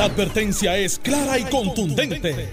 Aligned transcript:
La 0.00 0.06
advertencia 0.06 0.78
es 0.78 0.98
clara 0.98 1.38
y 1.38 1.44
contundente. 1.44 2.48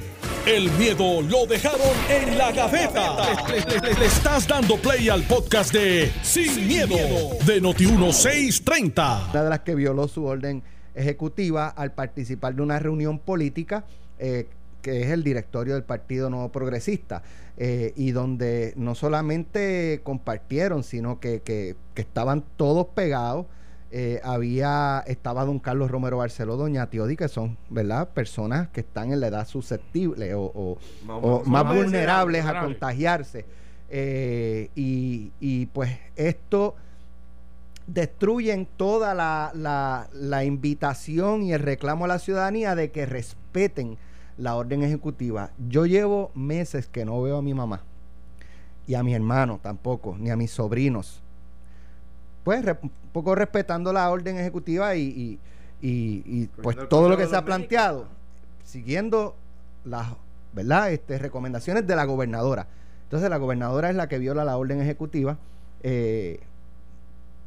El 0.46 0.70
miedo 0.72 1.22
lo 1.22 1.46
dejaron 1.46 1.96
en 2.10 2.38
la 2.38 2.52
gaveta. 2.52 3.16
Le, 3.48 4.06
estás 4.06 4.46
dando 4.46 4.76
play 4.76 5.08
al 5.08 5.24
podcast 5.24 5.72
de 5.72 6.12
Sin, 6.24 6.68
miedo, 6.68 6.98
de 7.46 7.62
Noti1630. 7.62 9.30
Una 9.30 9.44
de 9.44 9.50
las 9.50 9.62
que 9.62 9.76
violó 9.76 10.10
su 10.10 10.26
orden 10.26 10.62
ejecutiva 10.94 11.70
al 11.70 11.94
participar 11.94 12.54
de 12.54 12.64
una 12.64 12.80
reunión 12.80 13.18
política 13.18 13.86
eh, 14.20 14.50
que 14.82 15.04
es 15.04 15.12
el 15.12 15.24
directorio 15.24 15.76
del 15.76 15.84
Partido 15.84 16.30
Nuevo 16.30 16.52
Progresista, 16.52 17.24
eh, 17.56 17.94
y 17.96 18.12
donde 18.12 18.74
no 18.76 18.94
solamente 18.94 20.02
compartieron, 20.04 20.84
sino 20.84 21.22
que, 21.22 21.44
que 21.44 21.78
estaban 21.96 22.44
todos 22.58 22.88
pegados 22.88 23.46
eh, 23.90 24.20
había, 24.24 25.02
estaba 25.08 25.46
don 25.46 25.60
Carlos 25.60 25.90
Romero 25.90 26.18
Barceló, 26.18 26.58
doña 26.58 26.90
Tiodi, 26.90 27.16
que 27.16 27.30
son, 27.30 27.58
¿verdad? 27.70 28.10
Personas 28.10 28.68
que 28.70 28.82
están 28.82 29.14
en 29.14 29.22
la 29.22 29.28
edad 29.28 29.48
susceptible 29.48 30.34
o, 30.36 30.78
más, 31.46 31.66
vulnerables 31.66 32.46
a 32.46 32.60
contagiarse. 32.60 33.46
Eh, 33.90 34.70
y, 34.76 35.66
pues 35.68 35.98
esto 36.18 36.76
destruyen 37.86 38.68
toda 38.76 39.14
la, 39.14 39.52
la, 39.56 40.10
la, 40.12 40.44
invitación 40.44 41.44
y 41.44 41.54
el 41.54 41.62
reclamo 41.62 42.04
a 42.04 42.10
la 42.10 42.20
ciudadanía 42.20 42.76
de 42.76 42.92
que 42.92 43.06
respeten 43.06 43.98
la 44.38 44.56
orden 44.56 44.84
ejecutiva. 44.84 45.52
Yo 45.70 45.86
llevo 45.86 46.32
meses 46.36 46.90
que 46.90 47.06
no 47.06 47.22
veo 47.22 47.38
a 47.38 47.42
mi 47.42 47.54
mamá 47.54 47.84
y 48.86 48.96
a 48.96 49.04
mi 49.04 49.14
hermano 49.14 49.62
tampoco, 49.64 50.18
ni 50.20 50.30
a 50.30 50.36
mis 50.36 50.52
sobrinos 50.52 51.24
pues 52.48 52.64
un 52.82 52.90
poco 53.12 53.36
respetando 53.36 53.92
la 53.92 54.10
orden 54.10 54.38
ejecutiva 54.38 54.96
y, 54.96 55.38
pues 56.64 56.78
todo 56.88 57.10
lo 57.10 57.18
que 57.18 57.28
se 57.28 57.36
ha 57.36 57.44
planteado, 57.44 58.06
siguiendo 58.64 59.36
las 59.84 60.08
¿verdad? 60.54 60.94
Este, 60.94 61.18
recomendaciones 61.18 61.86
de 61.86 61.94
la 61.98 62.06
gobernadora. 62.06 62.68
Entonces 63.04 63.30
la 63.30 63.36
gobernadora 63.36 63.90
es 63.90 63.98
la 63.98 64.08
que 64.08 64.18
viola 64.18 64.46
la 64.46 64.56
orden 64.56 64.80
ejecutiva, 64.80 65.38
eh, 65.84 66.40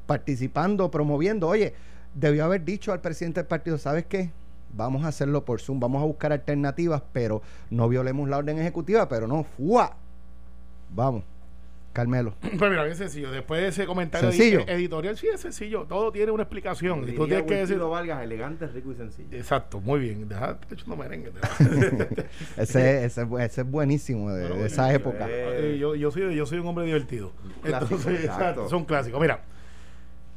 participando, 0.06 0.91
promoviendo. 0.91 1.48
Oye, 1.48 1.73
debió 2.15 2.45
haber 2.45 2.62
dicho 2.62 2.93
al 2.93 3.01
presidente 3.01 3.41
del 3.41 3.47
partido, 3.48 3.78
¿sabes 3.78 4.05
qué? 4.05 4.31
Vamos 4.75 5.06
a 5.06 5.09
hacerlo 5.09 5.47
por 5.47 5.62
Zoom, 5.62 5.81
vamos 5.81 6.03
a 6.03 6.05
buscar 6.05 6.31
alternativas, 6.31 7.03
pero 7.15 7.41
no 7.71 7.89
violemos 7.89 8.28
la 8.28 8.37
orden 8.37 8.59
ejecutiva, 8.59 9.09
pero 9.09 9.27
no, 9.27 9.45
¡fua! 9.45 9.97
Vamos. 10.91 11.25
Carmelo. 11.93 12.35
Pues 12.61 12.71
mira, 12.71 12.85
bien 12.85 12.97
sencillo. 12.97 13.31
Después 13.31 13.61
de 13.63 13.69
ese 13.69 13.87
comentario 13.87 14.31
editorial, 14.31 15.17
sí 15.17 15.29
es 15.29 15.41
sencillo. 15.41 15.87
Todo 15.89 16.13
tiene 16.13 16.31
una 16.31 16.43
explicación. 16.43 17.09
Y 17.09 17.13
tú 17.13 17.27
tienes 17.27 17.47
que 17.47 17.57
decir. 17.57 17.79
Vargas, 17.79 18.23
elegante, 18.23 18.67
rico 18.67 18.93
y 18.93 18.97
sencillo. 18.97 19.29
Exacto, 19.33 19.81
muy 19.81 20.01
bien. 20.01 20.29
Deja 20.29 20.59
echando 20.71 20.97
merengue. 20.97 21.33
ese, 22.57 23.05
ese, 23.05 23.27
ese, 23.39 23.61
es 23.63 23.71
buenísimo 23.71 24.31
de, 24.31 24.67
esa 24.67 24.93
época. 24.93 25.27
Eh, 25.29 25.79
yo, 25.81 25.95
yo, 25.95 26.11
soy, 26.11 26.35
yo 26.35 26.47
soy 26.47 26.59
un 26.59 26.69
hombre 26.69 26.85
divertido. 26.85 27.33
Entonces, 27.65 28.25
exacto. 28.25 28.67
Es 28.67 28.73
un 28.73 28.85
clásico. 28.85 29.19
Mira, 29.19 29.41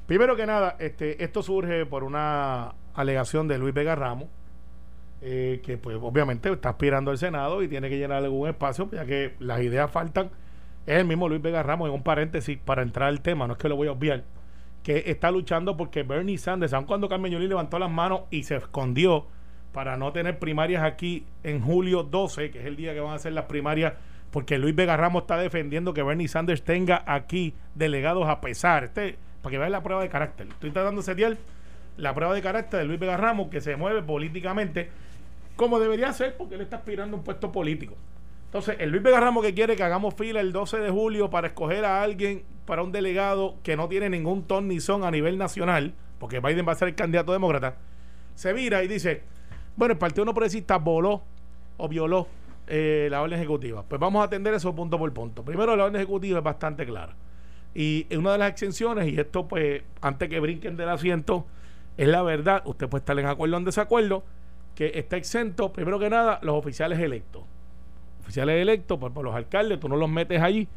primero 0.07 0.35
que 0.35 0.45
nada, 0.45 0.77
este, 0.79 1.23
esto 1.23 1.43
surge 1.43 1.85
por 1.85 2.03
una 2.03 2.73
alegación 2.95 3.47
de 3.47 3.57
Luis 3.57 3.73
Vega 3.73 3.95
Ramos. 3.95 4.29
Eh, 5.25 5.61
que 5.63 5.77
pues 5.77 5.97
obviamente 6.01 6.51
está 6.51 6.69
aspirando 6.69 7.09
al 7.09 7.17
Senado 7.17 7.63
y 7.63 7.69
tiene 7.69 7.87
que 7.87 7.97
llenar 7.97 8.21
algún 8.23 8.49
espacio, 8.49 8.89
ya 8.91 9.05
que 9.05 9.35
las 9.39 9.61
ideas 9.61 9.89
faltan 9.89 10.29
es 10.85 10.97
el 10.97 11.05
mismo 11.05 11.29
Luis 11.29 11.41
Vega 11.41 11.63
Ramos, 11.63 11.87
en 11.87 11.93
un 11.93 12.03
paréntesis 12.03 12.57
para 12.57 12.81
entrar 12.81 13.09
al 13.09 13.21
tema, 13.21 13.47
no 13.47 13.53
es 13.53 13.59
que 13.59 13.69
lo 13.69 13.75
voy 13.75 13.87
a 13.87 13.91
obviar, 13.91 14.23
que 14.83 15.03
está 15.07 15.31
luchando 15.31 15.77
porque 15.77 16.03
Bernie 16.03 16.37
Sanders, 16.37 16.73
aun 16.73 16.85
cuando 16.85 17.07
Carmen 17.07 17.31
Yulín 17.31 17.49
levantó 17.49 17.79
las 17.79 17.91
manos 17.91 18.21
y 18.29 18.43
se 18.43 18.57
escondió 18.57 19.27
para 19.71 19.97
no 19.97 20.11
tener 20.11 20.39
primarias 20.39 20.83
aquí 20.83 21.25
en 21.43 21.61
julio 21.61 22.03
12, 22.03 22.51
que 22.51 22.59
es 22.59 22.65
el 22.65 22.75
día 22.75 22.93
que 22.93 22.99
van 22.99 23.13
a 23.13 23.15
hacer 23.15 23.33
las 23.33 23.45
primarias, 23.45 23.93
porque 24.29 24.57
Luis 24.57 24.75
Vega 24.75 24.97
Ramos 24.97 25.23
está 25.23 25.37
defendiendo 25.37 25.93
que 25.93 26.03
Bernie 26.03 26.27
Sanders 26.27 26.63
tenga 26.63 27.03
aquí 27.05 27.53
delegados 27.75 28.27
a 28.27 28.41
pesar. 28.41 28.83
Este, 28.83 29.17
para 29.43 29.51
que 29.51 29.57
vean 29.59 29.71
la 29.71 29.83
prueba 29.83 30.01
de 30.01 30.09
carácter. 30.09 30.47
Estoy 30.47 30.71
tratando 30.71 31.01
de 31.01 31.05
setear 31.05 31.37
la 31.97 32.15
prueba 32.15 32.33
de 32.33 32.41
carácter 32.41 32.79
de 32.79 32.85
Luis 32.85 32.99
Vega 32.99 33.17
Ramos, 33.17 33.49
que 33.49 33.61
se 33.61 33.75
mueve 33.75 34.01
políticamente 34.01 34.89
como 35.55 35.79
debería 35.79 36.11
ser, 36.13 36.35
porque 36.35 36.55
él 36.55 36.61
está 36.61 36.77
aspirando 36.77 37.15
a 37.15 37.19
un 37.19 37.23
puesto 37.23 37.51
político. 37.51 37.95
Entonces, 38.53 38.75
el 38.77 38.91
Luis 38.91 39.01
Vega 39.01 39.19
Ramos 39.19 39.43
que 39.43 39.55
quiere 39.55 39.75
que 39.75 39.81
hagamos 39.81 40.13
fila 40.13 40.39
el 40.39 40.53
12 40.53 40.77
de 40.77 40.91
julio 40.91 41.31
para 41.31 41.47
escoger 41.47 41.85
a 41.85 42.03
alguien 42.03 42.43
para 42.67 42.83
un 42.83 42.91
delegado 42.91 43.55
que 43.63 43.75
no 43.75 43.87
tiene 43.87 44.11
ningún 44.11 44.43
ton 44.43 44.67
ni 44.67 44.79
son 44.79 45.03
a 45.03 45.09
nivel 45.09 45.39
nacional, 45.39 45.95
porque 46.19 46.39
Biden 46.39 46.63
va 46.67 46.73
a 46.73 46.75
ser 46.75 46.89
el 46.89 46.93
candidato 46.93 47.31
demócrata, 47.31 47.77
se 48.35 48.53
vira 48.53 48.83
y 48.83 48.87
dice, 48.87 49.23
bueno, 49.75 49.93
el 49.93 49.97
Partido 49.97 50.23
No 50.25 50.35
Progresista 50.35 50.77
voló 50.77 51.23
o 51.77 51.87
violó 51.87 52.27
eh, 52.67 53.07
la 53.09 53.23
orden 53.23 53.39
ejecutiva. 53.39 53.85
Pues 53.89 53.99
vamos 53.99 54.21
a 54.21 54.25
atender 54.25 54.53
eso 54.53 54.75
punto 54.75 54.99
por 54.99 55.11
punto. 55.13 55.43
Primero, 55.43 55.75
la 55.75 55.85
orden 55.85 55.95
ejecutiva 55.95 56.37
es 56.37 56.43
bastante 56.43 56.85
clara. 56.85 57.15
Y 57.73 58.05
una 58.15 58.33
de 58.33 58.37
las 58.37 58.51
exenciones, 58.51 59.11
y 59.11 59.19
esto 59.19 59.47
pues 59.47 59.81
antes 59.99 60.29
que 60.29 60.39
brinquen 60.39 60.77
del 60.77 60.89
asiento, 60.89 61.47
es 61.97 62.07
la 62.07 62.21
verdad, 62.21 62.61
usted 62.65 62.87
puede 62.87 62.99
estar 62.99 63.17
en 63.17 63.25
acuerdo 63.25 63.55
o 63.55 63.57
en 63.57 63.65
desacuerdo, 63.65 64.23
que 64.75 64.91
está 64.93 65.17
exento, 65.17 65.73
primero 65.73 65.97
que 65.97 66.11
nada, 66.11 66.37
los 66.43 66.53
oficiales 66.53 66.99
electos 66.99 67.45
oficiales 68.23 68.61
electos 68.61 68.97
por, 68.97 69.23
los 69.23 69.35
alcaldes, 69.35 69.79
tú 69.79 69.87
no 69.87 69.95
los 69.95 70.09
metes 70.09 70.41
allí 70.41 70.67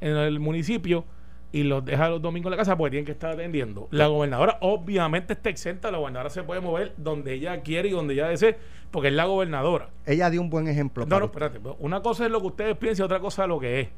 en 0.00 0.16
el 0.16 0.40
municipio 0.40 1.04
y 1.50 1.62
los 1.62 1.84
dejas 1.84 2.10
los 2.10 2.20
domingos 2.20 2.48
en 2.48 2.52
la 2.52 2.56
casa 2.56 2.76
porque 2.76 2.90
tienen 2.92 3.06
que 3.06 3.12
estar 3.12 3.30
atendiendo. 3.30 3.88
La 3.90 4.06
gobernadora 4.08 4.58
obviamente 4.60 5.34
está 5.34 5.48
exenta, 5.48 5.90
la 5.90 5.98
gobernadora 5.98 6.30
se 6.30 6.42
puede 6.42 6.60
mover 6.60 6.94
donde 6.96 7.34
ella 7.34 7.60
quiere 7.62 7.88
y 7.88 7.92
donde 7.92 8.14
ella 8.14 8.28
desee, 8.28 8.56
porque 8.90 9.08
es 9.08 9.14
la 9.14 9.24
gobernadora. 9.24 9.90
Ella 10.04 10.30
dio 10.30 10.40
un 10.40 10.50
buen 10.50 10.68
ejemplo. 10.68 11.06
No, 11.06 11.20
no, 11.20 11.26
espérate. 11.26 11.60
Una 11.78 12.00
cosa 12.02 12.26
es 12.26 12.30
lo 12.30 12.40
que 12.40 12.46
ustedes 12.48 12.76
piensan 12.76 13.04
y 13.04 13.06
otra 13.06 13.20
cosa 13.20 13.42
es 13.42 13.48
lo 13.48 13.58
que 13.58 13.80
es. 13.80 13.88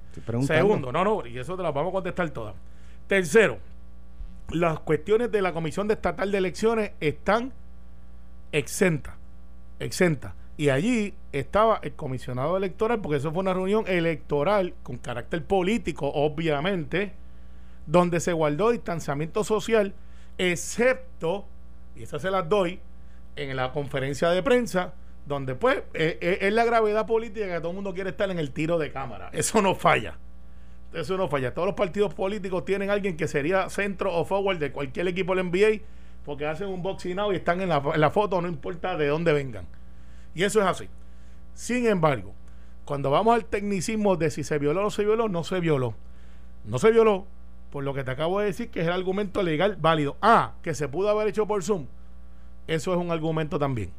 Segundo, 0.46 0.92
no, 0.92 1.04
no, 1.04 1.26
y 1.26 1.38
eso 1.38 1.56
te 1.56 1.62
lo 1.62 1.72
vamos 1.72 1.90
a 1.90 1.94
contestar 1.94 2.30
todas. 2.30 2.54
Tercero, 3.06 3.58
las 4.52 4.80
cuestiones 4.80 5.30
de 5.32 5.42
la 5.42 5.52
Comisión 5.52 5.88
de 5.88 5.94
Estatal 5.94 6.30
de 6.30 6.38
Elecciones 6.38 6.92
están 7.00 7.52
exentas. 8.52 9.14
Exentas. 9.78 10.34
Y 10.56 10.68
allí 10.68 11.14
estaba 11.32 11.80
el 11.82 11.92
comisionado 11.94 12.56
electoral, 12.56 13.00
porque 13.00 13.16
eso 13.16 13.32
fue 13.32 13.40
una 13.40 13.54
reunión 13.54 13.84
electoral 13.86 14.74
con 14.82 14.98
carácter 14.98 15.44
político, 15.44 16.10
obviamente, 16.12 17.12
donde 17.86 18.20
se 18.20 18.32
guardó 18.32 18.70
distanciamiento 18.70 19.42
social, 19.42 19.94
excepto, 20.38 21.46
y 21.96 22.02
esas 22.02 22.22
se 22.22 22.30
las 22.30 22.48
doy, 22.48 22.80
en 23.36 23.56
la 23.56 23.72
conferencia 23.72 24.28
de 24.30 24.42
prensa, 24.42 24.92
donde 25.26 25.54
pues 25.54 25.78
eh, 25.94 26.18
eh, 26.20 26.38
es, 26.42 26.52
la 26.52 26.64
gravedad 26.64 27.06
política 27.06 27.46
que 27.46 27.58
todo 27.58 27.70
el 27.70 27.74
mundo 27.76 27.94
quiere 27.94 28.10
estar 28.10 28.30
en 28.30 28.38
el 28.38 28.50
tiro 28.50 28.78
de 28.78 28.92
cámara. 28.92 29.30
Eso 29.32 29.62
no 29.62 29.74
falla. 29.74 30.18
Eso 30.92 31.16
no 31.16 31.28
falla. 31.28 31.54
Todos 31.54 31.66
los 31.66 31.76
partidos 31.76 32.12
políticos 32.14 32.64
tienen 32.64 32.90
alguien 32.90 33.16
que 33.16 33.28
sería 33.28 33.70
centro 33.70 34.12
o 34.12 34.24
forward 34.24 34.58
de 34.58 34.72
cualquier 34.72 35.08
equipo 35.08 35.34
del 35.34 35.46
NBA, 35.46 35.84
porque 36.24 36.46
hacen 36.46 36.68
un 36.68 36.82
boxing 36.82 37.18
out 37.18 37.32
y 37.32 37.36
están 37.36 37.60
en 37.60 37.68
la 37.68 38.10
foto, 38.10 38.42
no 38.42 38.48
importa 38.48 38.96
de 38.96 39.06
dónde 39.06 39.32
vengan. 39.32 39.66
Y 40.34 40.44
eso 40.44 40.60
es 40.60 40.66
así. 40.66 40.88
Sin 41.54 41.86
embargo, 41.86 42.32
cuando 42.84 43.10
vamos 43.10 43.34
al 43.34 43.44
tecnicismo 43.44 44.16
de 44.16 44.30
si 44.30 44.44
se 44.44 44.58
violó 44.58 44.80
o 44.80 44.84
no 44.84 44.91
se 44.91 45.04
violó, 45.04 45.28
no 45.28 45.44
se 45.44 45.60
violó. 45.60 45.94
No 46.64 46.78
se 46.78 46.91
violó 46.91 47.26
por 47.70 47.84
lo 47.84 47.94
que 47.94 48.04
te 48.04 48.10
acabo 48.10 48.41
de 48.41 48.46
decir, 48.46 48.70
que 48.70 48.80
es 48.80 48.86
el 48.86 48.92
argumento 48.92 49.42
legal 49.42 49.76
válido. 49.80 50.16
Ah, 50.20 50.54
que 50.62 50.74
se 50.74 50.88
pudo 50.88 51.08
haber 51.08 51.28
hecho 51.28 51.46
por 51.46 51.62
Zoom. 51.62 51.86
Eso 52.66 52.92
es 52.92 52.98
un 52.98 53.10
argumento 53.10 53.58
también. 53.58 53.91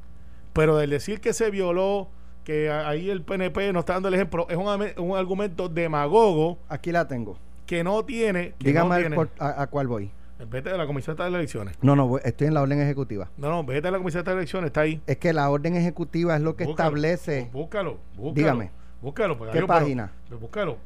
Pero 0.54 0.78
del 0.78 0.90
decir 0.90 1.22
que 1.22 1.34
se 1.34 1.50
violó, 1.50 2.10
que 2.44 2.70
ahí 2.70 3.10
el 3.10 3.22
PNP 3.22 3.72
no 3.74 3.80
está 3.80 3.94
dando 3.94 4.10
el 4.10 4.14
ejemplo, 4.14 4.48
es 4.50 4.58
un, 4.58 5.16
argumento 5.16 5.70
demagogo. 5.70 6.58
Aquí 6.68 6.92
la 6.92 7.08
tengo. 7.08 7.38
Que 7.66 7.84
no 7.84 8.04
tiene. 8.04 8.54
Dígame 8.60 9.16
a, 9.40 9.62
a 9.62 9.68
cuál 9.68 9.88
voy. 9.88 10.12
Vete 10.50 10.70
de 10.70 10.78
la 10.78 10.88
Comisión 10.88 11.16
de 11.16 11.28
Elecciones. 11.28 11.78
No, 11.82 11.96
no, 11.96 12.18
estoy 12.20 12.48
en 12.48 12.54
la 12.54 12.62
orden 12.62 12.82
ejecutiva. 12.82 13.30
No, 13.38 13.50
no, 13.50 13.64
vete 13.64 13.82
de 13.82 13.92
la 13.92 13.98
Comisión 13.98 14.24
de 14.24 14.32
Elecciones, 14.32 14.68
está 14.68 14.82
ahí. 14.82 15.02
Es 15.08 15.18
que 15.18 15.34
la 15.34 15.50
orden 15.50 15.76
ejecutiva 15.76 16.36
es 16.36 16.42
lo 16.42 16.56
que 16.56 16.64
establece. 16.64 17.50
Búscalo, 17.52 18.00
búscalo. 18.16 18.34
Dígame. 18.34 18.72
Búscalo. 19.02 19.38
Pues, 19.38 19.52
¿Qué 19.52 19.62
página? 19.64 20.12
Pues, 20.28 20.40
búscalo. 20.40 20.78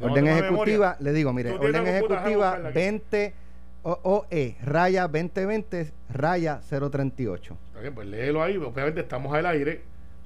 orden 0.00 0.26
ejecutiva, 0.28 0.96
le 1.00 1.12
digo, 1.12 1.32
mire, 1.32 1.52
orden 1.52 1.86
ejecutiva 1.86 2.58
20 2.58 3.46
OE, 3.86 4.56
raya 4.64 5.02
2020, 5.02 5.92
raya 6.10 6.60
038. 6.60 7.56
Está 7.68 7.80
bien, 7.80 7.94
pues 7.94 8.08
léelo 8.08 8.42
ahí. 8.42 8.56
Obviamente 8.56 9.00
estamos 9.00 9.32
al 9.32 9.46
aire. 9.46 9.82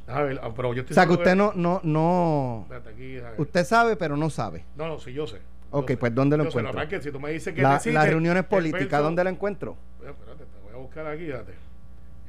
A 0.07 0.23
ver, 0.23 0.41
ah, 0.43 0.51
pero 0.57 0.73
yo 0.73 0.81
estoy 0.81 0.95
o 0.95 0.97
sea, 0.97 1.07
que 1.07 1.13
usted 1.13 1.37
no, 1.37 1.53
no, 1.55 1.81
no. 1.85 2.67
Aquí, 2.91 3.19
usted 3.37 3.65
sabe, 3.65 3.97
pero 3.97 4.17
no 4.17 4.31
sabe. 4.31 4.65
No, 4.77 4.89
no, 4.89 4.99
sí, 4.99 5.13
yo 5.13 5.27
sé. 5.27 5.39
Ok, 5.71 5.93
pues 5.99 6.15
¿dónde 6.15 6.37
lo 6.37 6.45
encuentro? 6.45 7.01
si 7.01 7.11
tú 7.11 7.21
me 7.21 7.31
dices 7.31 7.55
que 7.55 7.63
las 7.63 7.85
reuniones 7.85 8.45
políticas, 8.45 9.03
¿dónde 9.03 9.25
la 9.25 9.31
encuentro? 9.31 9.77
Espérate, 10.05 10.45
te 10.45 10.61
voy 10.65 10.75
a 10.75 10.77
buscar 10.77 11.07
aquí, 11.07 11.27
date. 11.27 11.53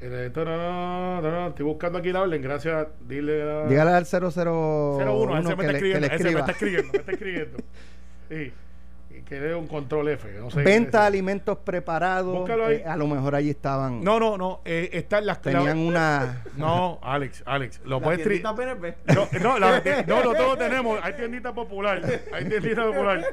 Estoy 0.01 1.65
buscando 1.65 1.99
aquí 1.99 2.11
la 2.11 2.21
orden, 2.21 2.41
gracias. 2.41 2.87
Dile 3.07 3.67
Dígale 3.67 3.91
al 3.91 4.05
001 4.05 4.97
01, 4.97 5.49
que, 5.49 5.55
me 5.55 5.63
está 5.63 5.71
escribiendo, 5.73 6.07
ese 6.07 6.23
me 6.23 6.39
está 6.39 6.51
escribiendo, 6.51 6.91
me 6.91 6.99
está 6.99 7.11
escribiendo. 7.11 7.57
Sí. 8.29 8.53
Que 9.31 9.55
un 9.55 9.67
control 9.67 10.09
F. 10.09 10.27
Venta 10.55 11.01
de 11.01 11.07
alimentos 11.07 11.57
preparados. 11.59 12.49
Eh, 12.69 12.83
a 12.85 12.97
lo 12.97 13.07
mejor 13.07 13.33
allí 13.33 13.51
estaban. 13.51 14.03
No, 14.03 14.19
no, 14.19 14.37
no. 14.37 14.59
Eh, 14.65 14.89
están 14.91 15.25
las 15.25 15.41
Tenían 15.41 15.77
una. 15.77 16.43
No, 16.57 16.99
Alex, 17.01 17.41
Alex. 17.45 17.79
Lo 17.85 18.01
puedes 18.01 18.21
PNP. 18.21 18.97
No, 19.15 19.27
no, 19.41 19.57
la, 19.57 19.81
no, 20.05 20.23
no, 20.23 20.33
todos 20.33 20.57
tenemos. 20.57 20.99
Hay 21.01 21.13
tiendita 21.13 21.53
popular. 21.53 22.01
Hay 22.33 22.45
tiendita 22.45 22.85
popular. 22.85 23.25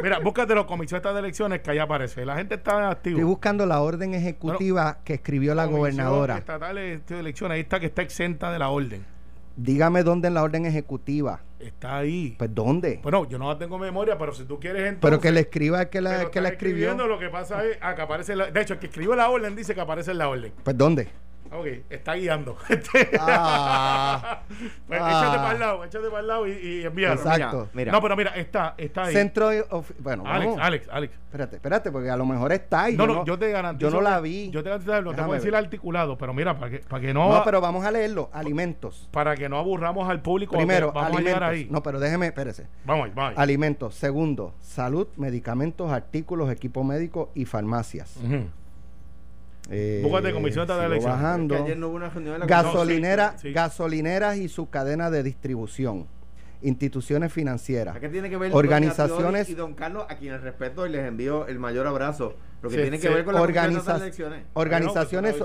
Mira, 0.00 0.20
búscate 0.20 0.54
los 0.54 0.66
comisiones 0.66 1.02
de 1.02 1.18
elecciones 1.18 1.60
que 1.60 1.72
ahí 1.72 1.78
aparece. 1.78 2.24
La 2.24 2.36
gente 2.36 2.54
está 2.54 2.90
activa. 2.90 3.16
Estoy 3.16 3.28
buscando 3.28 3.66
la 3.66 3.80
orden 3.80 4.14
ejecutiva 4.14 4.98
que 5.04 5.14
escribió 5.14 5.56
la 5.56 5.64
gobernadora. 5.66 6.38
Estatal 6.38 6.76
de 6.76 7.02
elecciones. 7.10 7.56
Ahí 7.56 7.62
está 7.62 7.80
que 7.80 7.86
está 7.86 8.02
exenta 8.02 8.52
de 8.52 8.60
la 8.60 8.68
orden. 8.68 9.13
Dígame 9.56 10.02
dónde 10.02 10.28
en 10.28 10.34
la 10.34 10.42
orden 10.42 10.66
ejecutiva. 10.66 11.40
Está 11.60 11.98
ahí. 11.98 12.34
Pues 12.38 12.54
¿dónde? 12.54 13.00
Bueno, 13.02 13.28
yo 13.28 13.38
no 13.38 13.48
la 13.48 13.58
tengo 13.58 13.78
memoria, 13.78 14.18
pero 14.18 14.34
si 14.34 14.44
tú 14.44 14.58
quieres 14.60 14.82
entonces, 14.82 15.00
Pero 15.00 15.20
que 15.20 15.32
le 15.32 15.40
escriba 15.40 15.86
que 15.86 16.00
la, 16.00 16.30
que 16.30 16.40
la 16.40 16.50
escribió. 16.50 16.94
Lo 16.94 17.18
que 17.18 17.28
pasa 17.28 17.64
es 17.64 17.78
ah, 17.80 17.94
que 17.94 18.02
aparece 18.02 18.36
la, 18.36 18.50
de 18.50 18.60
hecho, 18.60 18.74
el 18.74 18.80
que 18.80 18.86
escribe 18.86 19.16
la 19.16 19.30
orden 19.30 19.54
dice 19.56 19.74
que 19.74 19.80
aparece 19.80 20.10
en 20.10 20.18
la 20.18 20.28
orden. 20.28 20.52
Pues 20.62 20.76
¿dónde? 20.76 21.08
Ok, 21.52 21.66
está 21.90 22.14
guiando. 22.14 22.56
ah, 23.20 24.42
pues 24.86 25.00
ah. 25.00 25.08
échate 25.10 25.36
para 25.36 25.52
el 25.52 25.60
lado, 25.60 25.84
échate 25.84 26.08
para 26.08 26.20
el 26.20 26.26
lado 26.26 26.48
y, 26.48 26.52
y 26.52 26.84
envíalo. 26.84 27.14
Exacto. 27.14 27.68
Mira, 27.72 27.92
No, 27.92 28.00
pero 28.00 28.16
mira, 28.16 28.30
está, 28.30 28.74
está 28.76 29.04
ahí. 29.04 29.14
Centro 29.14 29.50
bueno, 29.98 30.24
Alex, 30.26 30.56
Alex, 30.58 30.88
Alex. 30.90 31.14
Espérate, 31.14 31.56
espérate, 31.56 31.92
porque 31.92 32.10
a 32.10 32.16
lo 32.16 32.26
mejor 32.26 32.52
está 32.52 32.84
ahí. 32.84 32.96
No, 32.96 33.06
no, 33.06 33.24
yo 33.24 33.38
te 33.38 33.50
garantizo. 33.50 33.90
Yo 33.90 33.96
no 33.96 34.00
la 34.00 34.20
vi. 34.20 34.50
Yo 34.50 34.62
te 34.62 34.70
garantizo, 34.70 35.02
no 35.02 35.14
te 35.14 35.22
voy 35.22 35.32
a 35.32 35.34
decir 35.34 35.54
articulado, 35.54 36.16
pero 36.16 36.32
mira, 36.32 36.58
para 36.58 36.70
que, 36.70 36.78
para 36.78 37.00
que 37.00 37.12
no. 37.12 37.28
No, 37.28 37.42
pero 37.44 37.60
vamos 37.60 37.84
a 37.84 37.90
leerlo. 37.90 38.30
Alimentos. 38.32 39.08
Para 39.10 39.36
que 39.36 39.48
no 39.48 39.58
aburramos 39.58 40.08
al 40.08 40.22
público. 40.22 40.56
Primero, 40.56 40.92
vamos 40.92 41.18
a 41.18 41.20
llegar 41.20 41.44
ahí. 41.44 41.68
No, 41.70 41.82
pero 41.82 42.00
déjeme, 42.00 42.26
espérese. 42.26 42.66
Vamos, 42.84 43.14
vamos. 43.14 43.38
Alimentos. 43.38 43.94
Segundo, 43.94 44.54
salud, 44.60 45.08
medicamentos, 45.16 45.90
artículos, 45.90 46.50
equipo 46.50 46.84
médico 46.84 47.30
y 47.34 47.44
farmacias. 47.44 48.18
Eh, 49.70 50.20
de 50.22 50.32
comisión 50.32 50.66
de 50.66 50.84
elección. 50.84 51.12
Bajando. 51.12 51.66
Gasolinera, 52.46 53.36
Gasolineras 53.42 54.36
y 54.36 54.48
su 54.48 54.68
cadena 54.68 55.10
de 55.10 55.22
distribución. 55.22 56.06
Instituciones 56.62 57.32
financieras. 57.32 57.98
¿Qué 57.98 58.08
tiene 58.08 58.30
que 58.30 58.38
ver 58.38 58.54
organizaciones 58.54 59.50
y 59.50 59.54
don 59.54 59.74
Carlos, 59.74 60.06
a 60.08 60.16
quienes 60.16 60.40
respeto 60.40 60.86
y 60.86 60.90
les 60.90 61.06
envío 61.06 61.46
el 61.46 61.58
mayor 61.58 61.86
abrazo. 61.86 62.36
Lo 62.62 62.70
que 62.70 62.78
tiene 62.78 62.98
que 62.98 63.10
ver 63.10 63.26
con 63.26 63.34
la 63.34 63.42
organiza 63.42 63.96
elecciones. 63.96 64.44
Organizaciones, 64.54 65.36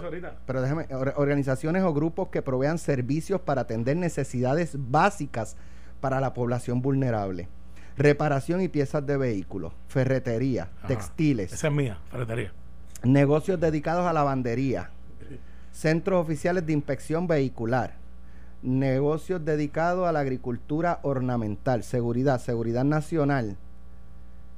pero 0.45 0.61
déjeme, 0.61 0.87
organizaciones 1.17 1.83
o 1.83 1.93
grupos 1.93 2.29
que 2.29 2.41
provean 2.41 2.77
servicios 2.77 3.41
para 3.41 3.61
atender 3.61 3.97
necesidades 3.97 4.77
básicas 4.77 5.57
para 5.99 6.21
la 6.21 6.33
población 6.33 6.81
vulnerable. 6.81 7.49
Reparación 7.97 8.61
y 8.61 8.69
piezas 8.69 9.05
de 9.05 9.17
vehículos, 9.17 9.73
ferretería, 9.89 10.69
textiles. 10.87 11.51
Esa 11.51 11.67
es 11.67 11.73
mía, 11.73 11.99
ferretería 12.09 12.53
negocios 13.03 13.59
dedicados 13.59 14.05
a 14.05 14.13
lavandería, 14.13 14.89
centros 15.71 16.21
oficiales 16.21 16.65
de 16.65 16.73
inspección 16.73 17.27
vehicular, 17.27 17.93
negocios 18.61 19.43
dedicados 19.43 20.07
a 20.07 20.11
la 20.11 20.19
agricultura 20.19 20.99
ornamental, 21.03 21.83
seguridad, 21.83 22.39
seguridad 22.39 22.83
nacional, 22.83 23.57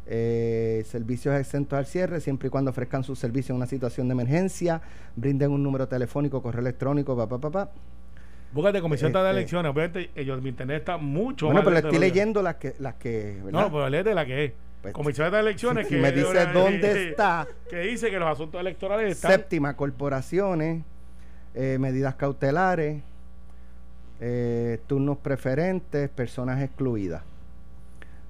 eh, 0.08 0.84
servicios 0.88 1.40
exentos 1.40 1.78
al 1.78 1.86
cierre, 1.86 2.20
siempre 2.20 2.48
y 2.48 2.50
cuando 2.50 2.72
ofrezcan 2.72 3.04
su 3.04 3.16
servicio 3.16 3.54
en 3.54 3.58
una 3.58 3.68
situación 3.68 4.08
de 4.08 4.14
emergencia, 4.14 4.82
brinden 5.16 5.52
un 5.52 5.64
número 5.64 5.88
telefónico, 5.88 6.42
correo 6.42 6.62
electrónico, 6.62 7.16
papá, 7.16 7.38
papá. 7.40 7.66
Pa, 7.66 7.72
Búscate 8.52 8.82
comisión 8.82 9.14
de 9.14 9.20
este, 9.20 9.32
elecciones, 9.32 9.72
obviamente 9.72 10.12
internet 10.50 10.80
está 10.80 10.98
mucho 10.98 11.46
Bueno, 11.46 11.64
pero 11.64 11.78
estoy 11.78 12.00
leyendo 12.00 12.42
las 12.42 12.56
que, 12.56 12.76
las 12.80 12.96
que, 12.96 13.40
No, 13.50 13.72
pero 13.72 13.90
léete 13.90 14.14
la 14.14 14.26
que 14.26 14.46
es. 14.46 14.54
Pues, 14.82 14.94
Comisión 14.94 15.32
de 15.32 15.40
Elecciones 15.40 15.88
que 15.90 15.98
me 15.98 16.12
dice 16.12 16.46
dónde 16.48 17.10
está. 17.10 17.48
que 17.70 17.80
dice 17.82 18.10
que 18.10 18.20
los 18.20 18.30
asuntos 18.30 18.60
electorales 18.60 19.12
están 19.12 19.32
séptima 19.32 19.76
corporaciones 19.76 20.84
eh, 21.54 21.78
medidas 21.80 22.16
cautelares 22.16 23.02
eh, 24.20 24.80
turnos 24.88 25.18
preferentes 25.18 26.10
personas 26.10 26.62
excluidas 26.62 27.24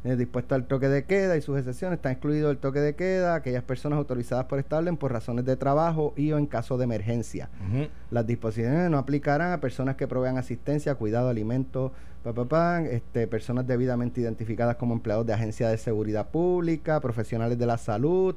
eh, 0.04 0.16
dispuesto 0.16 0.56
al 0.56 0.66
toque 0.66 0.90
de 0.90 1.04
queda 1.04 1.38
y 1.38 1.42
sus 1.42 1.60
excepciones 1.60 1.98
están 1.98 2.14
excluidos 2.14 2.50
del 2.50 2.58
toque 2.58 2.80
de 2.80 2.96
queda 2.96 3.36
aquellas 3.36 3.64
personas 3.64 3.98
autorizadas 3.98 4.46
por 4.46 4.58
Establen 4.58 4.98
por 4.98 5.12
razones 5.12 5.46
de 5.46 5.56
trabajo 5.56 6.14
y 6.18 6.32
o 6.32 6.40
en 6.40 6.48
caso 6.48 6.78
de 6.78 6.86
emergencia. 6.86 7.50
Las 8.10 8.26
disposiciones 8.26 8.90
no 8.90 8.98
aplicarán 8.98 9.52
a 9.52 9.62
personas 9.62 9.98
que 9.98 10.08
provean 10.08 10.38
asistencia, 10.38 10.96
cuidado, 10.96 11.30
alimentos, 11.30 11.92
este, 12.90 13.28
personas 13.28 13.68
debidamente 13.68 14.22
identificadas 14.22 14.76
como 14.76 14.94
empleados 14.94 15.26
de 15.26 15.34
agencias 15.34 15.72
de 15.72 15.78
seguridad 15.78 16.30
pública, 16.30 17.00
profesionales 17.00 17.60
de 17.60 17.66
la 17.66 17.78
salud, 17.78 18.36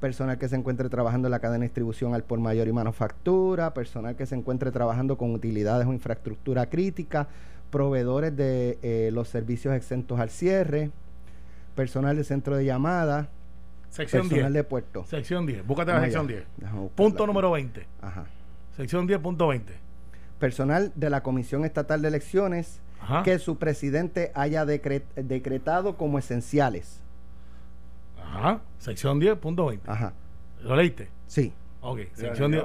personal 0.00 0.36
que 0.36 0.48
se 0.48 0.56
encuentre 0.56 0.88
trabajando 0.88 1.28
en 1.28 1.32
la 1.32 1.38
cadena 1.38 1.60
de 1.60 1.66
distribución 1.66 2.14
al 2.14 2.24
por 2.24 2.40
mayor 2.40 2.66
y 2.66 2.72
manufactura, 2.72 3.72
personal 3.72 4.16
que 4.16 4.26
se 4.26 4.34
encuentre 4.34 4.72
trabajando 4.72 5.16
con 5.16 5.32
utilidades 5.32 5.86
o 5.86 5.92
infraestructura 5.92 6.66
crítica, 6.66 7.28
proveedores 7.72 8.36
de 8.36 8.78
eh, 8.82 9.10
los 9.12 9.28
servicios 9.28 9.74
exentos 9.74 10.20
al 10.20 10.30
cierre, 10.30 10.90
personal 11.74 12.14
de 12.16 12.22
centro 12.22 12.54
de 12.54 12.66
llamada, 12.66 13.30
sección 13.88 14.28
personal 14.28 14.52
de 14.52 14.62
puerto. 14.62 15.04
Sección 15.06 15.46
10, 15.46 15.66
búscate 15.66 15.92
la 15.92 16.02
sección 16.02 16.28
10. 16.28 16.44
Punto 16.94 17.26
número 17.26 17.50
20. 17.50 17.84
Ajá. 18.02 18.26
Sección 18.76 19.08
10.20. 19.08 19.62
Personal 20.38 20.92
de 20.94 21.10
la 21.10 21.22
Comisión 21.22 21.64
Estatal 21.64 22.02
de 22.02 22.08
Elecciones 22.08 22.80
que 23.24 23.38
su 23.38 23.58
presidente 23.58 24.30
haya 24.34 24.64
decretado 24.64 25.96
como 25.96 26.18
esenciales. 26.18 27.00
Ajá. 28.22 28.60
Sección 28.78 29.20
10.20. 29.20 29.80
Ajá. 29.86 30.12
¿Lo 30.60 30.76
leíste? 30.76 31.08
Sí. 31.26 31.52
Ok, 31.80 32.00
sección 32.14 32.52
10. 32.52 32.64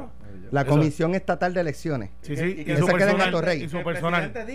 La 0.51 0.65
Comisión 0.65 1.15
Estatal 1.15 1.53
de 1.53 1.61
Elecciones. 1.61 2.11
Sí, 2.21 2.35
sí. 2.35 2.65
Y, 2.67 2.75
su 2.75 2.85
personal, 2.85 3.61
y 3.61 3.69
su 3.69 3.83
personal. 3.83 4.23
El 4.23 4.45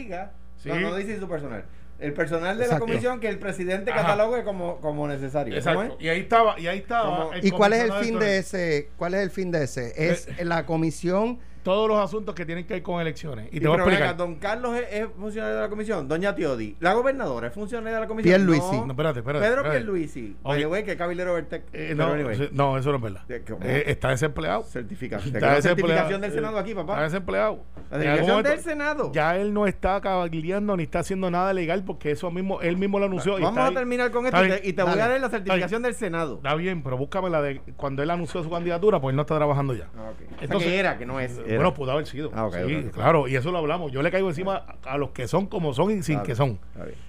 diga, 0.71 0.81
no, 0.81 0.91
no 0.91 0.97
dice 0.97 1.19
su 1.19 1.29
personal. 1.29 1.65
El 1.99 2.15
personal 2.15 2.59
de 2.59 2.67
la 2.67 2.81
comisión 2.81 3.21
que 3.21 3.29
el 3.29 3.39
presidente 3.39 3.93
catalogue 3.93 4.43
como, 4.43 4.81
como 4.81 5.07
necesario. 5.07 5.55
Exacto. 5.55 5.97
Y 6.01 6.09
ahí 6.09 6.21
estaba, 6.21 6.59
y 6.59 6.67
ahí 6.67 6.79
estaba. 6.79 7.31
¿Y 7.41 7.51
cuál 7.53 7.75
es 7.75 7.85
el 7.85 7.93
fin 7.93 8.19
de 8.19 8.39
ese? 8.39 8.91
¿Cuál 8.97 9.15
es 9.15 9.21
el 9.21 9.31
fin 9.31 9.53
de 9.53 9.65
ese? 9.65 9.93
Es 9.97 10.27
eh, 10.27 10.45
la 10.45 10.67
comisión 10.67 11.39
todos 11.63 11.89
los 11.89 11.99
asuntos 11.99 12.35
que 12.35 12.45
tienen 12.45 12.67
que 12.67 12.75
ver 12.75 12.83
con 12.83 13.01
elecciones. 13.01 13.49
Y, 13.53 13.61
te 13.61 13.69
voy 13.69 13.79
a 13.79 13.83
explicar. 13.83 14.17
don 14.17 14.37
Carlos 14.37 14.77
es, 14.91 15.07
funcionario 15.19 15.57
de 15.57 15.63
la 15.63 15.69
comisión. 15.69 16.09
Doña 16.09 16.35
Tiodi, 16.35 16.77
la 16.81 16.93
gobernadora 16.95 17.49
es 17.49 17.55
funcionaria 17.55 17.97
de 17.97 18.01
la 18.01 18.07
comisión. 18.07 18.31
Pierre 18.31 18.45
Luisi. 18.45 18.81
No, 18.81 18.91
espérate, 18.91 19.21
espérate. 19.21 19.47
Pedro 19.47 19.71
Pierluisi. 19.71 20.37
Oye, 20.43 20.65
güey, 20.65 20.85
que 20.85 20.97
cabilero 20.97 21.35
Vertec. 21.35 21.65
Eh, 21.73 21.95
no, 21.97 22.17
no, 22.53 22.79
eso 22.79 22.91
no 22.91 22.97
es 22.97 23.03
verdad. 23.03 23.23
Eh, 23.29 23.85
está 23.87 24.11
desempleado. 24.11 24.63
Certificación. 24.65 25.35
Está 25.35 25.61
certificación 25.63 26.21
del 26.21 26.33
Senado 26.33 26.59
aquí, 26.59 26.75
papá. 26.75 26.95
Está 26.95 27.05
desempleado. 27.05 27.65
La 27.91 27.99
certificación 27.99 28.43
del 28.43 28.61
Senado. 28.61 29.13
Ya 29.13 29.37
él 29.37 29.53
no 29.55 29.67
está 29.67 30.01
cabildeando 30.01 30.77
ni 30.77 30.85
está 30.85 31.01
haciendo 31.01 31.31
nada 31.31 31.53
legal 31.53 31.85
porque 31.85 32.13
eso 32.13 32.31
mismo, 32.31 32.61
él 32.61 32.77
mismo 32.77 32.99
lo 32.99 33.07
anunció. 33.07 33.39
Vamos 33.41 33.71
a 33.71 33.73
terminar 33.73 34.11
con 34.11 34.27
esto 34.27 34.39
y 34.63 34.73
te, 34.73 34.83
voy 34.83 34.93
a 34.93 35.09
dar 35.09 35.21
la 35.21 35.31
certificación 35.31 35.83
del 35.83 35.95
Senado. 35.95 36.37
Está 36.37 36.55
bien, 36.55 36.83
pero 36.83 36.97
búscame 36.97 37.31
la 37.31 37.43
de 37.43 37.61
cuando 37.77 38.03
él 38.03 38.11
anunció 38.11 38.43
su 38.43 38.51
candidatura, 38.51 39.01
pues 39.01 39.13
él 39.13 39.17
no 39.17 39.23
está 39.23 39.37
trabajando 39.37 39.75
ya. 39.75 39.89
Ah, 39.97 40.11
Entonces, 40.41 40.73
era, 40.73 40.99
que 40.99 41.07
no 41.07 41.21
es. 41.21 41.39
Bueno, 41.57 41.75
pudo 41.75 41.93
haber 41.93 42.07
sido. 42.07 42.31
Ah, 42.35 42.49
sí, 42.53 42.89
claro, 42.93 43.29
y 43.29 43.37
eso 43.37 43.51
lo 43.51 43.59
hablamos. 43.59 43.93
Yo 43.93 44.03
le 44.03 44.11
caigo 44.11 44.29
encima 44.29 44.65
a 44.85 44.99
los 44.99 45.11
que 45.11 45.29
son 45.29 45.47
como 45.47 45.75
son 45.75 45.91
y 45.91 46.03
sin 46.03 46.21
que 46.21 46.35
son. 46.35 46.59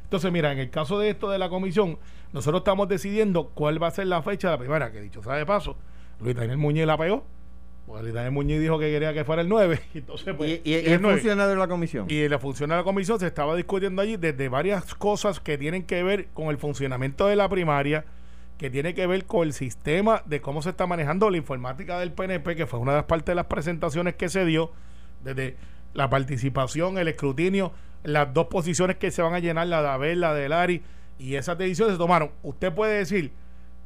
Entonces, 0.04 0.32
mira, 0.32 0.52
en 0.52 0.60
el 0.60 0.70
caso 0.70 1.00
de 1.00 1.10
esto 1.10 1.30
de 1.30 1.38
la 1.38 1.50
comisión, 1.50 1.98
nosotros 2.32 2.62
estamos 2.62 2.88
decidiendo 2.88 3.50
cuál 3.54 3.82
va 3.82 3.88
a 3.88 3.92
ser 3.92 4.08
la 4.08 4.22
fecha 4.22 4.50
de 4.50 4.54
la 4.54 4.58
primera, 4.58 4.92
que 4.92 5.02
dicho 5.02 5.24
sea 5.24 5.36
de 5.36 5.46
paso, 5.46 5.76
Luis 6.20 6.36
Daniel 6.36 6.58
Muñiz 6.58 6.86
la 6.86 6.98
pegó. 6.98 7.24
Pues 7.86 8.02
Luis 8.02 8.14
Daniel 8.14 8.32
Muñiz 8.32 8.62
dijo 8.62 8.80
que 8.80 8.90
quería 8.90 9.14
que 9.14 9.26
fuera 9.26 9.42
el 9.42 9.50
9. 9.50 9.80
Entonces, 9.94 10.34
pues, 10.36 10.62
y, 10.64 10.74
el 10.74 11.00
funcionario 11.00 11.52
de 11.52 11.58
la 11.58 11.68
comisión. 11.68 12.08
Y 12.10 12.28
la 12.30 12.40
funcionario 12.40 12.78
de 12.78 12.82
la 12.82 12.86
comisión 12.86 13.20
se 13.20 13.28
estaba 13.28 13.56
discutiendo 13.56 14.02
allí 14.02 14.16
desde 14.16 14.50
varias 14.50 14.96
cosas 14.96 15.40
que 15.40 15.58
tienen 15.58 15.84
que 15.84 16.02
ver 16.02 16.28
con 16.34 16.48
el 16.48 16.58
funcionamiento 16.58 17.28
de 17.28 17.36
la 17.36 17.50
primaria, 17.50 18.06
que 18.64 18.70
tiene 18.70 18.94
que 18.94 19.06
ver 19.08 19.26
con 19.26 19.46
el 19.46 19.52
sistema 19.52 20.24
de 20.26 20.40
cómo 20.40 20.62
se 20.62 20.70
está 20.70 20.88
manejando 20.88 21.30
la 21.30 21.36
informática 21.36 22.00
del 22.00 22.14
PNP, 22.14 22.56
que 22.56 22.66
fue 22.66 22.80
una 22.80 22.94
de 22.94 23.00
las 23.00 23.06
partes 23.08 23.26
de 23.26 23.36
las 23.36 23.48
presentaciones 23.48 24.16
que 24.16 24.30
se 24.30 24.46
dio 24.46 24.72
desde 25.22 25.58
la 25.94 26.10
participación, 26.10 26.98
el 26.98 27.10
escrutinio, 27.10 27.74
las 28.04 28.34
dos 28.34 28.48
posiciones 28.48 28.96
que 28.96 29.12
se 29.12 29.22
van 29.22 29.34
a 29.34 29.40
llenar, 29.40 29.68
la 29.68 29.82
de 29.82 29.90
Abel, 29.90 30.22
la 30.22 30.34
de 30.34 30.48
Lari, 30.48 30.82
y 31.20 31.36
esas 31.36 31.58
decisiones 31.58 31.96
se 31.96 31.98
tomaron. 31.98 32.32
Usted 32.42 32.74
puede 32.74 33.00
decir, 33.00 33.34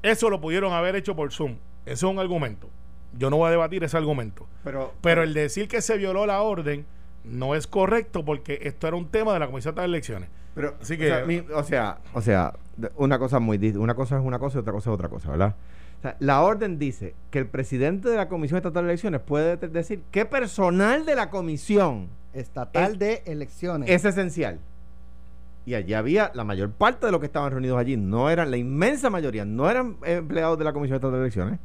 eso 0.04 0.30
lo 0.30 0.40
pudieron 0.40 0.72
haber 0.74 0.96
hecho 0.96 1.16
por 1.16 1.34
Zoom. 1.34 1.58
Eso 1.88 2.06
es 2.06 2.14
un 2.14 2.20
argumento. 2.20 2.70
Yo 3.18 3.32
no 3.32 3.38
voy 3.38 3.48
a 3.48 3.52
debatir 3.52 3.84
ese 3.84 3.98
argumento. 3.98 4.46
Pero, 4.64 4.94
pero 5.02 5.24
el 5.24 5.34
decir 5.34 5.68
que 5.68 5.82
se 5.82 5.98
violó 5.98 6.28
la 6.28 6.44
orden 6.44 6.86
no 7.24 7.56
es 7.56 7.66
correcto 7.66 8.24
porque 8.24 8.60
esto 8.62 8.88
era 8.88 8.96
un 8.96 9.10
tema 9.10 9.34
de 9.34 9.40
la 9.40 9.48
Comisión 9.48 9.74
de 9.74 9.84
Elecciones. 9.84 10.30
Pero, 10.54 10.76
Así 10.80 11.00
que, 11.00 11.46
o 11.52 11.64
sea, 11.64 11.98
o 12.14 12.22
sea, 12.22 12.54
una 12.96 13.20
cosa 13.20 13.40
muy 13.40 13.58
una 13.78 13.96
cosa 13.96 14.18
es 14.18 14.24
una 14.24 14.40
cosa 14.40 14.58
y 14.58 14.62
otra 14.62 14.74
cosa 14.74 14.90
es 14.90 14.94
otra 14.94 15.10
cosa, 15.10 15.32
¿verdad? 15.32 15.56
la 16.20 16.42
orden 16.44 16.78
dice 16.78 17.16
que 17.32 17.40
el 17.40 17.48
presidente 17.48 18.10
de 18.10 18.18
la 18.18 18.30
Comisión 18.30 18.58
Estatal 18.58 18.84
de 18.84 18.92
Elecciones 18.92 19.22
puede 19.22 19.58
decir 19.58 20.04
qué 20.12 20.26
personal 20.26 21.06
de 21.06 21.16
la 21.16 21.30
Comisión 21.30 22.10
Estatal 22.34 23.00
de 23.00 23.24
Elecciones 23.26 23.90
es 23.90 24.06
esencial. 24.06 24.60
y 25.66 25.74
allí 25.74 25.94
había 25.94 26.32
la 26.36 26.44
mayor 26.44 26.72
parte 26.72 27.08
de 27.08 27.12
los 27.12 27.20
que 27.20 27.26
estaban 27.26 27.52
reunidos 27.52 27.80
allí, 27.80 27.98
no 27.98 28.30
eran, 28.30 28.52
la 28.52 28.58
inmensa 28.58 29.10
mayoría, 29.10 29.44
no 29.44 29.70
eran 29.70 29.98
empleados 30.04 30.58
de 30.60 30.66
la 30.66 30.74
Comisión 30.74 31.02
de 31.02 31.08
Elecciones, 31.08 31.60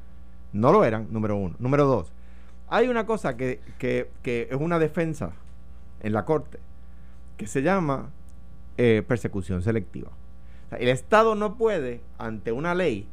no 0.52 0.72
lo 0.72 0.84
eran, 0.84 1.08
número 1.10 1.36
uno. 1.36 1.54
Número 1.58 1.84
dos, 1.84 2.10
hay 2.68 2.88
una 2.88 3.04
cosa 3.04 3.36
que, 3.36 3.60
que, 3.78 4.08
que 4.22 4.48
es 4.50 4.56
una 4.58 4.78
defensa 4.78 5.32
en 6.00 6.14
la 6.14 6.24
Corte, 6.24 6.58
que 7.36 7.46
se 7.46 7.62
llama 7.62 8.10
eh, 8.78 9.02
persecución 9.06 9.62
selectiva. 9.62 10.10
El 10.78 10.88
Estado 10.88 11.34
no 11.34 11.56
puede, 11.56 12.00
ante 12.18 12.52
una 12.52 12.74
ley, 12.74 13.06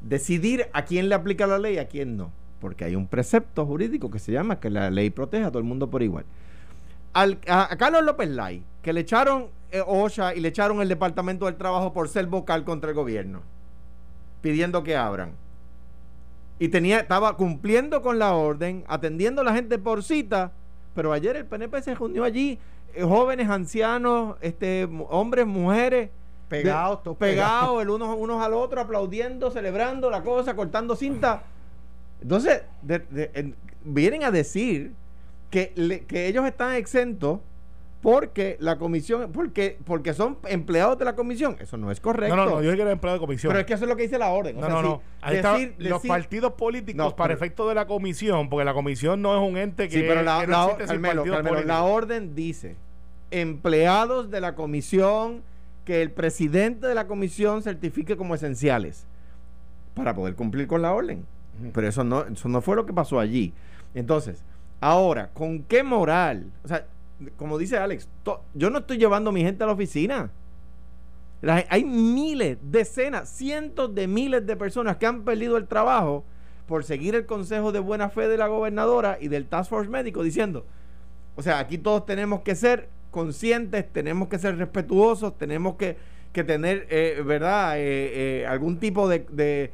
decidir 0.00 0.68
a 0.72 0.84
quién 0.84 1.08
le 1.08 1.14
aplica 1.14 1.46
la 1.46 1.58
ley 1.58 1.74
y 1.74 1.78
a 1.78 1.88
quién 1.88 2.16
no, 2.16 2.30
porque 2.60 2.84
hay 2.84 2.94
un 2.94 3.06
precepto 3.06 3.66
jurídico 3.66 4.10
que 4.10 4.18
se 4.18 4.32
llama 4.32 4.60
que 4.60 4.70
la 4.70 4.90
ley 4.90 5.10
protege 5.10 5.44
a 5.44 5.48
todo 5.48 5.58
el 5.58 5.64
mundo 5.64 5.90
por 5.90 6.02
igual. 6.02 6.24
a, 7.14 7.76
Carlos 7.76 8.04
López 8.04 8.28
Lai, 8.28 8.62
que 8.82 8.92
le 8.92 9.00
echaron 9.00 9.48
eh, 9.70 9.82
OSHA 9.84 10.34
y 10.34 10.40
le 10.40 10.48
echaron 10.48 10.80
el 10.80 10.88
Departamento 10.88 11.46
del 11.46 11.56
Trabajo 11.56 11.92
por 11.92 12.08
ser 12.08 12.26
vocal 12.26 12.64
contra 12.64 12.90
el 12.90 12.96
gobierno, 12.96 13.42
pidiendo 14.40 14.82
que 14.82 14.96
abran. 14.96 15.32
Y 16.58 16.68
tenía, 16.68 17.00
estaba 17.00 17.36
cumpliendo 17.36 18.00
con 18.00 18.18
la 18.18 18.34
orden, 18.34 18.84
atendiendo 18.86 19.40
a 19.40 19.44
la 19.44 19.54
gente 19.54 19.78
por 19.78 20.04
cita, 20.04 20.52
pero 20.94 21.12
ayer 21.12 21.34
el 21.36 21.46
PNP 21.46 21.82
se 21.82 21.94
reunió 21.94 22.22
allí, 22.24 22.58
eh, 22.94 23.02
jóvenes, 23.02 23.48
ancianos, 23.48 24.36
este, 24.40 24.88
hombres, 25.08 25.46
mujeres, 25.46 26.10
pegados, 26.48 27.00
pegados, 27.16 27.82
el 27.82 27.90
uno, 27.90 28.14
unos 28.14 28.42
al 28.42 28.54
otro, 28.54 28.80
aplaudiendo, 28.80 29.50
celebrando 29.50 30.10
la 30.10 30.22
cosa, 30.22 30.54
cortando 30.54 30.96
cinta. 30.96 31.44
Entonces, 32.20 32.62
vienen 33.84 34.24
a 34.24 34.30
decir 34.30 34.92
que, 35.50 36.04
que 36.06 36.26
ellos 36.26 36.44
están 36.46 36.74
exentos 36.74 37.40
porque 38.04 38.58
la 38.60 38.76
comisión, 38.76 39.32
porque, 39.32 39.78
porque 39.82 40.12
son 40.12 40.36
empleados 40.46 40.98
de 40.98 41.06
la 41.06 41.14
comisión. 41.14 41.56
Eso 41.58 41.78
no 41.78 41.90
es 41.90 42.00
correcto. 42.00 42.36
No, 42.36 42.44
no, 42.44 42.50
no 42.56 42.62
yo 42.62 42.74
quiero 42.74 42.90
empleado 42.90 43.18
de 43.18 43.20
comisión. 43.20 43.50
Pero 43.50 43.60
es 43.60 43.66
que 43.66 43.72
eso 43.72 43.84
es 43.84 43.88
lo 43.88 43.96
que 43.96 44.02
dice 44.02 44.18
la 44.18 44.28
orden. 44.28 44.60
No, 44.60 44.68
no, 44.68 44.82
no. 44.82 45.02
los 45.78 46.02
partidos 46.06 46.52
políticos 46.52 47.14
para 47.14 47.32
efecto 47.32 47.66
de 47.66 47.74
la 47.74 47.86
comisión, 47.86 48.50
porque 48.50 48.66
la 48.66 48.74
comisión 48.74 49.22
no 49.22 49.34
es 49.34 49.50
un 49.50 49.56
ente 49.56 49.88
que. 49.88 50.00
Sí, 50.00 50.04
pero 50.06 50.22
la, 50.22 50.44
la 51.64 51.84
orden 51.84 52.34
dice 52.34 52.76
empleados 53.30 54.30
de 54.30 54.40
la 54.40 54.54
comisión 54.54 55.42
que 55.84 56.02
el 56.02 56.10
presidente 56.10 56.86
de 56.86 56.94
la 56.94 57.06
comisión 57.06 57.62
certifique 57.62 58.16
como 58.16 58.34
esenciales 58.34 59.06
para 59.94 60.14
poder 60.14 60.34
cumplir 60.34 60.66
con 60.66 60.82
la 60.82 60.92
orden. 60.92 61.24
Pero 61.72 61.88
eso 61.88 62.02
no, 62.04 62.24
eso 62.24 62.48
no 62.48 62.60
fue 62.60 62.76
lo 62.76 62.86
que 62.86 62.92
pasó 62.92 63.20
allí. 63.20 63.52
Entonces, 63.94 64.42
ahora, 64.80 65.30
¿con 65.32 65.62
qué 65.62 65.82
moral? 65.82 66.50
O 66.64 66.68
sea, 66.68 66.86
como 67.36 67.58
dice 67.58 67.78
Alex, 67.78 68.08
yo 68.54 68.70
no 68.70 68.78
estoy 68.78 68.98
llevando 68.98 69.30
a 69.30 69.32
mi 69.32 69.42
gente 69.42 69.62
a 69.62 69.66
la 69.66 69.72
oficina. 69.72 70.30
hay 71.42 71.84
miles, 71.84 72.58
decenas, 72.62 73.28
cientos 73.28 73.94
de 73.94 74.08
miles 74.08 74.46
de 74.46 74.56
personas 74.56 74.96
que 74.96 75.06
han 75.06 75.22
perdido 75.22 75.56
el 75.56 75.66
trabajo 75.66 76.24
por 76.66 76.82
seguir 76.84 77.14
el 77.14 77.26
consejo 77.26 77.72
de 77.72 77.78
buena 77.78 78.08
fe 78.08 78.26
de 78.26 78.38
la 78.38 78.48
gobernadora 78.48 79.18
y 79.20 79.28
del 79.28 79.46
Task 79.46 79.70
Force 79.70 79.90
médico 79.90 80.22
diciendo, 80.22 80.64
o 81.36 81.42
sea, 81.42 81.58
aquí 81.58 81.78
todos 81.78 82.06
tenemos 82.06 82.40
que 82.40 82.54
ser 82.54 82.88
conscientes, 83.14 83.86
tenemos 83.92 84.26
que 84.26 84.40
ser 84.40 84.58
respetuosos, 84.58 85.38
tenemos 85.38 85.76
que, 85.76 85.96
tener, 86.32 86.88
eh, 86.90 87.22
¿verdad?, 87.24 87.78
eh, 87.78 88.40
eh, 88.40 88.46
algún 88.48 88.80
tipo 88.80 89.08
de, 89.08 89.70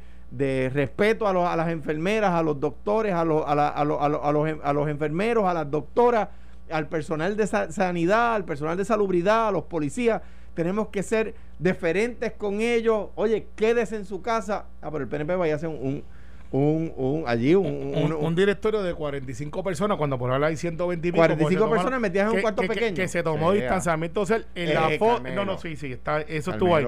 respeto 0.71 1.27
a, 1.27 1.51
a, 1.51 1.55
las 1.55 1.69
enfermeras, 1.69 2.33
a 2.33 2.43
los 2.43 2.59
doctores, 2.59 3.15
a, 3.15 3.25
los, 3.25 3.43
a, 3.47 3.67
a, 3.67 3.83
los, 3.83 3.99
a 3.99 4.73
los 4.73 4.87
enfermeros, 4.87 5.45
a 5.45 5.55
las 5.55 5.71
doctoras 5.71 6.29
al 6.69 6.87
personal 6.87 7.35
de 7.35 7.47
sanidad, 7.47 8.35
al 8.35 8.45
personal 8.45 8.77
de 8.77 8.85
salubridad, 8.85 9.47
a 9.47 9.51
los 9.51 9.63
policías. 9.63 10.21
Tenemos 10.53 10.89
que 10.89 11.01
ser 11.01 11.33
deferentes 11.57 12.33
con 12.33 12.61
ellos. 12.61 13.07
Oye, 13.15 13.47
quédese 13.55 13.95
en 13.95 14.05
su 14.05 14.21
casa. 14.21 14.65
Ah, 14.83 14.91
pero 14.91 15.03
el 15.03 15.09
PNP 15.09 15.35
vaya 15.35 15.53
a 15.53 15.55
hacer 15.55 15.69
un, 15.69 16.03
un, 16.51 17.23
allí 17.27 17.55
un, 17.55 18.13
un, 18.13 18.35
directorio 18.35 18.83
de 18.83 18.93
45 18.93 19.63
personas 19.63 19.97
cuando 19.97 20.17
por 20.17 20.31
ahora 20.31 20.47
hay 20.47 20.57
120 20.57 21.07
y 21.07 21.11
45 21.11 21.69
personas 21.69 21.99
metidas 22.01 22.29
en 22.29 22.35
un 22.35 22.41
cuarto 22.41 22.63
pequeño. 22.63 22.95
que, 22.95 23.07
se 23.07 23.23
tomó 23.23 23.53
distanciamiento 23.53 24.21
social. 24.21 24.45
En 24.55 24.73
la 24.73 24.89
foto 24.99 25.23
no 25.29 25.45
no 25.45 25.57
sí 25.57 25.75
sí 25.75 25.93
está 25.93 26.21
eso 26.21 26.51
estuvo 26.51 26.75
ahí. 26.75 26.85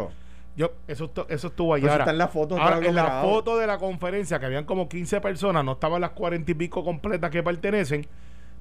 Yo 0.56 0.74
eso 0.88 1.12
eso 1.30 1.48
estuvo 1.48 1.74
allá 1.74 1.96
está 1.98 2.12
en 2.12 2.18
la 2.18 2.28
foto 2.28 2.58
en 2.58 2.96
la 2.96 3.22
foto 3.22 3.58
de 3.58 3.66
la 3.66 3.78
conferencia 3.78 4.40
que 4.40 4.46
habían 4.46 4.66
como 4.66 4.90
15 4.90 5.22
personas 5.22 5.64
no 5.64 5.74
estaban 5.74 6.02
las 6.02 6.12
40 6.12 6.52
y 6.52 6.54
pico 6.54 6.84
completas 6.84 7.32
que 7.32 7.42
pertenecen 7.42 8.06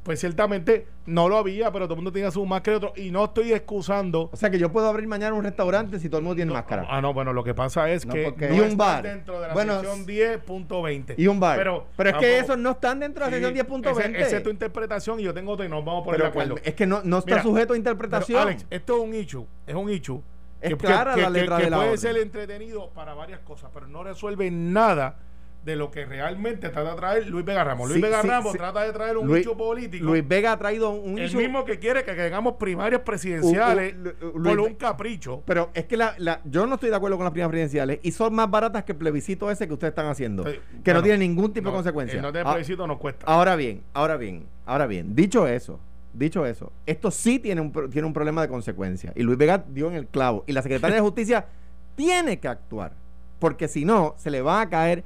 pues 0.03 0.19
ciertamente 0.19 0.87
no 1.07 1.29
lo 1.29 1.37
había, 1.37 1.71
pero 1.71 1.87
todo 1.87 1.95
el 1.95 1.99
mundo 1.99 2.13
tenía 2.13 2.31
su 2.31 2.45
máscara 2.45 2.75
y 2.75 2.77
otro. 2.77 2.93
Y 2.97 3.11
no 3.11 3.25
estoy 3.25 3.53
excusando. 3.53 4.31
O 4.33 4.37
sea 4.37 4.51
que 4.51 4.59
yo 4.59 4.73
puedo 4.73 4.89
abrir 4.89 5.07
mañana 5.07 5.35
un 5.35 5.45
restaurante 5.45 5.99
si 6.01 6.09
todo 6.09 6.19
el 6.19 6.25
mundo 6.25 6.37
tiene 6.37 6.53
máscara. 6.53 6.87
Ah, 6.89 7.01
no, 7.01 7.15
bueno, 7.15 7.33
lo 7.33 7.45
que 7.45 7.55
pasa 7.55 7.91
es 7.91 8.05
que 8.05 8.35
no 8.37 8.55
y 8.55 8.61
un 8.61 8.77
bar. 8.77 9.03
dentro 9.03 9.41
de 9.41 9.49
la 9.49 9.55
bueno, 9.55 9.81
sección 9.81 10.07
10.20. 10.07 11.15
Y 11.17 11.27
un 11.29 11.39
bar. 11.39 11.57
Pero, 11.57 11.87
pero 11.97 12.11
es 12.11 12.17
que 12.17 12.39
esos 12.39 12.59
no 12.59 12.73
están 12.73 13.01
dentro 13.01 13.25
de 13.25 13.31
la 13.31 13.37
sección 13.37 13.83
10.20. 13.83 14.17
Esa 14.17 14.37
es 14.39 14.43
tu 14.43 14.51
interpretación 14.51 15.21
y 15.21 15.23
yo 15.23 15.33
tengo 15.33 15.53
otra 15.53 15.67
y 15.67 15.69
nos 15.69 15.85
vamos 15.85 16.03
a 16.03 16.05
poner 16.05 16.21
de 16.23 16.27
acuerdo. 16.27 16.57
Es 16.63 16.75
que 16.75 16.87
no, 16.87 17.03
no 17.05 17.19
está 17.19 17.43
sujeto 17.43 17.75
a 17.75 17.77
interpretación. 17.77 18.43
Alex, 18.43 18.67
esto 18.71 18.97
es 18.97 19.03
un 19.03 19.15
issue. 19.15 19.47
Es 19.67 19.75
un 19.75 19.91
issue. 19.91 20.21
Es 20.61 20.71
que, 20.71 20.77
clara 20.77 21.17
la 21.17 21.31
letra 21.31 21.59
de 21.59 21.71
la 21.71 21.77
puede 21.77 21.97
ser 21.97 22.17
entretenido 22.17 22.91
para 22.91 23.15
varias 23.15 23.41
cosas, 23.41 23.71
pero 23.75 23.89
no 23.89 24.05
resuelve 24.05 24.49
nada 24.51 25.17
de 25.65 25.77
lo 25.77 25.91
que 25.91 26.05
realmente 26.05 26.69
trata 26.71 26.91
de 26.91 26.97
traer 26.97 27.27
Luis 27.29 27.45
Vega 27.45 27.63
Ramos. 27.63 27.89
Luis 27.89 28.03
Vega 28.03 28.21
Ramos 28.23 28.53
trata 28.53 28.83
de 28.83 28.93
traer 28.93 29.17
un 29.17 29.37
hecho 29.37 29.57
político. 29.57 30.05
Luis 30.05 30.27
Vega 30.27 30.53
ha 30.53 30.59
traído 30.59 30.91
un 30.91 31.19
El 31.19 31.35
mismo 31.37 31.65
que 31.65 31.79
quiere 31.79 32.05
que 32.05 32.15
tengamos 32.15 32.55
primarias 32.55 33.03
presidenciales 33.03 33.95
por 34.21 34.61
un 34.61 34.75
capricho. 34.75 35.43
Pero 35.47 35.71
es 35.75 35.85
que 35.85 35.97
la, 35.97 36.41
yo 36.45 36.67
no 36.67 36.75
estoy 36.75 36.91
de 36.91 36.97
acuerdo 36.97 37.17
con 37.17 37.25
las 37.25 37.33
primarias 37.33 37.51
presidenciales 37.51 38.01
y 38.03 38.11
son 38.11 38.35
más 38.35 38.51
baratas 38.51 38.85
que 38.85 38.93
el 38.93 38.99
plebiscito 38.99 39.51
ese 39.51 39.67
que 39.67 39.73
ustedes 39.73 39.93
están 39.93 40.07
haciendo. 40.07 40.45
que 40.83 40.93
no 40.93 41.03
tiene 41.03 41.19
ningún 41.19 41.53
tipo 41.53 41.69
de 41.69 41.75
consecuencia. 41.75 42.17
El 42.17 42.23
no 42.23 42.33
de 42.33 42.45
plebiscito 42.45 42.87
nos 42.87 42.99
cuesta. 42.99 43.25
Ahora 43.27 43.55
bien, 43.55 43.83
ahora 43.93 44.17
bien, 44.17 44.47
ahora 44.67 44.87
bien. 44.87 45.15
Dicho 45.15 45.47
eso, 45.47 45.79
dicho 46.13 46.45
eso, 46.45 46.73
esto 46.87 47.11
sí 47.11 47.39
tiene 47.39 47.61
un, 47.61 47.73
tiene 47.91 48.07
un 48.07 48.13
problema 48.13 48.43
de 48.43 48.49
consecuencia. 48.49 49.13
Y 49.15 49.23
Luis 49.23 49.39
Vega 49.39 49.65
dio 49.69 49.89
en 49.89 49.95
el 49.95 50.09
clavo. 50.09 50.43
Y 50.49 50.53
la 50.53 50.63
secretaria 50.63 50.97
de 50.97 51.03
Justicia 51.03 51.47
tiene 51.95 52.41
que 52.41 52.49
actuar. 52.49 52.95
Porque 53.39 53.67
si 53.67 53.85
no, 53.85 54.15
se 54.19 54.31
le 54.31 54.41
va 54.41 54.61
a 54.61 54.69
caer 54.69 55.03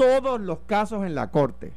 todos 0.00 0.40
los 0.40 0.58
casos 0.66 1.04
en 1.04 1.14
la 1.14 1.30
corte. 1.30 1.72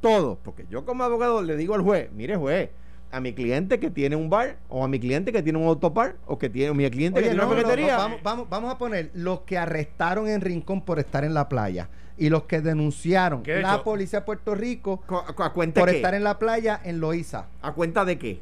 Todos. 0.00 0.38
Porque 0.42 0.66
yo 0.68 0.84
como 0.84 1.04
abogado 1.04 1.42
le 1.42 1.56
digo 1.56 1.74
al 1.74 1.82
juez, 1.82 2.10
mire 2.12 2.36
juez, 2.36 2.70
a 3.12 3.20
mi 3.20 3.32
cliente 3.32 3.78
que 3.78 3.90
tiene 3.90 4.16
un 4.16 4.28
bar 4.28 4.56
o 4.68 4.84
a 4.84 4.88
mi 4.88 4.98
cliente 4.98 5.30
que 5.30 5.42
tiene 5.42 5.58
un 5.58 5.68
autopar 5.68 6.16
o 6.26 6.36
que 6.36 6.50
tiene 6.50 6.74
mi 6.74 6.90
cliente 6.90 7.20
que 7.20 7.28
tiene 7.28 7.42
una 7.42 7.54
ferretería. 7.54 7.96
vamos, 7.96 8.48
vamos, 8.50 8.72
a 8.72 8.76
poner 8.76 9.10
los 9.14 9.42
que 9.42 9.56
arrestaron 9.56 10.28
en 10.28 10.40
Rincón 10.40 10.82
por 10.82 10.98
estar 10.98 11.22
en 11.22 11.32
la 11.32 11.48
playa 11.48 11.88
y 12.18 12.28
los 12.28 12.44
que 12.44 12.60
denunciaron 12.60 13.42
la 13.46 13.84
policía 13.84 14.20
de 14.20 14.26
Puerto 14.26 14.54
Rico 14.54 15.00
por 15.06 15.88
estar 15.88 16.14
en 16.14 16.24
la 16.24 16.38
playa 16.38 16.80
en 16.82 16.98
Loíza. 16.98 17.46
¿A 17.62 17.72
cuenta 17.72 18.04
de 18.04 18.18
qué? 18.18 18.40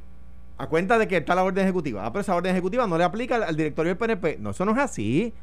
A 0.57 0.69
cuenta 0.69 0.97
de 0.97 1.07
que 1.07 1.19
está 1.19 1.35
la 1.35 1.45
orden 1.45 1.65
ejecutiva. 1.65 2.07
Ah, 2.07 2.13
pero 2.13 2.23
esa 2.23 2.35
orden 2.35 2.53
ejecutiva 2.53 2.87
no 2.87 2.97
le 2.97 3.05
aplica 3.05 3.37
al, 3.37 3.43
al 3.43 3.57
directorio 3.57 3.91
del 3.91 3.99
PNP. 3.99 4.39
No, 4.39 4.51
eso 4.51 4.65
no 4.65 4.73
es 4.73 4.79
así. 4.79 5.35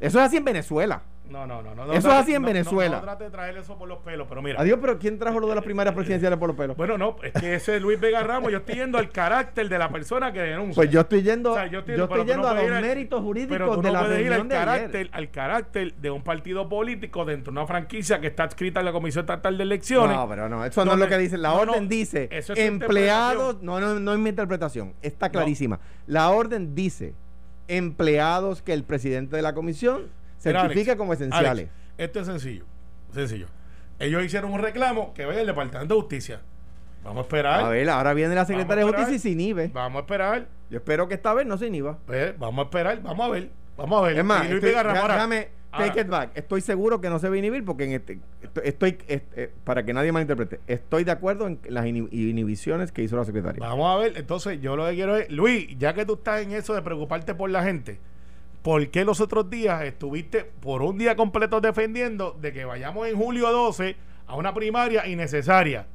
Eso 0.00 0.18
es 0.18 0.26
así 0.26 0.36
en 0.36 0.44
Venezuela. 0.44 1.02
No, 1.30 1.46
no, 1.46 1.62
no. 1.62 1.92
eso 1.92 2.08
es 2.08 2.14
así 2.14 2.34
en 2.34 2.42
Venezuela. 2.42 2.96
No, 2.96 3.02
trate 3.02 3.24
de 3.24 3.30
traer 3.30 3.56
eso 3.56 3.78
por 3.78 3.88
los 3.88 3.98
pelos, 3.98 4.26
pero 4.28 4.42
mira. 4.42 4.60
Adiós, 4.60 4.78
pero 4.80 4.98
¿quién 4.98 5.18
trajo 5.18 5.38
lo 5.38 5.48
de 5.48 5.54
las 5.54 5.64
primarias 5.64 5.94
presidenciales 5.94 6.38
por 6.38 6.48
los 6.48 6.56
pelos? 6.56 6.76
Bueno, 6.76 6.98
no, 6.98 7.16
es 7.22 7.32
que 7.32 7.54
ese 7.54 7.76
es 7.76 7.82
Luis 7.82 8.00
Vega 8.00 8.22
Ramos. 8.22 8.50
Yo 8.50 8.58
estoy 8.58 8.74
yendo 8.74 8.98
al 8.98 9.10
carácter 9.10 9.68
de 9.68 9.78
la 9.78 9.88
persona 9.88 10.32
que 10.32 10.40
denuncia. 10.40 10.74
Pues 10.74 10.90
yo 10.90 11.00
estoy 11.00 11.22
yendo, 11.22 11.54
yo 11.66 11.78
estoy, 11.80 11.96
yendo 12.24 12.48
a 12.48 12.54
los 12.54 12.80
méritos 12.80 13.22
jurídicos 13.22 13.82
de 13.82 13.92
la 13.92 14.20
ir 14.20 14.32
al 14.32 14.48
carácter, 14.48 15.08
al 15.12 15.30
carácter 15.30 15.94
de 15.94 16.10
un 16.10 16.22
partido 16.22 16.68
político 16.68 17.24
dentro 17.24 17.52
de 17.52 17.58
una 17.58 17.66
franquicia 17.66 18.20
que 18.20 18.26
está 18.26 18.44
adscrita 18.44 18.80
en 18.80 18.86
la 18.86 18.92
Comisión 18.92 19.22
Estatal 19.22 19.56
de 19.56 19.62
Elecciones. 19.62 20.16
No, 20.16 20.28
pero 20.28 20.48
no, 20.48 20.64
eso 20.64 20.84
no 20.84 20.92
es 20.94 20.98
lo 20.98 21.08
que 21.08 21.18
dice. 21.18 21.38
La 21.38 21.52
orden 21.52 21.88
dice 21.88 22.28
empleados. 22.56 23.62
No, 23.62 23.78
no, 23.78 24.00
no 24.00 24.12
es 24.12 24.18
mi 24.18 24.30
interpretación. 24.30 24.94
Está 25.00 25.30
clarísima. 25.30 25.78
La 26.06 26.30
orden 26.30 26.74
dice 26.74 27.14
empleados 27.68 28.62
que 28.62 28.72
el 28.72 28.82
presidente 28.82 29.36
de 29.36 29.42
la 29.42 29.54
comisión 29.54 30.08
certifica 30.40 30.96
como 30.96 31.12
esenciales. 31.12 31.68
esto 31.96 32.20
es 32.20 32.26
sencillo, 32.26 32.64
sencillo. 33.12 33.46
Ellos 33.98 34.24
hicieron 34.24 34.52
un 34.52 34.60
reclamo 34.60 35.12
que 35.12 35.26
vaya 35.26 35.42
el 35.42 35.46
Departamento 35.46 35.94
de 35.94 36.00
Justicia. 36.00 36.40
Vamos 37.04 37.18
a 37.18 37.22
esperar. 37.22 37.64
A 37.64 37.68
ver, 37.68 37.88
ahora 37.88 38.14
viene 38.14 38.34
la 38.34 38.44
secretaria 38.44 38.84
de 38.84 38.90
Justicia 38.90 39.14
y 39.14 39.18
se 39.18 39.30
inhibe. 39.30 39.70
Vamos 39.72 39.98
a 39.98 40.00
esperar. 40.00 40.46
Yo 40.70 40.78
espero 40.78 41.08
que 41.08 41.14
esta 41.14 41.34
vez 41.34 41.46
no 41.46 41.56
se 41.58 41.66
inhiba. 41.66 41.98
Pues, 42.06 42.38
vamos 42.38 42.64
a 42.64 42.64
esperar, 42.64 43.02
vamos 43.02 43.26
a 43.26 43.30
ver. 43.30 43.50
Vamos 43.76 44.02
a 44.02 44.06
ver. 44.06 44.18
Es 44.18 44.24
más, 44.24 44.48
déjame, 44.48 45.48
take 45.70 46.00
it 46.00 46.08
back. 46.08 46.30
Estoy 46.34 46.60
seguro 46.60 47.00
que 47.00 47.08
no 47.08 47.18
se 47.18 47.28
va 47.28 47.34
a 47.34 47.38
inhibir 47.38 47.64
porque 47.64 47.84
en 47.84 47.92
este, 47.92 48.20
estoy, 48.62 48.98
eh, 49.08 49.52
para 49.64 49.84
que 49.84 49.92
nadie 49.92 50.12
malinterprete, 50.12 50.60
estoy 50.66 51.04
de 51.04 51.12
acuerdo 51.12 51.46
en 51.46 51.60
las 51.68 51.86
inhibiciones 51.86 52.92
que 52.92 53.02
hizo 53.02 53.16
la 53.16 53.24
secretaria. 53.24 53.60
Vamos 53.60 53.94
a 53.94 54.02
ver, 54.02 54.16
entonces 54.16 54.60
yo 54.60 54.76
lo 54.76 54.86
que 54.86 54.94
quiero 54.94 55.16
es, 55.16 55.30
Luis, 55.30 55.68
ya 55.78 55.94
que 55.94 56.04
tú 56.04 56.14
estás 56.14 56.42
en 56.42 56.52
eso 56.52 56.74
de 56.74 56.82
preocuparte 56.82 57.34
por 57.34 57.50
la 57.50 57.62
gente, 57.62 58.00
¿por 58.62 58.88
qué 58.90 59.04
los 59.04 59.20
otros 59.20 59.50
días 59.50 59.82
estuviste 59.84 60.44
por 60.44 60.82
un 60.82 60.98
día 60.98 61.16
completo 61.16 61.60
defendiendo 61.60 62.36
de 62.40 62.52
que 62.52 62.64
vayamos 62.64 63.08
en 63.08 63.16
julio 63.16 63.50
12 63.50 63.96
a 64.26 64.36
una 64.36 64.54
primaria 64.54 65.06
innecesaria? 65.06 65.86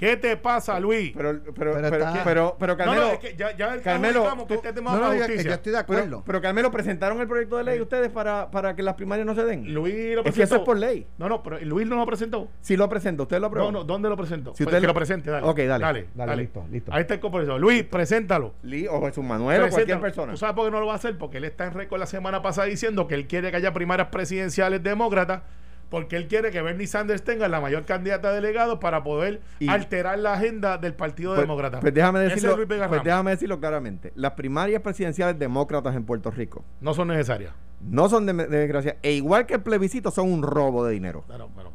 ¿Qué 0.00 0.16
te 0.16 0.34
pasa, 0.38 0.80
Luis? 0.80 1.12
Pero, 1.14 1.42
pero, 1.54 1.74
pero, 1.74 1.90
pero, 2.24 2.56
pero, 2.58 2.76
Carmelo. 2.78 3.02
No, 3.02 3.06
no, 3.08 3.12
es 3.12 3.18
que 3.18 3.36
ya, 3.36 3.54
ya 3.54 3.74
el 3.74 3.82
Carmelo, 3.82 4.46
que 4.48 4.54
este 4.54 4.72
tema 4.72 4.94
no, 4.94 4.98
no, 4.98 5.08
justicia. 5.08 5.42
yo 5.42 5.52
estoy 5.52 5.72
de 5.72 5.78
acuerdo. 5.78 6.22
Pero, 6.24 6.40
Carmelo, 6.40 6.70
¿presentaron 6.70 7.20
el 7.20 7.28
proyecto 7.28 7.58
de 7.58 7.64
ley 7.64 7.80
ustedes 7.82 8.08
para, 8.08 8.50
para 8.50 8.74
que 8.74 8.82
las 8.82 8.94
primarias 8.94 9.26
no 9.26 9.34
se 9.34 9.44
den? 9.44 9.74
Luis 9.74 10.16
lo 10.16 10.22
presentó. 10.22 10.28
Es 10.30 10.34
que 10.36 10.42
eso 10.42 10.56
es 10.56 10.62
por 10.62 10.78
ley. 10.78 11.06
No, 11.18 11.28
no, 11.28 11.42
pero 11.42 11.60
Luis 11.60 11.86
no 11.86 11.96
lo 11.96 12.06
presentó. 12.06 12.48
Sí 12.62 12.78
lo 12.78 12.88
presentó, 12.88 13.24
¿usted 13.24 13.40
lo 13.40 13.48
aprobó? 13.48 13.70
No, 13.70 13.80
no, 13.80 13.84
¿dónde 13.84 14.08
lo 14.08 14.16
presentó? 14.16 14.54
Si 14.54 14.64
usted 14.64 14.80
que 14.80 14.86
lo... 14.86 14.94
presente, 14.94 15.30
dale. 15.30 15.46
Ok, 15.46 15.58
dale. 15.58 15.84
Dale, 15.84 16.06
dale, 16.14 16.36
listo, 16.36 16.64
listo. 16.70 16.94
Ahí 16.94 17.02
está 17.02 17.12
el 17.12 17.20
compromiso. 17.20 17.58
Luis, 17.58 17.82
preséntalo. 17.82 18.54
Luis 18.62 18.88
o 18.90 19.04
Jesús 19.04 19.22
Manuel 19.22 19.64
o 19.64 19.68
cualquier 19.68 20.00
persona. 20.00 20.32
¿Tú 20.32 20.38
sabes 20.38 20.56
por 20.56 20.64
qué 20.64 20.70
no 20.70 20.80
lo 20.80 20.86
va 20.86 20.94
a 20.94 20.96
hacer? 20.96 21.18
Porque 21.18 21.36
él 21.36 21.44
está 21.44 21.66
en 21.66 21.74
récord 21.74 22.00
la 22.00 22.06
semana 22.06 22.40
pasada 22.40 22.68
diciendo 22.68 23.06
que 23.06 23.16
él 23.16 23.26
quiere 23.26 23.50
que 23.50 23.58
haya 23.58 23.74
primarias 23.74 24.08
presidenciales 24.08 24.82
demócratas 24.82 25.42
porque 25.90 26.16
él 26.16 26.28
quiere 26.28 26.50
que 26.50 26.62
Bernie 26.62 26.86
Sanders 26.86 27.22
tenga 27.22 27.48
la 27.48 27.60
mayor 27.60 27.84
candidata 27.84 28.28
a 28.28 28.32
delegado 28.32 28.80
para 28.80 29.02
poder 29.02 29.42
alterar 29.68 30.18
la 30.18 30.34
agenda 30.34 30.78
del 30.78 30.94
Partido 30.94 31.32
pues, 31.34 31.42
Demócrata. 31.42 31.80
Pues 31.80 31.92
déjame, 31.92 32.20
decirlo, 32.20 32.56
pues 32.66 33.04
déjame 33.04 33.32
decirlo 33.32 33.60
claramente. 33.60 34.12
Las 34.14 34.32
primarias 34.32 34.80
presidenciales 34.80 35.38
demócratas 35.38 35.94
en 35.96 36.04
Puerto 36.04 36.30
Rico 36.30 36.64
no 36.80 36.94
son 36.94 37.08
necesarias. 37.08 37.52
No 37.80 38.08
son 38.08 38.26
de, 38.26 38.34
desgracia. 38.34 38.96
E 39.02 39.12
igual 39.12 39.46
que 39.46 39.54
el 39.54 39.62
plebiscito, 39.62 40.10
son 40.10 40.30
un 40.30 40.42
robo 40.42 40.84
de 40.84 40.92
dinero. 40.92 41.24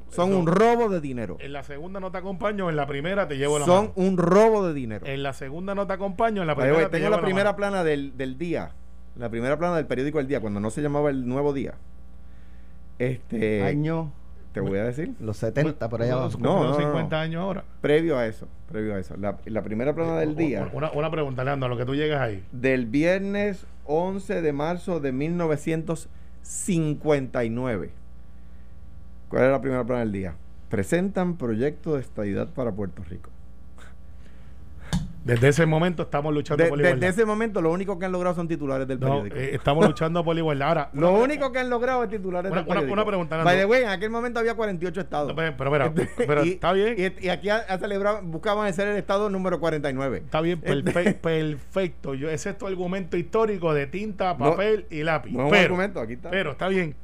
son 0.10 0.34
un 0.34 0.48
robo 0.48 0.88
de 0.88 1.02
dinero. 1.02 1.38
En 1.40 1.52
la 1.52 1.64
segunda 1.64 2.00
no 2.00 2.12
te 2.12 2.20
acompaño, 2.20 2.70
en 2.70 2.76
la 2.76 2.86
primera 2.86 3.28
te 3.28 3.38
llevo 3.38 3.60
la 3.60 3.66
Son 3.66 3.92
un 3.96 4.18
robo 4.18 4.66
de 4.68 4.74
dinero. 4.74 5.06
En 5.08 5.24
la 5.24 5.34
segunda 5.34 5.76
no 5.76 5.88
te 5.88 5.94
acompaño, 5.94 6.42
en 6.42 6.48
la 6.48 6.56
primera 6.56 6.90
Tengo 6.90 7.10
la 7.10 7.22
primera 7.22 7.56
plana 7.56 7.84
del, 7.84 8.16
del 8.16 8.38
día. 8.38 8.72
La 9.16 9.30
primera 9.30 9.58
plana 9.58 9.78
del 9.78 9.88
periódico 9.88 10.20
El 10.20 10.28
Día, 10.28 10.42
cuando 10.42 10.60
no 10.60 10.70
se 10.70 10.82
llamaba 10.82 11.10
El 11.10 11.28
Nuevo 11.28 11.54
Día. 11.54 11.76
Este. 13.00 13.64
Año. 13.64 14.12
Te 14.54 14.60
voy 14.62 14.78
a 14.80 14.86
decir. 14.86 15.14
Los 15.20 15.36
70, 15.38 15.90
por 15.90 16.02
allá 16.02 16.14
abajo. 16.14 16.40
No, 16.40 16.64
no, 16.64 16.76
50 16.76 17.20
años 17.20 17.42
ahora. 17.42 17.66
Previo 17.82 18.18
a 18.18 18.26
eso, 18.26 18.48
previo 18.70 18.96
a 18.96 19.00
eso. 19.00 19.18
La, 19.18 19.36
primera 19.64 19.94
plana 19.94 20.18
del 20.18 20.38
día. 20.38 20.70
Una, 20.72 20.92
una 20.92 21.12
pregunta, 21.12 21.44
Leandro, 21.44 21.66
a 21.66 21.70
lo 21.70 21.76
que 21.78 21.84
tú 21.84 21.94
llegas 21.94 22.22
ahí. 22.22 22.42
Del 22.54 22.86
viernes 22.86 23.68
11 23.84 24.42
de 24.42 24.54
marzo 24.54 25.02
de 25.02 25.12
1959. 25.12 27.92
¿Cuál 29.28 29.44
es 29.44 29.52
la 29.52 29.60
primera 29.60 29.84
plana 29.84 30.00
del 30.02 30.14
día? 30.14 30.36
Presentan 30.70 31.36
proyecto 31.36 31.96
de 31.96 32.02
estabilidad 32.02 32.48
para 32.54 32.72
Puerto 32.72 33.04
Rico. 33.04 33.32
Desde 35.26 35.48
ese 35.48 35.66
momento 35.66 36.04
estamos 36.04 36.32
luchando 36.32 36.64
por 36.70 36.78
la 36.78 36.84
igualdad. 36.90 37.08
Desde 37.08 37.22
ese 37.22 37.26
momento 37.26 37.60
lo 37.60 37.72
único 37.72 37.98
que 37.98 38.06
han 38.06 38.12
logrado 38.12 38.36
son 38.36 38.48
titulares 38.48 38.88
del 38.88 39.00
periódico. 39.00 39.36
Eh, 39.36 39.56
estamos 39.56 39.84
luchando 39.88 40.24
por 40.24 40.36
la 40.36 40.42
igualdad. 40.42 40.68
Ahora, 40.68 40.90
lo 40.94 41.14
único 41.14 41.52
que 41.52 41.58
han 41.58 41.70
logrado 41.72 42.04
es 42.04 42.12
titulares 42.12 42.54
del 42.54 42.64
periódico. 42.64 42.94
Una 42.94 43.06
pregunta. 43.06 43.44
By 43.44 43.58
the 43.58 43.66
way, 43.66 43.82
en 43.82 43.90
aquel 43.90 44.12
momento 44.12 44.40
había 44.40 44.54
48 44.54 45.02
estados. 45.02 45.34
pero, 45.36 45.56
pero, 45.58 45.94
pero, 46.16 46.42
está 46.44 46.74
bien. 46.74 47.16
Y, 47.20 47.30
aquí 47.30 47.50
ha, 47.50 47.76
celebrado, 47.80 48.22
buscaban 48.22 48.72
ser 48.72 48.88
el 48.88 48.98
estado 48.98 49.32
número 49.32 49.60
49. 49.60 50.18
Está 50.18 50.42
bien, 50.42 50.62
perfecto. 51.22 52.14
Yo, 52.14 52.30
ese 52.30 52.52
es 52.52 52.58
tu 52.60 52.68
argumento 52.68 53.18
histórico 53.18 53.74
de 53.74 53.88
tinta, 53.88 54.38
papel 54.38 54.86
y 54.92 55.02
lápiz. 55.02 55.32
No 55.32 55.50
pero, 55.50 55.64
argumento, 55.64 56.02
aquí 56.02 56.14
está. 56.14 56.30
Pero 56.30 56.52
está 56.52 56.68
bien. 56.68 56.96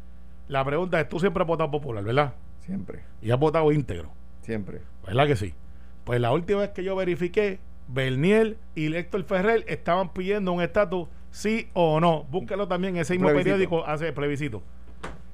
La 0.47 0.63
pregunta 0.63 1.01
es, 1.01 1.09
tú 1.09 1.19
siempre 1.19 1.41
has 1.41 1.47
votado 1.47 1.71
popular, 1.71 2.03
¿verdad? 2.03 2.35
Siempre. 2.59 2.99
Y 3.19 3.31
has 3.31 3.39
votado 3.39 3.71
íntegro. 3.71 4.11
Siempre. 4.41 4.81
¿Verdad 5.07 5.25
que 5.25 5.35
sí? 5.35 5.55
Pues 6.03 6.21
la 6.21 6.31
última 6.31 6.59
vez 6.59 6.69
que 6.69 6.83
yo 6.83 6.95
verifiqué 6.95 7.59
Berniel 7.93 8.57
y 8.75 8.93
Héctor 8.95 9.23
Ferrer 9.23 9.63
estaban 9.67 10.13
pidiendo 10.13 10.51
un 10.51 10.61
estatus 10.61 11.07
sí 11.31 11.69
o 11.73 11.99
no. 11.99 12.23
Búscalo 12.25 12.67
también 12.67 12.95
en 12.95 13.01
ese 13.01 13.13
mismo 13.13 13.29
periódico 13.29 13.85
hace 13.85 14.11
plebiscito. 14.13 14.61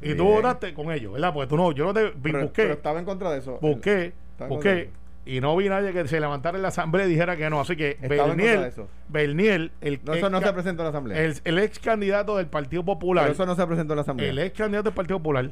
Y 0.02 0.14
tú 0.14 0.26
votaste 0.26 0.74
con 0.74 0.92
ellos, 0.92 1.14
¿verdad? 1.14 1.34
Porque 1.34 1.48
tú 1.48 1.58
no, 1.58 1.72
yo 1.72 1.86
no 1.86 1.94
te 1.94 2.12
busqué. 2.12 2.52
Pero 2.54 2.74
estaba 2.74 3.00
en 3.00 3.06
contra 3.06 3.32
de 3.32 3.40
eso. 3.40 3.58
Busqué, 3.62 4.14
busqué. 4.48 4.92
Y 5.26 5.42
no 5.42 5.58
vi 5.58 5.68
nadie 5.68 5.92
que 5.92 6.08
se 6.08 6.22
levantara 6.22 6.56
en 6.56 6.62
la 6.62 6.70
asamblea 6.70 7.06
y 7.06 7.10
dijera 7.10 7.36
que 7.36 7.50
no. 7.50 7.60
Así 7.60 7.76
que 7.76 7.98
Berniel, 8.00 8.72
Berniel, 9.10 9.72
el, 9.82 10.00
no, 10.06 10.14
eso 10.14 10.30
no 10.30 10.40
se 10.40 10.54
presentó 10.54 10.84
en 10.84 10.86
la 10.86 10.90
asamblea. 10.92 11.22
El, 11.44 11.60
ex 11.60 11.80
candidato 11.80 12.38
del 12.38 12.48
Partido 12.48 12.86
Popular. 12.86 13.26
Pero 13.26 13.34
eso 13.34 13.46
no 13.46 13.56
se 13.56 13.68
presentó 13.68 13.94
en 13.94 13.98
la 13.98 14.02
asamblea. 14.04 14.30
El 14.30 14.40
ex 14.40 14.58
candidato 14.58 14.86
del 14.86 14.94
Partido 14.94 15.18
Popular 15.18 15.52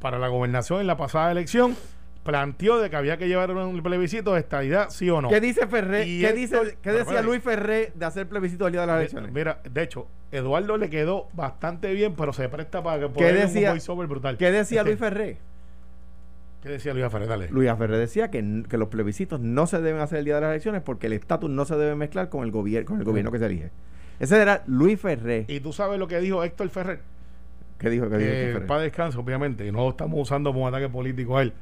para 0.00 0.18
la 0.18 0.28
gobernación 0.28 0.80
en 0.80 0.86
la 0.86 0.96
pasada 0.96 1.30
elección 1.30 1.76
planteó 2.22 2.78
de 2.78 2.88
que 2.88 2.96
había 2.96 3.16
que 3.16 3.28
llevar 3.28 3.50
un 3.50 3.82
plebiscito 3.82 4.34
de 4.34 4.40
estadidad, 4.40 4.90
sí 4.90 5.10
o 5.10 5.20
no. 5.20 5.28
¿Qué 5.28 5.40
dice 5.40 5.66
Ferré? 5.66 6.04
¿Qué, 6.04 6.32
dice, 6.32 6.76
¿qué 6.80 6.92
decía 6.92 7.22
Luis 7.22 7.42
Ferré 7.42 7.92
de 7.94 8.04
hacer 8.04 8.28
plebiscito 8.28 8.66
el 8.66 8.72
día 8.72 8.82
de 8.82 8.86
las 8.86 8.96
elecciones? 8.96 9.32
Mira, 9.32 9.60
de 9.68 9.82
hecho, 9.82 10.06
Eduardo 10.30 10.76
le 10.76 10.88
quedó 10.88 11.28
bastante 11.32 11.92
bien, 11.92 12.14
pero 12.16 12.32
se 12.32 12.48
presta 12.48 12.82
para 12.82 13.00
que 13.00 13.08
pueda 13.08 13.28
¿Qué 13.28 13.34
decía, 13.34 13.74
un 13.88 14.08
brutal. 14.08 14.36
¿Qué 14.36 14.52
decía 14.52 14.80
este, 14.80 14.90
Luis 14.90 15.00
Ferré? 15.00 15.38
¿Qué 16.62 16.68
decía 16.68 16.94
Luis 16.94 17.06
Ferré? 17.10 17.26
Dale. 17.26 17.48
Luis 17.50 17.70
Ferré 17.76 17.98
decía 17.98 18.30
que, 18.30 18.62
que, 18.68 18.78
los 18.78 18.88
plebiscitos 18.88 19.40
no 19.40 19.66
se 19.66 19.80
deben 19.80 20.00
hacer 20.00 20.20
el 20.20 20.24
día 20.24 20.36
de 20.36 20.42
las 20.42 20.50
elecciones 20.50 20.82
porque 20.82 21.08
el 21.08 21.14
estatus 21.14 21.50
no 21.50 21.64
se 21.64 21.76
debe 21.76 21.96
mezclar 21.96 22.28
con 22.28 22.44
el, 22.44 22.52
gobierno 22.52 22.86
con 22.86 22.98
el 22.98 23.04
gobierno 23.04 23.32
que 23.32 23.38
se 23.40 23.46
elige. 23.46 23.70
Ese 24.20 24.40
era 24.40 24.62
Luis 24.66 25.00
Ferré. 25.00 25.46
¿Y 25.48 25.58
tú 25.58 25.72
sabes 25.72 25.98
lo 25.98 26.06
que 26.06 26.20
dijo 26.20 26.44
Héctor 26.44 26.68
Ferrer? 26.68 27.00
¿Qué 27.78 27.90
dijo? 27.90 28.08
¿Qué 28.08 28.16
dijo 28.52 28.64
Para 28.66 28.82
descanso, 28.82 29.18
obviamente. 29.18 29.72
No 29.72 29.90
estamos 29.90 30.20
usando 30.20 30.52
como 30.52 30.68
ataque 30.68 30.88
político 30.88 31.36
a 31.36 31.42
él 31.42 31.52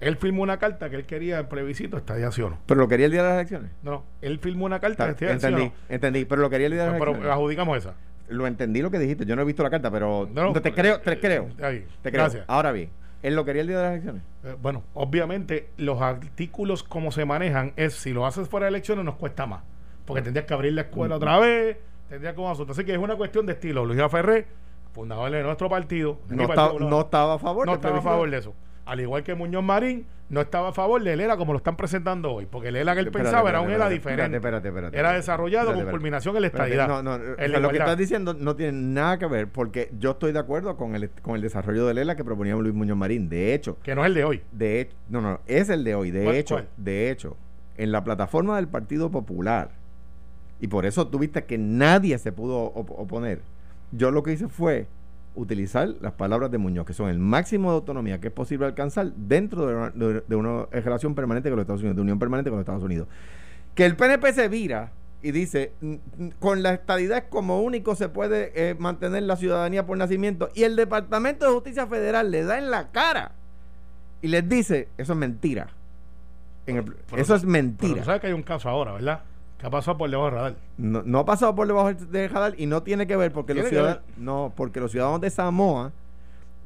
él 0.00 0.16
firmó 0.16 0.42
una 0.42 0.58
carta 0.58 0.88
que 0.88 0.96
él 0.96 1.04
quería 1.04 1.38
el 1.38 1.46
plebiscito 1.46 1.98
estadiación. 1.98 2.56
¿Pero 2.66 2.80
lo 2.80 2.88
quería 2.88 3.06
el 3.06 3.12
día 3.12 3.22
de 3.22 3.28
las 3.28 3.36
elecciones? 3.36 3.70
No, 3.82 4.04
él 4.22 4.38
firmó 4.38 4.64
una 4.64 4.80
carta 4.80 5.10
estadiación. 5.10 5.52
Entendí, 5.52 5.72
entendí, 5.88 6.24
pero 6.24 6.40
lo 6.40 6.50
quería 6.50 6.66
el 6.66 6.72
día 6.72 6.84
de 6.84 6.90
las 6.90 6.96
elecciones. 6.96 7.22
Pero 7.22 7.32
adjudicamos 7.32 7.78
esa. 7.78 7.94
Lo 8.28 8.46
entendí 8.46 8.80
lo 8.80 8.90
que 8.90 8.98
dijiste, 8.98 9.26
yo 9.26 9.36
no 9.36 9.42
he 9.42 9.44
visto 9.44 9.62
la 9.62 9.70
carta, 9.70 9.90
pero 9.90 10.28
no, 10.32 10.52
te 10.54 10.72
creo, 10.72 11.00
te 11.00 11.18
creo. 11.20 11.48
Ahí, 11.62 11.86
te 12.02 12.10
creo. 12.10 12.22
Gracias. 12.22 12.44
Ahora 12.48 12.72
bien, 12.72 12.90
¿él 13.22 13.34
lo 13.34 13.44
quería 13.44 13.62
el 13.62 13.68
día 13.68 13.76
de 13.76 13.82
las 13.82 13.92
elecciones? 13.92 14.22
Eh, 14.44 14.56
bueno, 14.62 14.84
obviamente 14.94 15.68
los 15.76 16.00
artículos 16.00 16.82
como 16.82 17.12
se 17.12 17.24
manejan 17.24 17.72
es 17.76 17.94
si 17.94 18.12
lo 18.12 18.26
haces 18.26 18.48
fuera 18.48 18.66
de 18.66 18.70
elecciones 18.70 19.04
nos 19.04 19.16
cuesta 19.16 19.46
más, 19.46 19.62
porque 20.06 20.22
tendrías 20.22 20.46
que 20.46 20.54
abrir 20.54 20.72
la 20.72 20.82
escuela 20.82 21.16
otra 21.16 21.38
vez, 21.40 21.76
tendrías 22.08 22.34
que 22.34 22.46
asunto. 22.46 22.72
Así 22.72 22.84
que 22.84 22.92
es 22.92 22.98
una 22.98 23.16
cuestión 23.16 23.44
de 23.46 23.52
estilo. 23.52 23.84
Luis 23.84 24.00
Ferré, 24.10 24.46
fundador 24.92 25.30
de 25.30 25.42
nuestro 25.42 25.68
partido, 25.68 26.20
no, 26.28 26.46
no 26.78 27.00
estaba 27.00 27.34
a 27.34 27.38
favor. 27.38 27.66
No 27.66 27.74
estaba 27.74 27.98
a 27.98 28.02
favor 28.02 28.30
de 28.30 28.38
eso 28.38 28.54
al 28.90 28.98
igual 28.98 29.22
que 29.22 29.36
Muñoz 29.36 29.62
Marín, 29.62 30.04
no 30.30 30.40
estaba 30.40 30.70
a 30.70 30.72
favor 30.72 31.00
del 31.00 31.20
ELA 31.20 31.36
como 31.36 31.52
lo 31.52 31.58
están 31.58 31.76
presentando 31.76 32.32
hoy, 32.32 32.46
porque 32.46 32.68
el 32.68 32.76
ELA 32.76 32.94
que 32.94 33.00
él 33.00 33.12
pensaba 33.12 33.48
era 33.48 33.60
un 33.60 33.70
ELA 33.70 33.88
diferente. 33.88 34.40
era 34.92 35.12
desarrollado 35.12 35.72
con 35.72 35.88
culminación 35.90 36.34
en 36.34 36.42
la 36.42 36.48
estadidad. 36.48 36.88
No, 36.88 37.00
no, 37.00 37.16
lo 37.16 37.70
que 37.70 37.78
estás 37.78 37.96
diciendo 37.96 38.34
no 38.34 38.56
tiene 38.56 38.72
nada 38.72 39.16
que 39.18 39.26
ver, 39.26 39.46
porque 39.46 39.92
yo 39.96 40.12
estoy 40.12 40.32
de 40.32 40.40
acuerdo 40.40 40.76
con 40.76 40.96
el, 40.96 41.08
con 41.22 41.36
el 41.36 41.40
desarrollo 41.40 41.86
del 41.86 41.98
ELA 41.98 42.16
que 42.16 42.24
proponía 42.24 42.56
Luis 42.56 42.74
Muñoz 42.74 42.96
Marín. 42.96 43.28
De 43.28 43.54
hecho. 43.54 43.78
Que 43.80 43.94
no 43.94 44.02
es 44.02 44.08
el 44.08 44.14
de 44.14 44.24
hoy. 44.24 44.42
De 44.50 44.80
hecho, 44.80 44.96
no, 45.08 45.20
no, 45.20 45.40
es 45.46 45.68
el 45.68 45.84
de 45.84 45.94
hoy. 45.94 46.10
De 46.10 46.38
hecho, 46.40 46.60
de 46.76 47.12
hecho, 47.12 47.36
en 47.76 47.92
la 47.92 48.02
plataforma 48.02 48.56
del 48.56 48.66
Partido 48.66 49.12
Popular, 49.12 49.70
y 50.60 50.66
por 50.66 50.84
eso 50.84 51.06
tuviste 51.06 51.44
que 51.44 51.58
nadie 51.58 52.18
se 52.18 52.32
pudo 52.32 52.64
oponer, 52.64 53.40
yo 53.92 54.10
lo 54.10 54.24
que 54.24 54.32
hice 54.32 54.48
fue 54.48 54.88
utilizar 55.34 55.88
las 56.00 56.12
palabras 56.12 56.50
de 56.50 56.58
Muñoz, 56.58 56.86
que 56.86 56.92
son 56.92 57.08
el 57.08 57.18
máximo 57.18 57.70
de 57.70 57.76
autonomía 57.76 58.20
que 58.20 58.28
es 58.28 58.32
posible 58.32 58.66
alcanzar 58.66 59.12
dentro 59.14 59.66
de 59.66 59.74
una, 59.74 60.22
de, 60.26 60.36
una 60.36 60.66
relación 60.66 61.14
permanente 61.14 61.48
con 61.48 61.56
los 61.56 61.64
Estados 61.64 61.80
Unidos, 61.80 61.96
de 61.96 62.02
unión 62.02 62.18
permanente 62.18 62.50
con 62.50 62.58
los 62.58 62.64
Estados 62.64 62.82
Unidos. 62.82 63.08
Que 63.74 63.84
el 63.86 63.96
PNP 63.96 64.32
se 64.32 64.48
vira 64.48 64.92
y 65.22 65.32
dice, 65.32 65.72
con 66.38 66.62
la 66.62 66.72
estadidad 66.72 67.28
como 67.28 67.60
único 67.60 67.94
se 67.94 68.08
puede 68.08 68.52
eh, 68.54 68.74
mantener 68.78 69.22
la 69.24 69.36
ciudadanía 69.36 69.86
por 69.86 69.96
nacimiento, 69.96 70.48
y 70.54 70.64
el 70.64 70.76
Departamento 70.76 71.46
de 71.46 71.52
Justicia 71.52 71.86
Federal 71.86 72.30
le 72.30 72.44
da 72.44 72.58
en 72.58 72.70
la 72.70 72.90
cara 72.90 73.32
y 74.22 74.28
les 74.28 74.48
dice, 74.48 74.88
eso 74.98 75.12
es 75.12 75.18
mentira. 75.18 75.68
eso 77.16 77.34
es 77.34 77.44
mentira. 77.44 77.94
Pero 77.94 78.04
sabes 78.04 78.20
que 78.20 78.26
hay 78.28 78.32
un 78.32 78.42
caso 78.42 78.68
ahora, 78.68 78.92
¿verdad? 78.92 79.20
¿Qué 79.60 79.66
ha 79.66 79.70
pasado 79.70 79.98
por 79.98 80.08
debajo 80.08 80.30
del 80.30 80.34
radar? 80.34 80.56
No, 80.78 81.02
no 81.04 81.18
ha 81.18 81.24
pasado 81.26 81.54
por 81.54 81.66
debajo 81.66 81.92
del 81.92 82.30
radar 82.30 82.54
y 82.56 82.64
no 82.66 82.82
tiene 82.82 83.06
que 83.06 83.14
ver 83.14 83.30
porque 83.30 83.52
los 83.52 83.68
ciudadanos, 83.68 84.02
no, 84.16 84.52
porque 84.56 84.80
los 84.80 84.90
ciudadanos 84.90 85.20
de 85.20 85.28
Samoa 85.28 85.92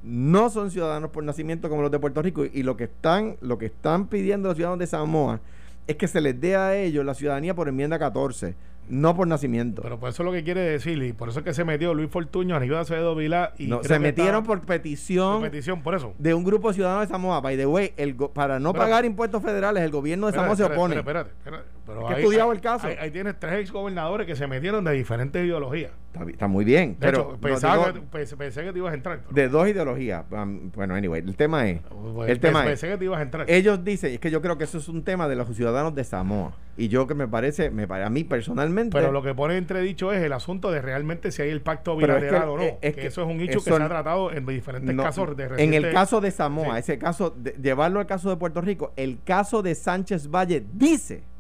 no 0.05 0.49
son 0.49 0.71
ciudadanos 0.71 1.11
por 1.11 1.25
nacimiento 1.25 1.69
como 1.69 1.83
los 1.83 1.91
de 1.91 1.99
Puerto 1.99 2.23
Rico 2.23 2.45
y 2.45 2.63
lo 2.63 2.77
que 2.77 2.85
están, 2.85 3.37
lo 3.41 3.59
que 3.59 3.67
están 3.67 4.07
pidiendo 4.07 4.49
los 4.49 4.57
ciudadanos 4.57 4.79
de 4.79 4.87
Samoa 4.87 5.41
es 5.89 5.97
que 5.97 6.07
se 6.07 6.21
les 6.21 6.41
dé 6.41 6.55
a 6.55 6.77
ellos 6.77 7.05
la 7.05 7.15
ciudadanía 7.15 7.55
por 7.55 7.69
enmienda 7.69 7.99
14 7.99 8.55
no 8.89 9.17
por 9.17 9.27
nacimiento. 9.27 9.83
Pero 9.83 9.99
por 9.99 10.09
eso 10.11 10.23
es 10.23 10.27
lo 10.27 10.33
que 10.33 10.45
quiere 10.45 10.61
decir, 10.61 11.03
y 11.03 11.13
por 11.13 11.29
eso 11.29 11.41
es 11.41 11.45
que 11.45 11.55
se 11.55 11.65
metió 11.65 11.95
Luis 11.95 12.11
Fortuño, 12.11 12.57
Aníbal 12.57 12.81
Acevedo 12.81 13.15
Vilá 13.15 13.55
y. 13.59 13.67
No, 13.67 13.83
se 13.83 13.99
metieron 13.99 14.45
por 14.45 14.61
petición. 14.63 15.41
Por 15.41 15.51
petición, 15.51 15.83
por 15.83 15.95
eso. 15.95 16.15
De 16.19 16.35
un 16.35 16.45
grupo 16.45 16.69
de 16.69 16.75
ciudadanos 16.75 17.09
de 17.09 17.13
Samoa. 17.13 17.41
By 17.41 17.57
the 17.57 17.67
way, 17.67 17.93
el 17.97 18.15
para 18.15 18.59
no 18.59 18.73
pagar 18.73 19.05
impuestos 19.05 19.43
federales, 19.43 19.83
el 19.83 19.91
gobierno 19.91 20.27
de 20.27 20.35
Samoa 20.35 20.57
se 20.57 20.65
opone. 20.65 20.97
Espérate, 20.97 21.31
espérate. 21.31 21.65
Pero 21.87 22.09
ahí, 22.09 22.23
estudiado 22.23 22.53
el 22.53 22.61
caso. 22.61 22.88
Ahí, 22.99 23.11
tienes 23.11 23.38
tres 23.38 23.61
exgobernadores 23.61 24.27
que 24.27 24.37
se 24.37 24.47
metieron 24.47 24.85
de 24.85 24.92
diferentes 24.92 25.44
ideologías. 25.44 25.92
Está, 26.29 26.47
muy 26.47 26.64
bien. 26.64 26.97
pero 26.99 27.37
pensaba 27.38 27.92
que, 27.92 28.01
pensé, 28.01 28.62
que 28.62 28.73
te 28.73 28.79
ibas 28.79 28.92
a 28.92 28.94
entrar. 28.94 29.20
De 29.31 29.49
dos 29.49 29.68
ideologías. 29.68 30.25
Um, 30.31 30.70
bueno, 30.70 30.94
anyway, 30.94 31.20
el 31.20 31.37
tema 31.37 31.68
es. 31.68 31.81
Pues, 31.83 32.31
el 32.31 32.38
tema 32.38 32.62
pensé 32.64 32.88
que 32.88 32.97
te 32.97 33.05
ibas 33.05 33.18
a 33.18 33.23
entrar. 33.23 33.51
Ellos 33.51 33.85
dicen, 33.85 34.12
es 34.12 34.20
que 34.20 34.31
yo 34.31 34.40
creo 34.40 34.57
que 34.57 34.64
eso 34.64 34.79
es 34.79 34.88
un 34.88 35.03
tema 35.03 35.29
de 35.29 35.35
los 35.35 35.49
ciudadanos 35.55 35.94
de 35.94 36.05
Samoa 36.05 36.53
Y 36.77 36.88
yo 36.88 37.07
que 37.09 37.14
me 37.14 37.27
parece, 37.27 37.70
me 37.70 37.87
a 37.90 38.09
mí 38.11 38.23
personalmente. 38.23 38.97
Pero 38.97 39.11
lo 39.11 39.23
que 39.23 39.35
pone 39.35 39.57
entredicho 39.57 40.12
es 40.12 40.23
el 40.23 40.33
asunto 40.33 40.70
de 40.70 40.81
realmente 40.81 41.33
si 41.33 41.42
hay 41.42 41.51
el 41.51 41.62
pacto 41.62 41.97
bilateral 41.97 42.49
o 42.49 42.59
no. 42.59 42.64
Es 42.81 42.94
que, 42.94 43.09
eso 43.09 43.23
es 43.23 43.29
un 43.29 43.40
hecho 43.40 43.59
que 43.59 43.70
se 43.70 43.83
ha 43.83 43.88
tratado 43.88 44.33
en 44.33 44.47
diferentes 44.47 44.97
casos 44.97 45.37
de 45.37 45.51
En 45.59 45.75
el 45.75 45.92
caso 45.92 46.20
de 46.20 46.31
Samoa, 46.31 46.79
ese 46.79 46.97
caso, 46.97 47.37
llevarlo 47.61 47.99
al 47.99 48.07
caso 48.07 48.31
de 48.31 48.37
Puerto 48.37 48.61
Rico, 48.61 48.92
el 48.97 49.18
caso 49.25 49.62
de 49.62 49.75
Sánchez 49.75 50.31
Valle 50.31 50.64
dice 50.73 51.34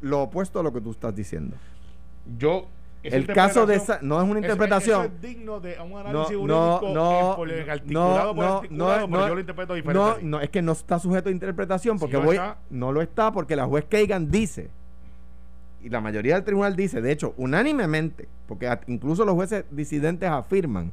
lo 0.00 0.22
opuesto 0.22 0.60
a 0.60 0.62
lo 0.62 0.72
que 0.72 0.80
tú 0.80 0.90
estás 0.90 1.14
diciendo. 1.14 1.56
Yo 2.38 2.68
el 3.02 3.26
caso 3.26 3.66
de 3.66 3.76
esa 3.76 4.00
no 4.02 4.20
es 4.20 4.28
una 4.28 4.40
interpretación. 4.40 5.06
Eso, 5.06 5.14
es 5.14 5.22
digno 5.22 5.60
de 5.60 5.76
un 5.80 5.98
análisis 5.98 6.36
no, 6.36 6.80
no, 6.80 6.94
no, 6.94 7.32
articulado 7.70 8.34
no, 8.34 8.62
no, 8.70 9.06
no, 9.06 9.28
yo 9.28 9.34
lo 9.34 9.40
interpreto 9.40 9.74
diferente. 9.74 10.02
No, 10.02 10.16
no, 10.20 10.40
es 10.40 10.50
que 10.50 10.62
no 10.62 10.72
está 10.72 10.98
sujeto 10.98 11.28
a 11.28 11.32
interpretación 11.32 11.98
porque 11.98 12.16
voy, 12.16 12.38
no 12.70 12.92
lo 12.92 13.00
está 13.00 13.32
porque 13.32 13.56
la 13.56 13.66
juez 13.66 13.84
Kagan 13.88 14.30
dice 14.30 14.70
y 15.80 15.88
la 15.90 16.00
mayoría 16.00 16.34
del 16.34 16.44
tribunal 16.44 16.74
dice, 16.74 17.00
de 17.00 17.12
hecho, 17.12 17.34
unánimemente, 17.36 18.28
porque 18.48 18.68
incluso 18.88 19.24
los 19.24 19.34
jueces 19.34 19.64
disidentes 19.70 20.28
afirman 20.28 20.92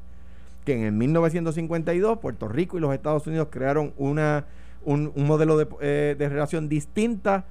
que 0.63 0.73
en 0.73 0.83
el 0.83 0.91
1952 0.91 2.19
Puerto 2.19 2.47
Rico 2.47 2.77
y 2.77 2.81
los 2.81 2.93
Estados 2.93 3.25
Unidos 3.25 3.47
crearon 3.51 3.93
una 3.97 4.45
un, 4.83 5.11
modelo 5.15 5.57
de, 5.57 5.67
eh, 5.81 6.15
de 6.17 6.29
relación 6.29 6.69
distinta 6.69 7.45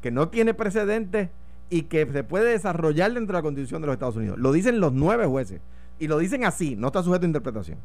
que 0.00 0.10
no 0.10 0.28
tiene 0.28 0.54
precedentes 0.54 1.30
y 1.70 1.82
que 1.82 2.06
se 2.06 2.24
puede 2.24 2.50
desarrollar 2.50 3.12
dentro 3.12 3.34
de 3.34 3.38
la 3.38 3.42
Constitución 3.42 3.80
de 3.80 3.86
los 3.86 3.94
Estados 3.94 4.16
Unidos. 4.16 4.38
Lo 4.38 4.52
dicen 4.52 4.80
los 4.80 4.92
nueve 4.92 5.26
jueces. 5.26 5.60
Y 5.98 6.08
lo 6.08 6.18
dicen 6.18 6.44
así, 6.44 6.76
no 6.76 6.88
está 6.88 7.02
sujeto 7.02 7.24
a 7.24 7.26
interpretación. 7.26 7.78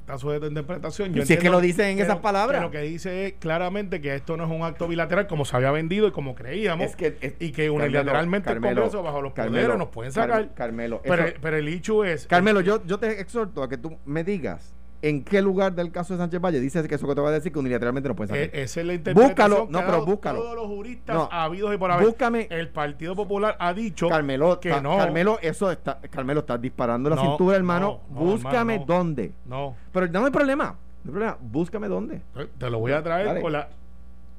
Está 0.00 0.18
sujeto 0.18 0.44
a 0.44 0.48
interpretación. 0.48 1.12
si 1.26 1.32
es 1.32 1.38
que 1.40 1.50
lo 1.50 1.60
dicen 1.60 1.86
en 1.86 1.98
esas 1.98 2.18
palabras. 2.18 2.62
lo 2.62 2.70
que 2.70 2.82
dice 2.82 3.26
es 3.26 3.32
claramente 3.34 4.00
que 4.00 4.14
esto 4.14 4.36
no 4.36 4.44
es 4.44 4.50
un 4.50 4.62
acto 4.62 4.86
bilateral 4.86 5.26
como 5.26 5.44
se 5.44 5.56
había 5.56 5.72
vendido 5.72 6.06
y 6.06 6.12
como 6.12 6.34
creíamos. 6.34 6.92
y 7.40 7.50
que 7.50 7.70
unilateralmente 7.70 8.52
el 8.52 8.60
Congreso, 8.60 9.02
bajo 9.02 9.22
los 9.22 9.32
poderes, 9.32 9.76
nos 9.76 9.88
pueden 9.88 10.12
sacar. 10.12 10.54
Carmelo. 10.54 11.00
Pero, 11.02 11.24
pero 11.40 11.56
el 11.56 11.66
hecho 11.66 12.04
es. 12.04 12.26
Carmelo, 12.26 12.60
yo, 12.60 12.84
yo 12.86 12.98
te 12.98 13.20
exhorto 13.20 13.62
a 13.62 13.68
que 13.68 13.78
tú 13.78 13.96
me 14.04 14.22
digas 14.22 14.75
en 15.02 15.24
qué 15.24 15.42
lugar 15.42 15.74
del 15.74 15.90
caso 15.92 16.14
de 16.14 16.18
Sánchez 16.18 16.40
Valle 16.40 16.60
dice 16.60 16.86
que 16.88 16.94
eso 16.94 17.06
que 17.06 17.14
te 17.14 17.20
va 17.20 17.28
a 17.28 17.32
decir 17.32 17.52
que 17.52 17.58
unilateralmente 17.58 18.08
no 18.08 18.16
puede 18.16 18.28
salir. 18.28 18.50
E-, 18.52 18.62
esa 18.62 18.80
es 18.80 18.86
la 18.86 18.94
interpretación 18.94 19.28
búscalo, 19.28 19.68
no, 19.70 19.86
pero 19.86 20.04
búscalo. 20.04 20.40
Todos 20.40 20.56
los 20.56 20.66
juristas 20.66 21.28
habidos 21.30 21.74
y 21.74 21.78
por 21.78 21.90
haber. 21.90 22.06
Búscame. 22.06 22.46
El 22.50 22.68
Partido 22.68 23.14
Popular 23.14 23.56
ha 23.58 23.72
dicho 23.74 24.08
Carmelo, 24.08 24.60
que 24.60 24.80
no. 24.80 24.96
Carmelo, 24.96 25.38
eso 25.42 25.70
está, 25.70 26.00
Carmelo, 26.10 26.40
estás 26.40 26.60
disparando 26.60 27.10
la 27.10 27.16
cintura, 27.16 27.56
hermano. 27.56 28.00
búscame 28.08 28.82
dónde. 28.86 29.32
No. 29.44 29.76
Pero 29.92 30.08
no 30.08 30.24
hay 30.24 30.30
problema. 30.30 30.76
No 31.04 31.10
hay 31.10 31.12
problema. 31.12 31.38
Búscame 31.40 31.88
dónde. 31.88 32.22
Te 32.58 32.70
lo 32.70 32.78
voy 32.78 32.92
a 32.92 33.02
traer 33.02 33.40
con 33.40 33.52
la 33.52 33.68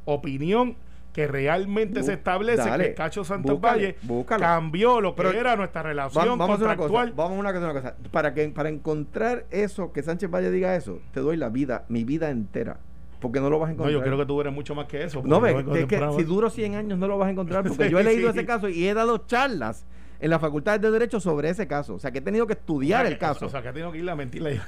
opinión 0.06 0.76
que 1.17 1.25
realmente 1.25 2.03
se 2.03 2.13
establece 2.13 2.69
que 2.77 2.93
Cacho 2.93 3.23
Santos 3.23 3.60
Valle 3.60 3.95
cambió 4.38 5.01
lo 5.01 5.15
que 5.15 5.36
era 5.36 5.56
nuestra 5.56 5.82
relación 5.82 6.38
vamos 6.38 6.60
contractual. 6.60 7.12
vamos 7.15 7.38
a 7.38 7.39
una 7.39 7.53
cosa, 7.53 7.71
una 7.71 7.82
cosa. 7.82 7.95
Para, 8.12 8.36
que, 8.36 8.47
para 8.49 8.69
encontrar 8.69 9.47
eso, 9.49 9.91
que 9.91 10.03
Sánchez 10.03 10.30
Valle 10.30 10.51
diga 10.51 10.75
eso, 10.75 10.99
te 11.13 11.21
doy 11.21 11.36
la 11.36 11.49
vida, 11.49 11.86
mi 11.89 12.03
vida 12.03 12.30
entera. 12.30 12.77
Porque 13.19 13.39
no 13.39 13.49
lo 13.49 13.58
vas 13.58 13.69
a 13.69 13.71
encontrar. 13.71 13.93
No, 13.93 13.99
yo 13.99 14.06
creo 14.06 14.15
que 14.15 14.27
tú 14.27 14.39
eres 14.41 14.53
mucho 14.53 14.75
más 14.75 14.86
que 14.86 15.06
eso. 15.06 15.23
No, 15.25 15.41
ve, 15.41 15.65
que 15.88 15.99
si 16.17 16.23
duro 16.23 16.51
100 16.51 16.75
años 16.75 16.99
no 16.99 17.08
lo 17.08 17.17
vas 17.17 17.30
a 17.30 17.32
encontrar. 17.32 17.67
Porque 17.67 17.89
yo 17.89 17.97
he 17.97 18.03
leído 18.03 18.30
ese 18.30 18.45
caso 18.45 18.69
y 18.69 18.88
he 18.88 18.93
dado 18.93 19.17
charlas 19.25 19.88
en 20.19 20.30
la 20.30 20.38
Facultad 20.38 20.80
de 20.80 20.91
Derecho 20.91 21.19
sobre 21.19 21.49
ese 21.49 21.65
caso. 21.65 21.95
O 21.95 21.99
sea, 21.99 22.12
que 22.12 22.19
he 22.19 22.21
tenido 22.21 22.45
que 22.45 22.53
estudiar 22.53 23.08
el 23.08 23.17
caso. 23.17 23.47
O 23.47 23.49
sea, 23.49 23.63
que 23.63 23.69
he 23.69 23.73
tenido 23.73 23.91
que 23.91 23.97
ir 23.97 24.08
a 24.08 24.15
mentirle. 24.15 24.62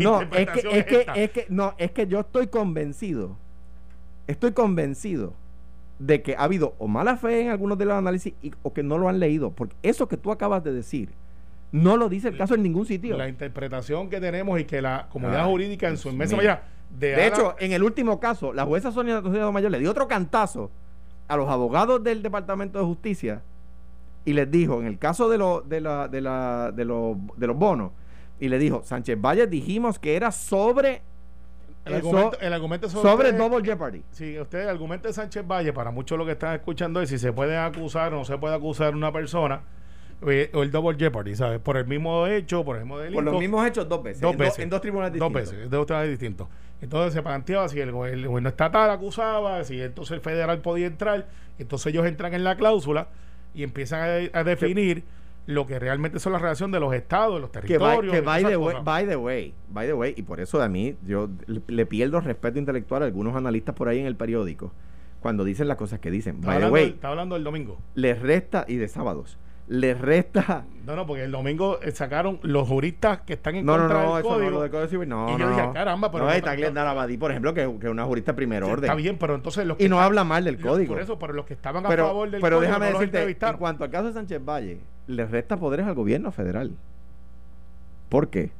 no, 0.00 0.20
es 0.20 0.48
que, 0.48 0.68
es, 0.68 0.84
que, 0.84 1.06
es 1.14 1.30
que, 1.30 1.46
no, 1.48 1.76
es 1.78 1.92
que 1.92 2.08
yo 2.08 2.18
estoy 2.18 2.48
convencido. 2.48 3.38
Estoy 4.26 4.50
convencido 4.50 5.34
de 5.98 6.22
que 6.22 6.36
ha 6.36 6.42
habido 6.42 6.74
o 6.78 6.88
mala 6.88 7.16
fe 7.16 7.42
en 7.42 7.50
algunos 7.50 7.78
de 7.78 7.86
los 7.86 7.94
análisis 7.94 8.34
o 8.62 8.72
que 8.72 8.82
no 8.82 8.98
lo 8.98 9.08
han 9.08 9.18
leído. 9.18 9.50
Porque 9.50 9.76
eso 9.82 10.08
que 10.08 10.16
tú 10.16 10.30
acabas 10.30 10.62
de 10.64 10.72
decir 10.72 11.10
no 11.72 11.96
lo 11.96 12.08
dice 12.08 12.28
el 12.28 12.36
caso 12.36 12.54
en 12.54 12.62
ningún 12.62 12.86
sitio. 12.86 13.16
La 13.16 13.28
interpretación 13.28 14.08
que 14.08 14.20
tenemos 14.20 14.58
y 14.60 14.64
que 14.64 14.80
la 14.80 15.08
comunidad 15.10 15.46
jurídica 15.46 15.88
en 15.88 15.96
su 15.96 16.08
inmensa 16.08 16.36
mayoría. 16.36 16.62
De, 16.90 17.26
hecho, 17.26 17.56
en 17.58 17.72
el 17.72 17.82
último 17.82 18.20
caso, 18.20 18.52
la 18.52 18.64
jueza 18.64 18.92
Sonia 18.92 19.20
Mayor 19.20 19.70
le 19.70 19.80
dio 19.80 19.90
otro 19.90 20.06
cantazo 20.06 20.70
a 21.28 21.36
los 21.36 21.48
abogados 21.48 22.02
del 22.02 22.22
Departamento 22.22 22.78
de 22.78 22.84
Justicia 22.84 23.42
y 24.24 24.32
les 24.32 24.50
dijo, 24.50 24.80
en 24.80 24.86
el 24.86 24.98
caso 24.98 25.28
de, 25.28 25.38
lo, 25.38 25.60
de, 25.60 25.80
la, 25.80 26.08
de, 26.08 26.20
la, 26.20 26.72
de, 26.74 26.84
los, 26.84 27.16
de 27.36 27.46
los 27.46 27.56
bonos, 27.56 27.92
y 28.40 28.48
le 28.48 28.58
dijo, 28.58 28.82
Sánchez 28.84 29.20
Valle 29.20 29.46
dijimos 29.46 29.98
que 29.98 30.16
era 30.16 30.30
sobre 30.30 31.02
el, 31.86 31.94
argumento, 31.94 32.40
el 32.40 32.52
argumento 32.52 32.88
sobre, 32.88 33.32
Double 33.32 33.64
Jeopardy. 33.64 34.02
Si 34.10 34.38
usted, 34.38 34.62
el 34.62 34.68
argumento 34.68 35.08
de 35.08 35.14
Sánchez 35.14 35.46
Valle, 35.46 35.72
para 35.72 35.90
muchos 35.90 36.18
lo 36.18 36.26
que 36.26 36.32
están 36.32 36.54
escuchando 36.54 37.00
es 37.00 37.08
si 37.08 37.18
se 37.18 37.32
puede 37.32 37.56
acusar 37.56 38.12
o 38.12 38.18
no 38.18 38.24
se 38.24 38.36
puede 38.38 38.54
acusar 38.54 38.94
una 38.94 39.12
persona 39.12 39.62
eh, 40.26 40.50
o 40.54 40.62
el 40.62 40.70
Double 40.70 40.96
Jeopardy, 40.98 41.36
¿sabes? 41.36 41.60
Por 41.60 41.76
el 41.76 41.86
mismo 41.86 42.26
hecho, 42.26 42.64
por 42.64 42.76
el 42.76 42.82
mismo 42.82 42.98
delito. 42.98 43.22
Por 43.22 43.24
los 43.24 43.38
mismos 43.38 43.66
hechos 43.66 43.88
dos 43.88 44.02
veces. 44.02 44.20
Dos 44.20 44.32
en 44.32 44.38
veces. 44.38 44.58
en 44.60 44.70
dos 44.70 44.80
tribunales 44.80 45.12
distintos. 45.12 45.32
Dos 45.32 45.42
veces, 45.42 45.64
en 45.64 45.70
dos 45.70 45.86
tribunales 45.86 46.10
distintos. 46.10 46.48
Entonces 46.80 47.12
se 47.12 47.22
planteaba 47.22 47.68
si 47.68 47.80
el, 47.80 47.92
gobierno 47.92 48.48
estatal 48.48 48.90
acusaba, 48.90 49.62
si 49.64 49.80
entonces 49.80 50.12
el 50.12 50.20
federal 50.20 50.60
podía 50.60 50.86
entrar, 50.86 51.26
entonces 51.58 51.92
ellos 51.92 52.06
entran 52.06 52.34
en 52.34 52.44
la 52.44 52.56
cláusula 52.56 53.08
y 53.54 53.62
empiezan 53.62 54.30
a, 54.32 54.44
definir 54.44 55.04
lo 55.46 55.66
que 55.66 55.78
realmente 55.78 56.18
son 56.18 56.32
las 56.32 56.42
relaciones 56.42 56.72
de 56.72 56.80
los 56.80 56.92
estados, 56.92 57.40
los 57.40 57.52
territorios. 57.52 58.12
Que, 58.12 58.20
by, 58.20 58.44
the 58.44 58.56
way, 58.56 58.76
by, 58.82 59.06
the 59.06 59.16
way, 59.16 59.54
by 59.68 59.86
the 59.86 59.94
way, 59.94 60.14
y 60.16 60.22
por 60.22 60.40
eso 60.40 60.60
a 60.60 60.68
mí 60.68 60.96
yo 61.06 61.28
le, 61.46 61.86
pierdo 61.86 62.20
respeto 62.20 62.58
intelectual 62.58 63.02
a 63.02 63.06
algunos 63.06 63.34
analistas 63.36 63.74
por 63.74 63.88
ahí 63.88 64.00
en 64.00 64.06
el 64.06 64.16
periódico 64.16 64.72
cuando 65.20 65.44
dicen 65.44 65.68
las 65.68 65.76
cosas 65.76 66.00
que 66.00 66.10
dicen. 66.10 66.40
By 66.40 66.60
the 66.60 66.68
way, 66.68 66.88
está 66.90 67.08
hablando 67.08 67.36
del 67.36 67.44
domingo. 67.44 67.78
Les 67.94 68.20
resta, 68.20 68.64
y 68.68 68.76
de 68.76 68.88
sábados, 68.88 69.38
les 69.68 70.00
resta. 70.00 70.64
No, 70.84 70.94
no, 70.94 71.06
porque 71.06 71.24
el 71.24 71.32
domingo 71.32 71.80
eh, 71.82 71.90
sacaron 71.90 72.38
los 72.42 72.68
juristas 72.68 73.20
que 73.22 73.34
están 73.34 73.56
en 73.56 73.66
contra 73.66 73.86
del 73.86 74.06
código. 74.22 74.50
No, 74.50 74.64
no, 74.64 74.70
código 74.70 75.04
no, 75.06 75.36
y 75.36 75.40
yo 75.40 75.48
dije, 75.50 75.70
caramba, 75.72 76.10
pero. 76.10 76.24
No, 76.24 76.30
está 76.32 76.54
Glenda 76.54 76.88
Abadí, 76.88 77.16
por 77.16 77.30
ejemplo, 77.30 77.54
que 77.54 77.62
es 77.62 77.90
una 77.90 78.04
jurista 78.04 78.34
primer 78.34 78.64
orden. 78.64 78.84
Está 78.84 78.94
bien, 78.94 79.16
pero 79.18 79.34
entonces 79.34 79.66
los 79.66 79.76
que 79.76 79.84
Y 79.84 79.88
no 79.88 80.00
habla 80.00 80.24
mal 80.24 80.44
del 80.44 80.60
código. 80.60 80.94
Por 80.94 81.02
eso, 81.02 81.18
pero 81.18 81.32
los 81.32 81.46
que 81.46 81.54
estaban 81.54 81.86
a 81.86 81.90
favor 81.90 82.30
del 82.30 82.40
pero 82.40 82.58
código. 82.58 82.70
Pero 82.70 82.80
déjame 82.80 82.86
decirte, 83.06 83.48
en 83.48 83.56
cuanto 83.56 83.84
al 83.84 83.90
caso 83.90 84.08
de 84.08 84.12
Sánchez 84.12 84.44
Valle, 84.44 84.80
le 85.06 85.26
resta 85.26 85.56
poderes 85.56 85.86
al 85.86 85.94
gobierno 85.94 86.32
federal. 86.32 86.72
¿Por 88.08 88.28
qué? 88.28 88.50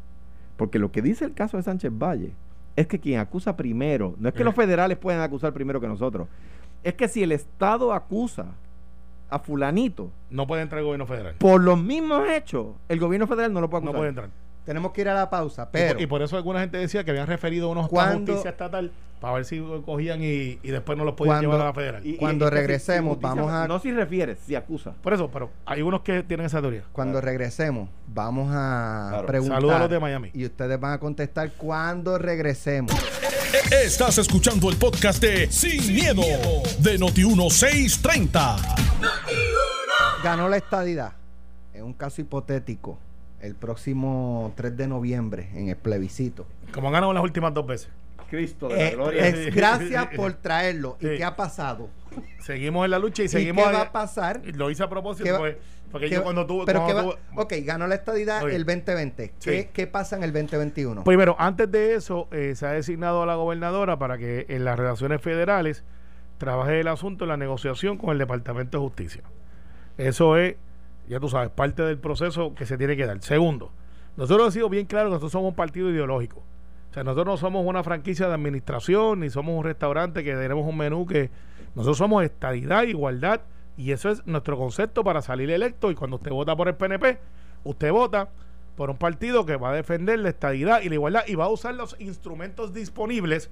Porque 0.56 0.78
lo 0.78 0.90
que 0.90 1.02
dice 1.02 1.24
el 1.24 1.34
caso 1.34 1.56
de 1.56 1.62
Sánchez 1.62 1.92
Valle 1.92 2.32
es 2.76 2.86
que 2.86 2.98
quien 2.98 3.20
acusa 3.20 3.56
primero, 3.56 4.14
no 4.18 4.28
es 4.28 4.34
que 4.34 4.44
los 4.44 4.54
federales 4.54 4.98
puedan 4.98 5.20
acusar 5.20 5.52
primero 5.52 5.80
que 5.80 5.88
nosotros, 5.88 6.28
es 6.82 6.94
que 6.94 7.08
si 7.08 7.22
el 7.22 7.32
Estado 7.32 7.92
acusa 7.92 8.46
a 9.28 9.38
fulanito. 9.38 10.10
No 10.30 10.46
puede 10.46 10.62
entrar 10.62 10.80
el 10.80 10.84
gobierno 10.84 11.06
federal. 11.06 11.34
Por 11.38 11.62
los 11.62 11.80
mismos 11.80 12.28
hechos, 12.28 12.68
el 12.88 13.00
gobierno 13.00 13.26
federal 13.26 13.52
no 13.52 13.60
lo 13.60 13.68
puede 13.68 13.80
acusar. 13.80 13.94
No 13.94 13.98
puede 13.98 14.08
entrar. 14.10 14.30
Tenemos 14.66 14.90
que 14.90 15.02
ir 15.02 15.08
a 15.08 15.14
la 15.14 15.30
pausa, 15.30 15.70
pero... 15.70 16.00
Y 16.00 16.06
por, 16.06 16.22
eso 16.22 16.36
alguna 16.36 16.58
gente 16.58 16.76
decía 16.76 17.04
que 17.04 17.12
habían 17.12 17.28
referido 17.28 17.70
unos 17.70 17.86
a 17.92 18.14
justicia 18.14 18.50
estatal 18.50 18.90
para 19.20 19.34
ver 19.34 19.44
si 19.44 19.64
cogían 19.86 20.18
y, 20.20 20.56
después 20.56 20.98
no 20.98 21.04
los 21.04 21.14
podían 21.14 21.40
llevar 21.40 21.60
a 21.60 21.66
la 21.66 21.72
federal. 21.72 22.04
Y, 22.04 22.16
cuando 22.16 22.50
regresemos, 22.50 23.20
vamos 23.20 23.48
a... 23.52 23.68
No 23.68 23.78
si 23.78 23.92
refieres, 23.92 24.40
si 24.44 24.56
acusa. 24.56 24.90
Por 25.00 25.14
eso, 25.14 25.30
pero 25.30 25.50
hay 25.66 25.82
unos 25.82 26.00
que 26.00 26.24
tienen 26.24 26.46
esa 26.46 26.60
teoría. 26.60 26.82
Cuando 26.90 27.20
regresemos, 27.20 27.88
vamos 28.08 28.48
a 28.52 29.22
preguntar... 29.24 29.58
Saludos 29.58 29.76
a 29.76 29.78
los 29.78 29.90
de 29.90 30.00
Miami. 30.00 30.30
Y 30.34 30.44
ustedes 30.46 30.80
van 30.80 30.94
a 30.94 30.98
contestar 30.98 31.52
cuando 31.52 32.18
regresemos. 32.18 32.92
Estás 33.70 34.18
escuchando 34.18 34.68
el 34.68 34.76
podcast 34.76 35.22
de 35.22 35.48
Sin, 35.48 35.94
miedo, 35.94 36.22
de 36.80 36.98
Noti1630. 36.98 38.56
Ganó 40.24 40.48
la 40.48 40.56
estadidad. 40.56 41.12
En 41.72 41.84
un 41.84 41.92
caso 41.92 42.20
hipotético 42.20 42.98
el 43.40 43.54
próximo 43.54 44.52
3 44.56 44.76
de 44.76 44.88
noviembre 44.88 45.48
en 45.54 45.68
el 45.68 45.76
plebiscito. 45.76 46.46
Como 46.72 46.88
han 46.88 46.94
ganado 46.94 47.12
las 47.12 47.22
últimas 47.22 47.54
dos 47.54 47.66
veces. 47.66 47.90
Cristo 48.28 48.68
de 48.68 48.76
la 48.76 48.88
eh, 48.88 48.94
gloria. 48.94 49.50
gracias 49.54 50.06
por 50.16 50.32
traerlo. 50.34 50.96
¿Y 51.00 51.16
qué 51.16 51.24
ha 51.24 51.36
pasado? 51.36 51.88
Seguimos 52.40 52.84
en 52.84 52.90
la 52.90 52.98
lucha 52.98 53.22
y 53.22 53.28
seguimos. 53.28 53.64
¿Y 53.64 53.68
¿Qué 53.68 53.74
va 53.74 53.82
a 53.82 53.92
pasar? 53.92 54.42
Lo 54.54 54.70
hice 54.70 54.82
a 54.82 54.88
propósito 54.88 55.38
pues, 55.38 55.56
porque 55.90 56.08
yo 56.08 56.22
cuando 56.22 56.46
tuve. 56.46 56.64
Pero 56.66 57.16
ok, 57.36 57.52
ganó 57.62 57.86
la 57.86 57.94
estadidad 57.94 58.48
el 58.48 58.64
2020. 58.64 59.34
¿Qué, 59.72 59.86
pasa 59.86 60.16
en 60.16 60.24
el 60.24 60.32
2021? 60.32 61.04
Primero, 61.04 61.36
antes 61.38 61.70
de 61.70 61.94
eso, 61.94 62.28
eh, 62.32 62.54
se 62.56 62.66
ha 62.66 62.72
designado 62.72 63.22
a 63.22 63.26
la 63.26 63.36
gobernadora 63.36 63.98
para 63.98 64.18
que 64.18 64.46
en 64.48 64.64
las 64.64 64.78
relaciones 64.78 65.20
federales 65.20 65.84
trabaje 66.38 66.80
el 66.80 66.88
asunto 66.88 67.24
en 67.24 67.28
la 67.28 67.36
negociación 67.36 67.96
con 67.98 68.10
el 68.10 68.18
Departamento 68.18 68.78
de 68.78 68.84
Justicia. 68.84 69.22
Eso 69.98 70.36
es 70.36 70.56
ya 71.08 71.20
tú 71.20 71.28
sabes, 71.28 71.50
parte 71.50 71.82
del 71.82 71.98
proceso 71.98 72.54
que 72.54 72.66
se 72.66 72.76
tiene 72.78 72.96
que 72.96 73.06
dar. 73.06 73.20
Segundo, 73.22 73.72
nosotros 74.16 74.44
hemos 74.44 74.54
sido 74.54 74.68
bien 74.68 74.86
claros 74.86 75.08
que 75.08 75.14
nosotros 75.14 75.32
somos 75.32 75.50
un 75.50 75.56
partido 75.56 75.90
ideológico. 75.90 76.42
O 76.90 76.94
sea, 76.94 77.04
nosotros 77.04 77.26
no 77.26 77.36
somos 77.36 77.66
una 77.66 77.82
franquicia 77.82 78.28
de 78.28 78.34
administración, 78.34 79.20
ni 79.20 79.30
somos 79.30 79.56
un 79.56 79.64
restaurante 79.64 80.24
que 80.24 80.34
tenemos 80.34 80.66
un 80.66 80.76
menú 80.76 81.06
que... 81.06 81.30
Nosotros 81.74 81.98
somos 81.98 82.24
estadidad, 82.24 82.84
igualdad, 82.84 83.42
y 83.76 83.92
eso 83.92 84.08
es 84.08 84.26
nuestro 84.26 84.56
concepto 84.56 85.04
para 85.04 85.20
salir 85.20 85.50
electo. 85.50 85.90
Y 85.90 85.94
cuando 85.94 86.16
usted 86.16 86.30
vota 86.30 86.56
por 86.56 86.68
el 86.68 86.74
PNP, 86.74 87.18
usted 87.64 87.92
vota 87.92 88.30
por 88.76 88.90
un 88.90 88.96
partido 88.96 89.44
que 89.44 89.56
va 89.56 89.70
a 89.70 89.74
defender 89.74 90.18
la 90.18 90.30
estadidad 90.30 90.80
y 90.82 90.88
la 90.88 90.94
igualdad 90.94 91.24
y 91.26 91.34
va 91.34 91.44
a 91.44 91.48
usar 91.48 91.74
los 91.74 91.96
instrumentos 91.98 92.72
disponibles 92.72 93.50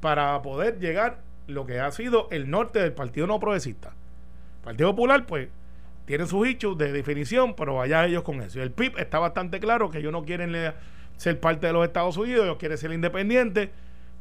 para 0.00 0.40
poder 0.42 0.78
llegar 0.78 1.18
lo 1.46 1.66
que 1.66 1.80
ha 1.80 1.90
sido 1.90 2.28
el 2.30 2.50
norte 2.50 2.80
del 2.80 2.92
Partido 2.92 3.26
No 3.26 3.40
Progresista 3.40 3.92
Partido 4.62 4.90
Popular, 4.90 5.26
pues, 5.26 5.48
tiene 6.04 6.26
sus 6.26 6.46
hechos 6.46 6.76
de 6.76 6.92
definición, 6.92 7.54
pero 7.54 7.76
vaya 7.76 8.06
ellos 8.06 8.22
con 8.22 8.42
eso. 8.42 8.58
Y 8.58 8.62
el 8.62 8.72
PIB 8.72 8.98
está 8.98 9.18
bastante 9.18 9.60
claro 9.60 9.90
que 9.90 9.98
ellos 9.98 10.12
no 10.12 10.24
quieren 10.24 10.54
ser 11.16 11.40
parte 11.40 11.66
de 11.66 11.72
los 11.72 11.86
Estados 11.86 12.16
Unidos, 12.16 12.44
ellos 12.44 12.56
quieren 12.58 12.78
ser 12.78 12.92
independientes. 12.92 13.70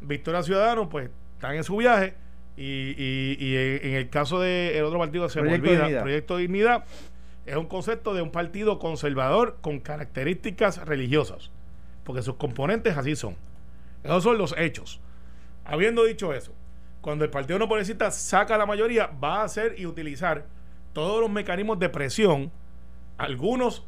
Victoria 0.02 0.44
Ciudadanos, 0.44 0.88
pues, 0.90 1.10
están 1.36 1.56
en 1.56 1.64
su 1.64 1.78
viaje. 1.78 2.16
Y, 2.58 2.94
y, 2.98 3.56
en 3.56 3.94
el 3.94 4.10
caso 4.10 4.42
del 4.42 4.76
el 4.76 4.84
otro 4.84 5.00
partido 5.00 5.30
se 5.30 5.40
Proyecto 5.40 5.70
olvida, 5.70 6.02
Proyecto 6.02 6.36
de 6.36 6.42
Dignidad, 6.42 6.84
es 7.46 7.56
un 7.56 7.68
concepto 7.68 8.14
de 8.14 8.22
un 8.22 8.32
partido 8.32 8.80
conservador 8.80 9.58
con 9.62 9.80
características 9.80 10.86
religiosas, 10.86 11.52
porque 12.04 12.22
sus 12.22 12.36
componentes 12.36 12.98
así 12.98 13.16
son. 13.16 13.38
Esos 14.04 14.24
son 14.24 14.38
los 14.38 14.54
hechos. 14.58 15.00
Habiendo 15.64 16.04
dicho 16.04 16.34
eso, 16.34 16.54
cuando 17.02 17.24
el 17.24 17.32
Partido 17.32 17.60
No 17.60 17.68
Progresista 17.68 18.12
saca 18.12 18.58
la 18.58 18.66
mayoría, 18.66 19.08
va 19.08 19.42
a 19.42 19.44
hacer 19.46 19.76
y 19.78 19.86
utilizar 19.86 20.46
todos 20.94 21.22
los 21.22 21.30
mecanismos 21.30 21.80
de 21.80 21.90
presión, 21.90 22.52
algunos 23.18 23.86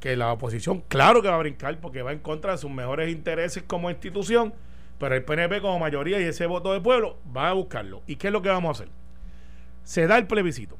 que 0.00 0.16
la 0.16 0.32
oposición, 0.32 0.82
claro 0.88 1.22
que 1.22 1.28
va 1.28 1.34
a 1.34 1.38
brincar 1.38 1.78
porque 1.80 2.02
va 2.02 2.12
en 2.12 2.20
contra 2.20 2.52
de 2.52 2.58
sus 2.58 2.70
mejores 2.70 3.10
intereses 3.10 3.62
como 3.66 3.90
institución, 3.90 4.54
pero 4.98 5.14
el 5.14 5.24
PNP 5.24 5.60
como 5.60 5.78
mayoría 5.78 6.20
y 6.20 6.24
ese 6.24 6.46
voto 6.46 6.72
de 6.72 6.80
pueblo 6.80 7.16
va 7.36 7.50
a 7.50 7.52
buscarlo. 7.52 8.02
¿Y 8.06 8.16
qué 8.16 8.28
es 8.28 8.32
lo 8.32 8.42
que 8.42 8.48
vamos 8.48 8.68
a 8.68 8.82
hacer? 8.82 8.92
Se 9.84 10.06
da 10.06 10.18
el 10.18 10.26
plebiscito. 10.26 10.76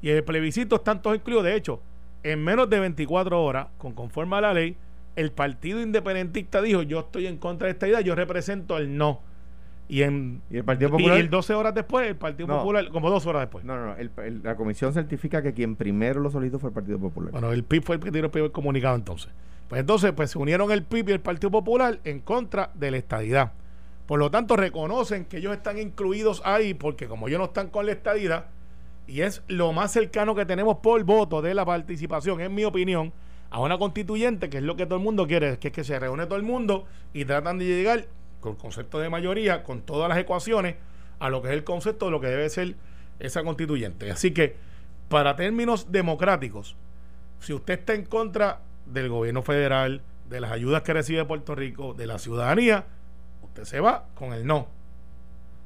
Y 0.00 0.10
el 0.10 0.24
plebiscito 0.24 0.76
están 0.76 1.00
todos 1.00 1.16
incluidos. 1.16 1.44
De 1.44 1.54
hecho, 1.54 1.80
en 2.22 2.42
menos 2.42 2.68
de 2.68 2.80
24 2.80 3.42
horas, 3.42 3.68
con 3.78 3.92
conforme 3.92 4.36
a 4.36 4.40
la 4.40 4.54
ley, 4.54 4.76
el 5.16 5.30
Partido 5.32 5.80
Independentista 5.80 6.60
dijo, 6.60 6.82
yo 6.82 7.00
estoy 7.00 7.26
en 7.26 7.38
contra 7.38 7.66
de 7.66 7.72
esta 7.72 7.86
idea, 7.86 8.00
yo 8.00 8.14
represento 8.14 8.78
el 8.78 8.96
no. 8.96 9.20
Y, 9.92 10.04
en, 10.04 10.40
el 10.48 10.64
Partido 10.64 10.90
Popular? 10.90 11.18
Y 11.18 11.28
12 11.28 11.52
horas 11.52 11.74
después, 11.74 12.08
el 12.08 12.16
Partido 12.16 12.48
Popular, 12.48 12.88
como 12.88 13.10
dos 13.10 13.26
horas 13.26 13.42
después. 13.42 13.62
No, 13.62 13.76
no, 13.76 13.94
la 14.42 14.56
comisión 14.56 14.94
certifica 14.94 15.42
que 15.42 15.52
quien 15.52 15.76
primero 15.76 16.18
lo 16.18 16.30
solicitó 16.30 16.58
fue 16.58 16.70
el 16.70 16.74
Partido 16.74 16.98
Popular. 16.98 17.30
Bueno, 17.30 17.52
el 17.52 17.62
PIB 17.62 17.82
fue 17.82 17.96
el 17.96 18.00
que 18.00 18.10
tiró 18.10 18.24
el 18.24 18.30
primer 18.30 18.52
comunicado 18.52 18.96
entonces. 18.96 19.30
Pues 19.68 19.80
entonces, 19.80 20.12
pues 20.12 20.30
se 20.30 20.38
unieron 20.38 20.72
el 20.72 20.82
PIB 20.82 21.10
y 21.10 21.12
el 21.12 21.20
Partido 21.20 21.50
Popular 21.50 22.00
en 22.04 22.20
contra 22.20 22.70
de 22.72 22.90
la 22.90 22.96
estadidad. 22.96 23.52
Por 24.06 24.18
lo 24.18 24.30
tanto, 24.30 24.56
reconocen 24.56 25.26
que 25.26 25.36
ellos 25.36 25.52
están 25.52 25.78
incluidos 25.78 26.40
ahí 26.46 26.72
porque 26.72 27.06
como 27.06 27.28
ellos 27.28 27.40
no 27.40 27.44
están 27.44 27.68
con 27.68 27.84
la 27.84 27.92
estadidad, 27.92 28.46
y 29.06 29.20
es 29.20 29.42
lo 29.46 29.74
más 29.74 29.92
cercano 29.92 30.34
que 30.34 30.46
tenemos 30.46 30.78
por 30.78 31.04
voto 31.04 31.42
de 31.42 31.52
la 31.52 31.66
participación, 31.66 32.40
en 32.40 32.54
mi 32.54 32.64
opinión, 32.64 33.12
a 33.50 33.60
una 33.60 33.76
constituyente, 33.76 34.48
que 34.48 34.56
es 34.56 34.62
lo 34.62 34.74
que 34.74 34.86
todo 34.86 34.96
el 34.96 35.04
mundo 35.04 35.26
quiere, 35.26 35.58
que 35.58 35.68
es 35.68 35.74
que 35.74 35.84
se 35.84 35.98
reúne 35.98 36.24
todo 36.24 36.36
el 36.36 36.44
mundo 36.44 36.86
y 37.12 37.26
tratan 37.26 37.58
de 37.58 37.66
llegar 37.66 38.06
con 38.42 38.52
el 38.52 38.58
concepto 38.58 38.98
de 38.98 39.08
mayoría, 39.08 39.62
con 39.62 39.80
todas 39.80 40.10
las 40.10 40.18
ecuaciones, 40.18 40.76
a 41.18 41.30
lo 41.30 41.40
que 41.40 41.48
es 41.48 41.54
el 41.54 41.64
concepto 41.64 42.06
de 42.06 42.10
lo 42.10 42.20
que 42.20 42.26
debe 42.26 42.50
ser 42.50 42.74
esa 43.20 43.42
constituyente. 43.42 44.10
Así 44.10 44.32
que, 44.32 44.56
para 45.08 45.36
términos 45.36 45.90
democráticos, 45.90 46.76
si 47.40 47.54
usted 47.54 47.78
está 47.78 47.94
en 47.94 48.04
contra 48.04 48.60
del 48.84 49.08
gobierno 49.08 49.42
federal, 49.42 50.02
de 50.28 50.40
las 50.40 50.50
ayudas 50.50 50.82
que 50.82 50.92
recibe 50.92 51.24
Puerto 51.24 51.54
Rico, 51.54 51.94
de 51.94 52.06
la 52.06 52.18
ciudadanía, 52.18 52.84
usted 53.42 53.64
se 53.64 53.80
va 53.80 54.06
con 54.14 54.32
el 54.32 54.46
no. 54.46 54.68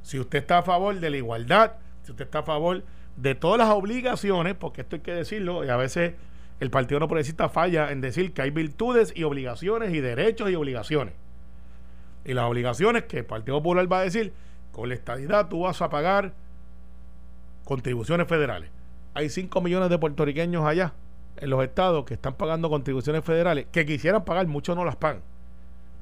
Si 0.03 0.19
usted 0.19 0.39
está 0.41 0.59
a 0.59 0.63
favor 0.63 0.99
de 0.99 1.11
la 1.11 1.17
igualdad, 1.17 1.73
si 2.03 2.13
usted 2.13 2.27
está 2.27 2.41
a 2.41 2.45
favor 2.45 2.85
de 3.17 3.35
todas 3.35 3.59
las 3.59 3.71
obligaciones, 3.71 4.55
porque 4.55 4.83
esto 4.83 4.97
hay 4.97 5.03
que 5.03 5.15
decirlo, 5.15 5.65
y 5.65 5.69
a 5.69 5.77
veces 5.77 6.15
el 6.61 6.71
Partido 6.71 7.01
No 7.01 7.09
Progresista 7.09 7.49
falla 7.49 7.91
en 7.91 8.01
decir 8.01 8.33
que 8.33 8.43
hay 8.43 8.51
virtudes 8.51 9.13
y 9.15 9.25
obligaciones 9.25 9.95
y 9.95 10.01
derechos 10.01 10.51
y 10.51 10.55
obligaciones. 10.55 11.15
Y 12.27 12.35
las 12.35 12.45
obligaciones 12.45 13.05
que 13.05 13.19
el 13.19 13.25
Partido 13.25 13.59
Popular 13.59 13.91
va 13.91 14.01
a 14.01 14.03
decir, 14.03 14.33
con 14.73 14.89
la 14.89 14.97
estadidad 14.97 15.49
tú 15.49 15.61
vas 15.61 15.81
a 15.81 15.89
pagar 15.89 16.35
contribuciones 17.65 18.27
federales. 18.27 18.69
Hay 19.15 19.31
5 19.31 19.61
millones 19.61 19.91
de 19.91 19.99
puertorriqueños 19.99 20.65
allá, 20.65 20.93
en 21.37 21.51
los 21.51 21.63
estados, 21.63 22.05
que 22.05 22.15
están 22.15 22.35
pagando 22.35 22.69
contribuciones 22.69 23.25
federales, 23.25 23.67
que 23.71 23.87
quisieran 23.87 24.25
pagar, 24.25 24.49
muchos 24.49 24.77
no 24.77 24.85
las 24.85 24.97
pagan. 24.97 25.23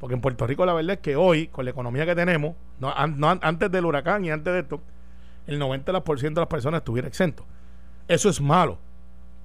Porque 0.00 0.14
en 0.14 0.22
Puerto 0.22 0.46
Rico 0.46 0.64
la 0.64 0.72
verdad 0.72 0.94
es 0.94 1.00
que 1.00 1.14
hoy, 1.14 1.48
con 1.48 1.66
la 1.66 1.72
economía 1.72 2.06
que 2.06 2.14
tenemos, 2.14 2.54
no, 2.80 2.92
antes 2.96 3.70
del 3.70 3.84
huracán 3.84 4.24
y 4.24 4.30
antes 4.30 4.52
de 4.52 4.60
esto, 4.60 4.80
el 5.46 5.60
90% 5.60 6.16
de 6.16 6.40
las 6.40 6.48
personas 6.48 6.78
estuviera 6.78 7.06
exento. 7.06 7.44
Eso 8.08 8.30
es 8.30 8.40
malo. 8.40 8.78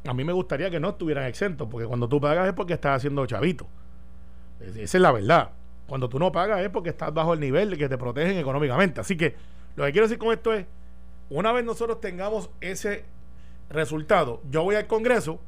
A 0.07 0.13
mí 0.13 0.23
me 0.23 0.31
gustaría 0.31 0.69
que 0.69 0.79
no 0.79 0.91
estuvieran 0.91 1.25
exentos, 1.25 1.67
porque 1.69 1.87
cuando 1.87 2.07
tú 2.07 2.21
pagas 2.21 2.47
es 2.47 2.53
porque 2.53 2.73
estás 2.73 2.95
haciendo 2.97 3.25
chavito. 3.25 3.67
Esa 4.61 4.97
es 4.97 5.01
la 5.01 5.11
verdad. 5.11 5.49
Cuando 5.89 6.07
tú 6.07 6.19
no 6.19 6.31
pagas 6.31 6.61
es 6.61 6.69
porque 6.69 6.89
estás 6.91 7.13
bajo 7.13 7.33
el 7.33 7.39
nivel 7.39 7.71
de 7.71 7.77
que 7.77 7.89
te 7.89 7.97
protegen 7.97 8.37
económicamente. 8.37 9.01
Así 9.01 9.17
que 9.17 9.35
lo 9.75 9.85
que 9.85 9.91
quiero 9.91 10.07
decir 10.07 10.19
con 10.19 10.31
esto 10.31 10.53
es, 10.53 10.65
una 11.29 11.51
vez 11.51 11.65
nosotros 11.65 11.99
tengamos 11.99 12.49
ese 12.61 13.03
resultado, 13.69 14.41
yo 14.49 14.63
voy 14.63 14.75
al 14.75 14.87
Congreso 14.87 15.39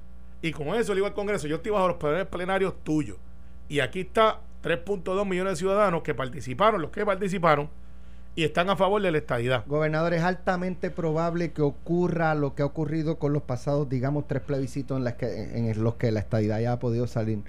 y 0.42 0.52
con 0.52 0.70
eso 0.70 0.94
le 0.94 0.98
digo 0.98 1.08
al 1.08 1.14
Congreso, 1.14 1.48
yo 1.48 1.58
estoy 1.58 1.72
bajo 1.72 1.88
los 1.88 1.98
poderes 1.98 2.28
plenarios 2.28 2.74
tuyos. 2.84 3.18
Y 3.70 3.80
aquí 3.80 4.02
está 4.02 4.42
3.2 4.64 5.26
millones 5.26 5.54
de 5.54 5.58
ciudadanos 5.58 6.02
que 6.02 6.14
participaron, 6.14 6.82
los 6.82 6.92
que 6.92 7.06
participaron, 7.06 7.70
y 8.36 8.44
están 8.44 8.70
a 8.70 8.76
favor 8.76 9.02
de 9.02 9.12
la 9.12 9.18
estadidad. 9.18 9.66
Gobernador, 9.68 10.14
es 10.14 10.24
altamente 10.24 10.90
probable 10.90 11.52
que 11.52 11.62
ocurra 11.62 12.34
lo 12.34 12.56
que 12.56 12.64
ha 12.64 12.66
ocurrido 12.66 13.20
con 13.20 13.34
los 13.34 13.44
pasados, 13.44 13.90
digamos, 13.90 14.28
tres 14.28 14.42
plebiscitos 14.42 14.98
en, 14.98 15.04
las 15.04 15.16
que, 15.16 15.58
en 15.58 15.84
los 15.84 15.96
que 15.96 16.12
la 16.12 16.22
estadidad 16.22 16.60
ya 16.60 16.74
ha 16.74 16.80
podido 16.80 17.08
salir 17.08 17.40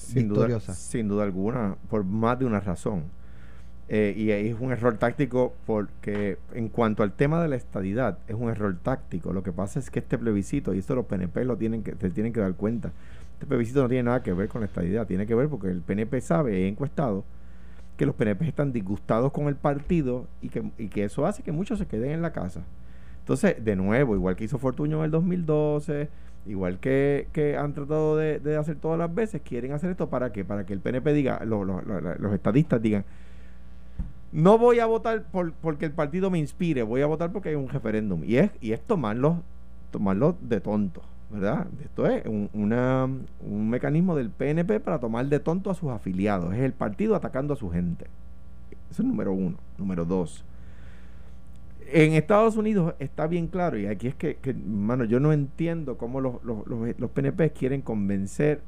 sin 0.00 0.28
victoriosa. 0.28 0.72
Duda, 0.72 0.74
sin 0.74 1.08
duda 1.08 1.24
alguna, 1.24 1.76
por 1.88 2.04
más 2.04 2.38
de 2.38 2.44
una 2.44 2.60
razón. 2.60 3.04
Eh, 3.92 4.14
y 4.16 4.30
ahí 4.30 4.48
es 4.48 4.60
un 4.60 4.70
error 4.70 4.98
táctico 4.98 5.52
porque 5.66 6.38
en 6.54 6.68
cuanto 6.68 7.02
al 7.02 7.12
tema 7.12 7.42
de 7.42 7.48
la 7.48 7.56
estadidad, 7.56 8.18
es 8.28 8.36
un 8.36 8.48
error 8.48 8.76
táctico. 8.80 9.32
Lo 9.32 9.42
que 9.42 9.50
pasa 9.50 9.80
es 9.80 9.90
que 9.90 9.98
este 9.98 10.16
plebiscito, 10.16 10.72
y 10.74 10.78
esto 10.78 10.94
los 10.94 11.06
PNP 11.06 11.44
lo 11.44 11.56
tienen 11.56 11.82
que, 11.82 11.96
se 12.00 12.10
tienen 12.10 12.32
que 12.32 12.38
dar 12.38 12.54
cuenta, 12.54 12.92
este 13.32 13.46
plebiscito 13.46 13.82
no 13.82 13.88
tiene 13.88 14.04
nada 14.04 14.22
que 14.22 14.32
ver 14.32 14.48
con 14.48 14.60
la 14.60 14.68
estadidad, 14.68 15.06
tiene 15.08 15.26
que 15.26 15.34
ver 15.34 15.48
porque 15.48 15.68
el 15.68 15.80
PNP 15.80 16.20
sabe, 16.20 16.64
he 16.64 16.68
encuestado, 16.68 17.24
que 17.96 18.06
los 18.06 18.14
PNP 18.14 18.46
están 18.46 18.72
disgustados 18.72 19.32
con 19.32 19.48
el 19.48 19.56
partido 19.56 20.26
y 20.40 20.50
que, 20.50 20.70
y 20.78 20.88
que 20.88 21.04
eso 21.04 21.26
hace 21.26 21.42
que 21.42 21.50
muchos 21.50 21.78
se 21.80 21.86
queden 21.86 22.12
en 22.12 22.22
la 22.22 22.32
casa. 22.32 22.62
Entonces, 23.18 23.56
de 23.64 23.76
nuevo, 23.76 24.14
igual 24.14 24.36
que 24.36 24.44
hizo 24.44 24.58
Fortuño 24.58 24.98
en 24.98 25.04
el 25.04 25.10
2012, 25.10 26.08
igual 26.46 26.78
que, 26.78 27.28
que 27.32 27.56
han 27.56 27.74
tratado 27.74 28.16
de, 28.16 28.56
hacer 28.56 28.76
todas 28.76 28.98
las 28.98 29.14
veces, 29.14 29.42
quieren 29.42 29.72
hacer 29.72 29.90
esto 29.90 30.08
para 30.08 30.32
que 30.32 30.44
para 30.44 30.64
que 30.64 30.72
el 30.72 30.80
PNP 30.80 31.12
diga, 31.12 31.44
los 31.44 32.32
estadistas 32.32 32.80
digan, 32.80 33.04
no 34.32 34.58
voy 34.58 34.78
a 34.78 34.86
votar 34.86 35.24
por, 35.24 35.52
porque 35.52 35.86
el 35.86 35.92
partido 35.92 36.30
me 36.30 36.38
inspire, 36.38 36.82
voy 36.82 37.02
a 37.02 37.06
votar 37.06 37.32
porque 37.32 37.50
hay 37.50 37.54
un 37.56 37.68
referéndum. 37.68 38.22
Y 38.24 38.36
es, 38.36 38.50
y 38.60 38.72
es 38.72 38.80
tomarlo, 38.80 39.42
tomarlo 39.90 40.36
de 40.40 40.60
tonto. 40.60 41.02
¿verdad? 41.30 41.68
Esto 41.80 42.06
es 42.06 42.26
un, 42.26 42.50
un 42.52 43.70
mecanismo 43.70 44.16
del 44.16 44.30
PNP 44.30 44.80
para 44.80 44.98
tomar 44.98 45.26
de 45.26 45.38
tonto 45.38 45.70
a 45.70 45.74
sus 45.74 45.90
afiliados. 45.90 46.52
Es 46.54 46.60
el 46.60 46.72
partido 46.72 47.14
atacando 47.14 47.54
a 47.54 47.56
su 47.56 47.70
gente. 47.70 48.06
Eso 48.90 49.02
es 49.02 49.08
número 49.08 49.32
uno. 49.32 49.56
Número 49.78 50.04
dos. 50.04 50.44
En 51.92 52.12
Estados 52.12 52.56
Unidos 52.56 52.94
está 52.98 53.26
bien 53.26 53.48
claro, 53.48 53.78
y 53.78 53.86
aquí 53.86 54.08
es 54.08 54.14
que, 54.14 54.36
que 54.36 54.54
mano, 54.54 55.04
yo 55.04 55.18
no 55.20 55.32
entiendo 55.32 55.98
cómo 55.98 56.20
los, 56.20 56.42
los, 56.44 56.66
los, 56.66 57.10
PNP 57.10 57.50
quieren 57.50 57.82
convencer 57.82 58.62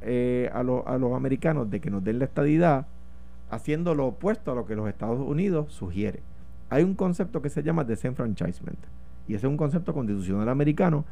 eh, 0.00 0.50
a, 0.52 0.60
a 0.60 0.98
los 0.98 1.14
americanos 1.14 1.70
de 1.70 1.80
que 1.80 1.90
nos 1.90 2.02
den 2.02 2.18
la 2.18 2.24
estadidad 2.24 2.86
haciendo 3.50 3.94
lo 3.94 4.06
opuesto 4.06 4.52
a 4.52 4.54
lo 4.54 4.64
que 4.64 4.74
los 4.74 4.88
Estados 4.88 5.20
Unidos 5.20 5.72
sugiere. 5.72 6.20
Hay 6.70 6.82
un 6.82 6.94
concepto 6.94 7.42
que 7.42 7.50
se 7.50 7.62
llama 7.62 7.84
desenfranchisement, 7.84 8.78
y 9.28 9.34
ese 9.34 9.46
es 9.46 9.50
un 9.50 9.58
concepto 9.58 9.92
constitucional 9.92 10.48
americano 10.48 11.04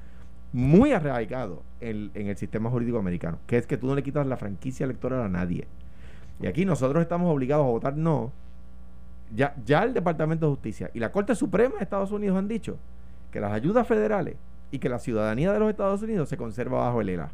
muy 0.52 0.92
arraigado 0.92 1.62
en, 1.80 2.10
el 2.14 2.36
sistema 2.36 2.70
jurídico 2.70 2.98
americano, 2.98 3.38
que 3.46 3.56
es 3.56 3.66
que 3.66 3.76
tú 3.76 3.86
no 3.86 3.94
le 3.94 4.02
quitas 4.02 4.26
la 4.26 4.36
franquicia 4.36 4.84
electoral 4.84 5.22
a 5.22 5.28
nadie. 5.28 5.66
Y 6.40 6.46
aquí 6.46 6.64
nosotros 6.64 7.02
estamos 7.02 7.32
obligados 7.32 7.66
a 7.66 7.70
votar 7.70 7.96
no. 7.96 8.32
Ya, 9.34 9.54
ya 9.64 9.82
el 9.84 9.94
Departamento 9.94 10.46
de 10.46 10.52
Justicia 10.52 10.90
y 10.92 10.98
la 10.98 11.12
Corte 11.12 11.34
Suprema 11.34 11.76
de 11.76 11.84
Estados 11.84 12.10
Unidos 12.10 12.36
han 12.36 12.48
dicho 12.48 12.78
que 13.30 13.40
las 13.40 13.52
ayudas 13.52 13.86
federales 13.86 14.36
y 14.70 14.78
que 14.78 14.88
la 14.88 14.98
ciudadanía 14.98 15.52
de 15.52 15.58
los 15.58 15.70
Estados 15.70 16.02
Unidos 16.02 16.28
se 16.28 16.36
conserva 16.36 16.80
bajo 16.80 17.00
el 17.00 17.08
ELA. 17.10 17.30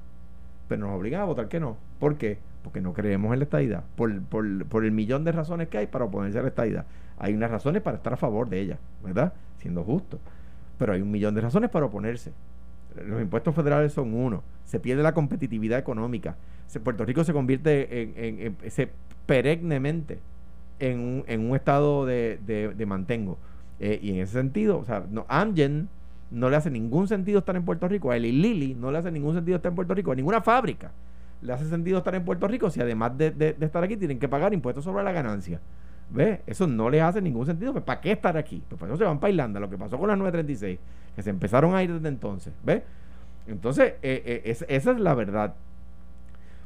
Pero 0.68 0.86
nos 0.86 0.96
obligan 0.96 1.20
a 1.20 1.24
votar 1.24 1.48
que 1.48 1.60
no. 1.60 1.76
¿Por 1.98 2.16
qué? 2.16 2.38
Porque 2.62 2.80
no 2.80 2.92
creemos 2.92 3.32
en 3.32 3.38
la 3.38 3.44
estadidad. 3.44 3.84
Por, 3.94 4.20
por, 4.22 4.66
por 4.66 4.84
el 4.84 4.92
millón 4.92 5.24
de 5.24 5.32
razones 5.32 5.68
que 5.68 5.78
hay 5.78 5.86
para 5.86 6.04
oponerse 6.04 6.38
a 6.38 6.42
la 6.42 6.48
estadidad. 6.48 6.86
Hay 7.18 7.34
unas 7.34 7.50
razones 7.50 7.82
para 7.82 7.96
estar 7.96 8.12
a 8.12 8.16
favor 8.16 8.48
de 8.48 8.60
ella, 8.60 8.78
¿verdad? 9.02 9.32
Siendo 9.58 9.84
justo. 9.84 10.18
Pero 10.78 10.92
hay 10.92 11.00
un 11.00 11.10
millón 11.10 11.34
de 11.34 11.40
razones 11.40 11.70
para 11.70 11.86
oponerse 11.86 12.32
los 13.04 13.20
impuestos 13.20 13.54
federales 13.54 13.92
son 13.92 14.14
uno, 14.14 14.42
se 14.64 14.80
pierde 14.80 15.02
la 15.02 15.14
competitividad 15.14 15.78
económica, 15.78 16.36
Puerto 16.82 17.04
Rico 17.04 17.24
se 17.24 17.32
convierte 17.32 18.46
en, 18.46 18.56
perennemente 19.24 20.18
en 20.78 21.00
un, 21.00 21.24
en 21.26 21.48
un 21.48 21.56
estado 21.56 22.06
de, 22.06 22.38
de, 22.44 22.86
mantengo. 22.86 23.38
Eh, 23.80 23.98
y 24.02 24.10
en 24.10 24.16
ese 24.20 24.32
sentido, 24.32 24.78
o 24.78 24.84
sea, 24.84 25.04
no, 25.10 25.26
Amgen 25.28 25.88
no 26.30 26.50
le 26.50 26.56
hace 26.56 26.70
ningún 26.70 27.08
sentido 27.08 27.40
estar 27.40 27.56
en 27.56 27.64
Puerto 27.64 27.88
Rico, 27.88 28.10
a 28.10 28.16
Eli 28.16 28.32
Lilly 28.32 28.74
no 28.74 28.90
le 28.90 28.98
hace 28.98 29.10
ningún 29.10 29.34
sentido 29.34 29.56
estar 29.56 29.70
en 29.70 29.76
Puerto 29.76 29.94
Rico, 29.94 30.12
a 30.12 30.14
ninguna 30.14 30.40
fábrica 30.40 30.90
le 31.42 31.52
hace 31.52 31.66
sentido 31.66 31.98
estar 31.98 32.14
en 32.14 32.24
Puerto 32.24 32.48
Rico 32.48 32.70
si 32.70 32.80
además 32.80 33.16
de, 33.16 33.30
de 33.30 33.56
estar 33.60 33.84
aquí 33.84 33.96
tienen 33.96 34.18
que 34.18 34.28
pagar 34.28 34.52
impuestos 34.54 34.84
sobre 34.84 35.04
la 35.04 35.12
ganancia. 35.12 35.60
¿Ves? 36.08 36.40
Eso 36.46 36.66
no 36.66 36.88
les 36.88 37.02
hace 37.02 37.20
ningún 37.20 37.46
sentido. 37.46 37.72
Pues, 37.72 37.84
¿Para 37.84 38.00
qué 38.00 38.12
estar 38.12 38.36
aquí? 38.36 38.62
Pues 38.68 38.78
por 38.78 38.88
eso 38.88 38.96
se 38.96 39.04
van 39.04 39.18
para 39.18 39.30
Irlanda. 39.30 39.60
Lo 39.60 39.68
que 39.68 39.76
pasó 39.76 39.98
con 39.98 40.08
las 40.08 40.18
936, 40.18 40.78
que 41.14 41.22
se 41.22 41.30
empezaron 41.30 41.74
a 41.74 41.82
ir 41.82 41.92
desde 41.92 42.08
entonces. 42.08 42.52
¿Ves? 42.64 42.82
Entonces, 43.46 43.94
eh, 44.02 44.42
eh, 44.44 44.56
esa 44.68 44.90
es 44.90 45.00
la 45.00 45.14
verdad. 45.14 45.54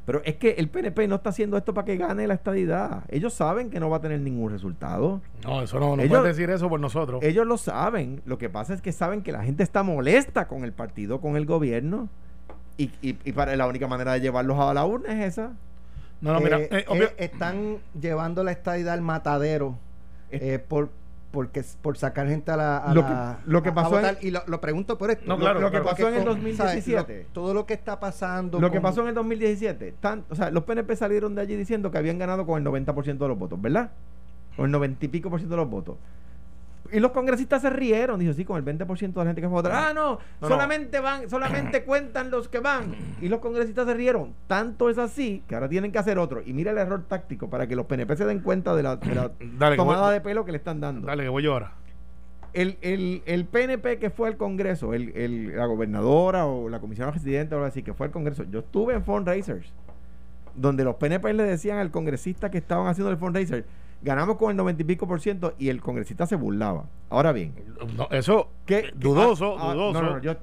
Pero 0.05 0.21
es 0.25 0.35
que 0.37 0.51
el 0.51 0.67
PNP 0.69 1.07
no 1.07 1.15
está 1.15 1.29
haciendo 1.29 1.57
esto 1.57 1.73
para 1.73 1.85
que 1.85 1.95
gane 1.95 2.25
la 2.25 2.33
estadidad. 2.33 3.03
Ellos 3.09 3.33
saben 3.33 3.69
que 3.69 3.79
no 3.79 3.89
va 3.89 3.97
a 3.97 4.01
tener 4.01 4.19
ningún 4.19 4.51
resultado. 4.51 5.21
No, 5.43 5.61
eso 5.61 5.79
no, 5.79 5.95
no 5.95 6.03
puedes 6.03 6.23
decir 6.23 6.49
eso 6.49 6.69
por 6.69 6.79
nosotros. 6.79 7.21
Ellos 7.23 7.45
lo 7.45 7.57
saben. 7.57 8.21
Lo 8.25 8.37
que 8.37 8.49
pasa 8.49 8.73
es 8.73 8.81
que 8.81 8.91
saben 8.91 9.21
que 9.21 9.31
la 9.31 9.43
gente 9.43 9.61
está 9.61 9.83
molesta 9.83 10.47
con 10.47 10.63
el 10.63 10.73
partido, 10.73 11.21
con 11.21 11.37
el 11.37 11.45
gobierno. 11.45 12.09
Y, 12.77 12.85
y, 13.01 13.17
y 13.23 13.31
para 13.31 13.55
la 13.55 13.67
única 13.67 13.87
manera 13.87 14.13
de 14.13 14.21
llevarlos 14.21 14.57
a 14.59 14.73
la 14.73 14.85
urna 14.85 15.13
es 15.13 15.33
esa. 15.33 15.53
No, 16.21 16.33
no, 16.33 16.39
mira. 16.39 16.59
Eh, 16.59 16.69
eh, 16.71 17.13
están 17.17 17.77
llevando 17.99 18.43
la 18.43 18.51
estadidad 18.51 18.93
al 18.93 19.01
matadero 19.01 19.77
eh, 20.29 20.59
por 20.65 20.89
porque 21.31 21.63
por 21.81 21.97
sacar 21.97 22.27
gente 22.27 22.51
a 22.51 22.57
la 22.57 22.91
lo, 22.93 23.05
que, 23.05 23.49
lo 23.49 23.63
que 23.63 23.71
pasó 23.71 23.99
y 24.21 24.31
lo, 24.31 24.61
pregunto 24.61 24.97
por 24.97 25.11
esto. 25.11 25.25
Lo, 25.25 25.71
que 25.71 25.79
pasó 25.79 26.09
en 26.09 26.15
el 26.15 26.25
2017 26.25 27.27
todo 27.31 27.53
lo 27.53 27.65
que 27.65 27.73
está 27.73 27.99
pasando 27.99 28.59
lo 28.59 28.69
que 28.69 28.81
pasó 28.81 29.01
en 29.01 29.09
el 29.09 29.15
2017 29.15 29.95
o 30.29 30.35
sea 30.35 30.51
los 30.51 30.63
PNP 30.63 30.95
salieron 30.95 31.33
de 31.35 31.41
allí 31.41 31.55
diciendo 31.55 31.89
que 31.89 31.97
habían 31.97 32.19
ganado 32.19 32.45
con 32.45 32.61
el 32.61 32.67
90% 32.67 33.17
de 33.17 33.27
los 33.27 33.39
votos 33.39 33.61
¿verdad? 33.61 33.91
con 34.55 34.65
el 34.65 34.71
90 34.71 35.05
y 35.05 35.07
pico 35.07 35.29
por 35.29 35.39
ciento 35.39 35.55
de 35.55 35.61
los 35.61 35.69
votos 35.69 35.95
y 36.91 36.99
los 36.99 37.11
congresistas 37.11 37.61
se 37.61 37.69
rieron. 37.69 38.19
Dijo, 38.19 38.33
sí, 38.33 38.45
con 38.45 38.57
el 38.57 38.65
20% 38.65 39.13
de 39.13 39.19
la 39.19 39.25
gente 39.25 39.41
que 39.41 39.49
fue 39.49 39.61
a 39.69 39.89
Ah, 39.89 39.93
no, 39.93 40.19
solamente 40.41 40.99
van, 40.99 41.29
solamente 41.29 41.83
cuentan 41.85 42.31
los 42.31 42.49
que 42.49 42.59
van. 42.59 42.95
Y 43.21 43.29
los 43.29 43.39
congresistas 43.39 43.85
se 43.85 43.93
rieron. 43.93 44.33
Tanto 44.47 44.89
es 44.89 44.97
así 44.97 45.43
que 45.47 45.55
ahora 45.55 45.69
tienen 45.69 45.91
que 45.91 45.99
hacer 45.99 46.17
otro. 46.17 46.41
Y 46.45 46.53
mira 46.53 46.71
el 46.71 46.77
error 46.77 47.03
táctico 47.07 47.49
para 47.49 47.67
que 47.67 47.75
los 47.75 47.85
PNP 47.85 48.15
se 48.15 48.25
den 48.25 48.39
cuenta 48.39 48.75
de 48.75 48.83
la, 48.83 48.99
tomada 49.77 50.11
de 50.11 50.21
pelo 50.21 50.45
que 50.45 50.51
le 50.51 50.57
están 50.57 50.81
dando. 50.81 51.07
Dale, 51.07 51.23
que 51.23 51.29
voy 51.29 51.43
yo 51.43 51.53
ahora. 51.53 51.73
El, 52.53 52.77
el, 52.81 53.23
el, 53.25 53.45
PNP 53.45 53.97
que 53.97 54.09
fue 54.09 54.27
al 54.27 54.35
Congreso, 54.35 54.93
el, 54.93 55.15
el, 55.15 55.55
la 55.55 55.65
gobernadora 55.67 56.45
o 56.45 56.67
la 56.67 56.81
comisión 56.81 57.13
residente 57.13 57.55
o 57.55 57.59
algo 57.59 57.67
así, 57.67 57.81
que 57.81 57.93
fue 57.93 58.07
al 58.07 58.11
Congreso, 58.11 58.43
yo 58.43 58.59
estuve 58.59 58.93
en 58.93 59.05
fundraisers, 59.05 59.71
donde 60.53 60.83
los 60.83 60.95
PNP 60.95 61.31
le 61.31 61.43
decían 61.43 61.77
al 61.77 61.91
congresista 61.91 62.51
que 62.51 62.57
estaban 62.57 62.87
haciendo 62.87 63.09
el 63.09 63.15
fundraiser, 63.15 63.65
ganamos 64.01 64.37
con 64.37 64.51
el 64.51 64.57
90 64.57 64.81
y 64.81 64.85
pico 64.85 65.07
por 65.07 65.21
ciento 65.21 65.53
y 65.57 65.69
el 65.69 65.81
congresista 65.81 66.25
se 66.25 66.35
burlaba. 66.35 66.85
Ahora 67.09 67.31
bien, 67.31 67.53
eso 68.11 68.49
¿qué, 68.65 68.91
dudoso, 68.95 69.57
ah, 69.57 69.71
ah, 69.71 69.73
dudoso. 69.73 70.01
No, 70.01 70.09
no, 70.11 70.21
yo, 70.21 70.35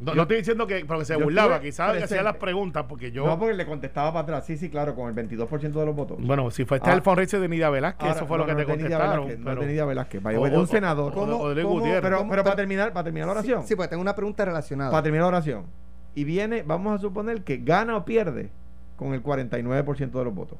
no, 0.00 0.22
estoy 0.22 0.38
diciendo 0.38 0.66
que 0.66 0.84
porque 0.86 1.04
se 1.04 1.16
burlaba, 1.16 1.60
quizás 1.60 2.02
hacía 2.02 2.22
las 2.22 2.36
preguntas 2.36 2.86
porque 2.88 3.12
yo. 3.12 3.26
No, 3.26 3.38
porque 3.38 3.54
le 3.54 3.66
contestaba 3.66 4.12
para 4.12 4.22
atrás. 4.22 4.46
Sí, 4.46 4.56
sí, 4.56 4.70
claro, 4.70 4.94
con 4.94 5.08
el 5.08 5.28
22% 5.28 5.72
de 5.72 5.86
los 5.86 5.94
votos. 5.94 6.18
Bueno, 6.20 6.50
si 6.50 6.64
fue 6.64 6.78
este 6.78 6.90
el 6.90 7.02
fundraiser 7.02 7.40
de 7.40 7.48
Nidia 7.48 7.68
Velázquez, 7.68 8.16
eso 8.16 8.26
fue 8.26 8.38
lo 8.38 8.46
que 8.46 8.54
te 8.54 8.64
contestaron. 8.64 9.26
Velázquez, 9.26 9.44
pero, 9.44 9.54
no 9.56 9.60
de 9.60 9.66
Nidia 9.66 9.84
Velázquez, 9.84 10.24
o, 10.24 10.60
un 10.60 10.66
senador. 10.66 11.12
¿Cómo, 11.12 11.36
o, 11.36 11.54
pero, 11.54 12.26
pero 12.28 12.44
para 12.44 12.56
terminar, 12.56 12.92
para 12.92 13.04
terminar 13.04 13.26
la 13.26 13.32
oración. 13.32 13.62
Sí, 13.62 13.68
sí, 13.68 13.76
pues 13.76 13.90
tengo 13.90 14.00
una 14.00 14.14
pregunta 14.14 14.44
relacionada. 14.44 14.90
Para 14.90 15.02
terminar 15.02 15.24
la 15.24 15.38
oración. 15.38 15.66
Y 16.14 16.24
viene, 16.24 16.62
vamos 16.62 16.94
a 16.94 16.98
suponer 16.98 17.44
que 17.44 17.58
gana 17.58 17.96
o 17.96 18.04
pierde 18.04 18.50
con 18.96 19.12
el 19.12 19.22
49% 19.22 20.10
de 20.10 20.24
los 20.24 20.34
votos. 20.34 20.58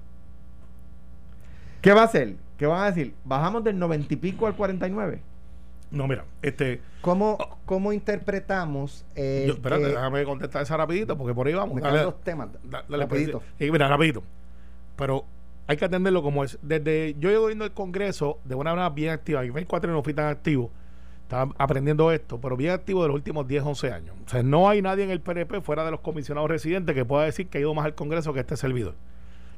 ¿Qué 1.80 1.92
va 1.92 2.02
a 2.02 2.04
hacer? 2.04 2.34
¿Qué 2.58 2.66
van 2.66 2.82
a 2.82 2.86
decir? 2.86 3.14
¿Bajamos 3.24 3.64
del 3.64 3.78
90 3.78 4.12
y 4.12 4.16
pico 4.16 4.46
al 4.46 4.54
49? 4.54 5.22
No, 5.90 6.06
mira, 6.06 6.24
este. 6.42 6.80
¿Cómo, 7.00 7.38
cómo 7.64 7.92
interpretamos. 7.92 9.04
Eh, 9.16 9.46
espérate, 9.48 9.88
déjame 9.88 10.24
contestar 10.24 10.62
esa 10.62 10.76
rapidito, 10.76 11.16
porque 11.16 11.34
por 11.34 11.46
ahí 11.46 11.54
vamos. 11.54 11.80
Dale, 11.80 12.02
dos 12.02 12.20
temas. 12.22 12.48
Dale, 12.62 12.84
pues, 12.86 13.00
rapidito. 13.00 13.42
mira, 13.58 13.88
rapidito. 13.88 14.22
Pero 14.96 15.24
hay 15.66 15.76
que 15.76 15.84
atenderlo 15.86 16.22
como 16.22 16.44
es. 16.44 16.58
Desde 16.62 17.16
yo 17.18 17.30
llevo 17.30 17.46
viendo 17.46 17.64
el 17.64 17.72
Congreso 17.72 18.38
de 18.44 18.54
una 18.54 18.70
manera 18.70 18.90
bien 18.90 19.10
activa. 19.10 19.44
Y 19.44 19.50
cuatro 19.64 19.90
no 19.90 20.02
fui 20.02 20.14
tan 20.14 20.26
activo. 20.26 20.70
Estaba 21.22 21.52
aprendiendo 21.58 22.12
esto, 22.12 22.40
pero 22.40 22.56
bien 22.56 22.72
activo 22.72 23.02
de 23.02 23.08
los 23.08 23.14
últimos 23.14 23.46
10, 23.46 23.62
11 23.64 23.92
años. 23.92 24.16
O 24.26 24.28
sea, 24.28 24.42
no 24.42 24.68
hay 24.68 24.82
nadie 24.82 25.04
en 25.04 25.10
el 25.10 25.20
PNP 25.20 25.60
fuera 25.60 25.84
de 25.84 25.92
los 25.92 26.00
comisionados 26.00 26.50
residentes 26.50 26.94
que 26.94 27.04
pueda 27.04 27.24
decir 27.24 27.48
que 27.48 27.58
ha 27.58 27.60
ido 27.60 27.72
más 27.72 27.84
al 27.84 27.94
Congreso 27.94 28.32
que 28.32 28.40
este 28.40 28.56
servidor 28.56 28.94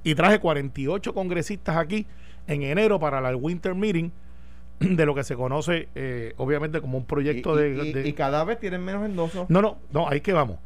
y 0.05 0.15
traje 0.15 0.39
48 0.39 1.15
congresistas 1.15 1.77
aquí 1.77 2.07
en 2.47 2.63
enero 2.63 2.99
para 2.99 3.21
la 3.21 3.35
Winter 3.37 3.75
Meeting 3.75 4.11
de 4.81 5.07
lo 5.07 5.15
que 5.15 5.25
se 5.25 5.37
conoce 5.37 5.89
eh, 5.95 6.35
obviamente 6.37 6.81
como 6.81 6.99
un 6.99 7.05
proyecto 7.05 7.55
de, 7.55 8.03
y, 8.05 8.13
cada 8.13 8.45
vez 8.45 8.59
tienen 8.59 8.85
menos 8.85 9.05
endosos. 9.05 9.49
No, 9.49 9.63
no, 9.63 9.79
no, 9.93 10.09
ahí 10.09 10.21
que 10.21 10.33
vamos. 10.33 10.59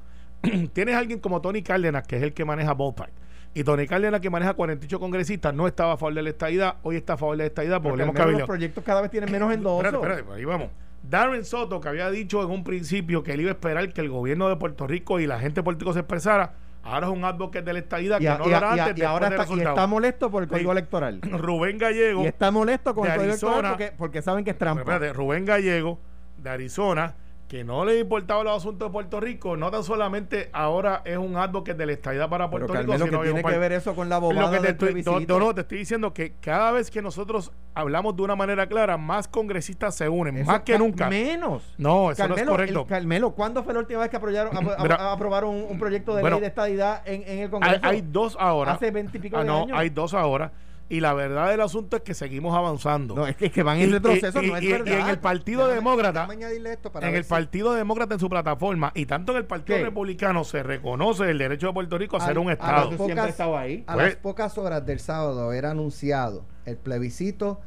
Tienes 0.72 0.94
alguien 0.94 1.20
como 1.20 1.40
Tony 1.40 1.62
Cárdenas, 1.62 2.07
que 2.07 2.16
es 2.16 2.22
el 2.22 2.33
que 2.33 2.44
maneja 2.44 2.75
Ballpark. 2.75 3.12
Y 3.55 3.64
Tony 3.64 3.87
Cárdenas, 3.87 4.20
que 4.20 4.29
maneja 4.29 4.53
48 4.53 5.01
congresistas, 5.01 5.55
no 5.55 5.66
estaba 5.66 5.94
a 5.94 5.96
favor 5.96 6.14
de 6.14 6.22
la 6.22 6.29
estadidad, 6.29 6.77
hoy 6.83 6.96
está 6.96 7.14
a 7.14 7.16
favor 7.16 7.37
de 7.37 7.44
la 7.44 7.46
estadidad 7.46 7.81
porque 7.81 8.05
los 8.05 8.46
proyectos 8.46 8.85
cada 8.85 9.01
vez 9.01 9.11
tienen 9.11 9.33
menos 9.33 9.53
endosos. 9.55 9.85
Espérate, 9.85 10.20
espérate, 10.20 10.38
ahí 10.38 10.44
vamos. 10.44 10.68
Darren 11.09 11.44
Soto, 11.44 11.81
que 11.81 11.88
había 11.88 12.11
dicho 12.11 12.42
en 12.42 12.51
un 12.51 12.64
principio 12.64 13.22
que 13.22 13.33
él 13.33 13.42
iba 13.42 13.51
a 13.51 13.55
esperar 13.55 13.92
que 13.92 14.01
el 14.01 14.09
gobierno 14.09 14.49
de 14.49 14.57
Puerto 14.57 14.87
Rico 14.87 15.20
y 15.20 15.27
la 15.27 15.38
gente 15.38 15.62
política 15.62 15.92
se 15.92 16.01
expresara, 16.01 16.55
Ahora 16.87 17.09
es 17.09 17.12
un 17.12 17.25
advocate 17.25 17.64
de 17.64 17.72
la 17.72 17.79
estadía 17.81 18.18
que 18.18 18.29
no 18.29 18.46
lo 18.46 18.57
hará 18.57 18.72
antes. 18.72 18.99
Y, 18.99 19.03
ahora 19.03 19.29
está, 19.29 19.55
y 19.55 19.61
está, 19.61 19.87
molesto 19.87 20.31
por 20.31 20.42
el 20.44 20.49
código 20.49 20.72
electoral. 20.72 21.20
Rubén 21.22 21.79
Gallego. 21.79 22.22
Y 22.22 22.27
está 22.27 22.51
molesto 22.51 22.94
con 22.94 23.07
el 23.07 23.14
código 23.14 23.33
electoral 23.33 23.70
porque, 23.70 23.92
porque, 23.96 24.22
saben 24.22 24.44
que 24.44 24.51
es 24.51 24.59
trampa. 24.59 24.81
Espérate, 24.81 25.12
Rubén 25.12 25.44
Gallego 25.44 25.99
de 26.38 26.51
Arizona 26.51 27.14
que 27.48 27.62
no 27.62 27.85
le 27.85 28.00
importaba 28.00 28.42
los 28.42 28.56
asuntos 28.56 28.88
de 28.88 28.92
Puerto 28.92 29.20
Rico, 29.20 29.56
no 29.56 29.70
tan 29.70 29.85
solamente 29.85 30.50
ahora 30.52 31.02
es 31.04 31.16
un 31.16 31.37
advocate 31.37 31.78
de 31.78 31.87
la 31.87 31.92
estadidad 31.92 32.28
para 32.28 32.50
Puerto 32.50 32.72
Rico, 32.72 32.92
sino 32.92 33.20
que 33.20 33.30
tiene 33.30 33.42
que 33.42 33.59
ver 33.59 33.72
eso 33.72 33.94
con 33.94 34.09
la 34.09 34.18
bobada 34.18 34.50
que 34.50 34.72
te 34.72 35.02
no, 35.04 35.38
no, 35.38 35.54
te 35.54 35.61
estoy 35.61 35.78
diciendo 35.78 36.12
que 36.12 36.35
cada 36.40 36.72
vez 36.72 36.90
que 36.90 37.00
nosotros 37.00 37.52
hablamos 37.74 38.16
de 38.16 38.22
una 38.22 38.35
manera 38.35 38.66
clara, 38.66 38.96
más 38.96 39.28
congresistas 39.28 39.94
se 39.94 40.09
unen, 40.09 40.44
más 40.44 40.61
que 40.62 40.78
nunca. 40.78 41.09
Menos. 41.09 41.74
No, 41.78 42.11
eso 42.11 42.26
no 42.26 42.37
es 42.37 42.42
correcto. 42.42 42.87
Carmelo, 42.87 43.30
¿cuándo 43.32 43.62
fue 43.62 43.74
la 43.74 43.80
última 43.80 44.00
vez 44.00 44.11
que 44.11 44.16
aprobaron, 44.16 44.56
aprobaron 44.98 45.54
un, 45.68 45.78
proyecto 45.78 46.14
de 46.16 46.22
ley 46.22 46.40
de 46.40 46.46
estadidad 46.46 47.02
en, 47.06 47.38
el 47.38 47.50
Congreso? 47.50 47.80
Hay, 47.82 48.02
dos 48.02 48.37
ahora. 48.40 48.72
Hace 48.72 48.90
veintipico 48.90 49.37
ah, 49.37 49.44
de 49.44 49.50
años. 49.50 49.78
Hay 49.78 49.90
dos 49.90 50.14
ahora 50.14 50.50
y 50.88 51.01
la 51.01 51.14
verdad 51.14 51.51
del 51.51 51.61
asunto 51.61 51.96
es 51.96 52.03
que 52.03 52.14
seguimos 52.14 52.57
avanzando. 52.57 53.14
No, 53.14 53.27
es 53.27 53.37
que, 53.37 53.62
van 53.62 53.79
en 53.79 53.92
retroceso, 53.92 54.40
no 54.40 54.57
es 54.57 54.68
verdad. 54.68 54.87
Y 54.87 55.01
en 55.01 55.09
el 55.09 55.18
Partido 55.18 55.66
Demócrata, 55.68 56.29
en 56.31 57.14
el 57.14 57.25
Partido 57.25 57.75
Demócrata 57.75 58.14
en 58.14 58.20
su 58.20 58.29
plataforma, 58.29 58.92
y 58.94 59.07
tanto 59.07 59.33
en 59.33 59.38
el 59.38 59.44
Partido 59.46 59.79
Republicano 59.79 60.44
se 60.44 60.62
reconoce 60.62 61.31
el 61.31 61.38
derecho 61.38 61.68
de 61.68 61.72
Puerto 61.72 61.99
Rico 61.99 62.16
a 62.16 62.20
ser 62.20 62.38
un 62.38 62.51
Estado. 62.51 62.72
A, 62.72 62.85
las 62.87 62.94
pocas, 62.94 63.40
ahí. 63.40 63.85
a 63.87 63.96
las 63.96 64.07
pues- 64.07 64.16
pocas 64.16 64.59
horas 64.59 64.87
del 64.87 65.01
sábado 65.01 65.53
era 65.53 65.72
anunciado 65.72 66.44
el 66.64 66.77
plebiscito 66.77 67.61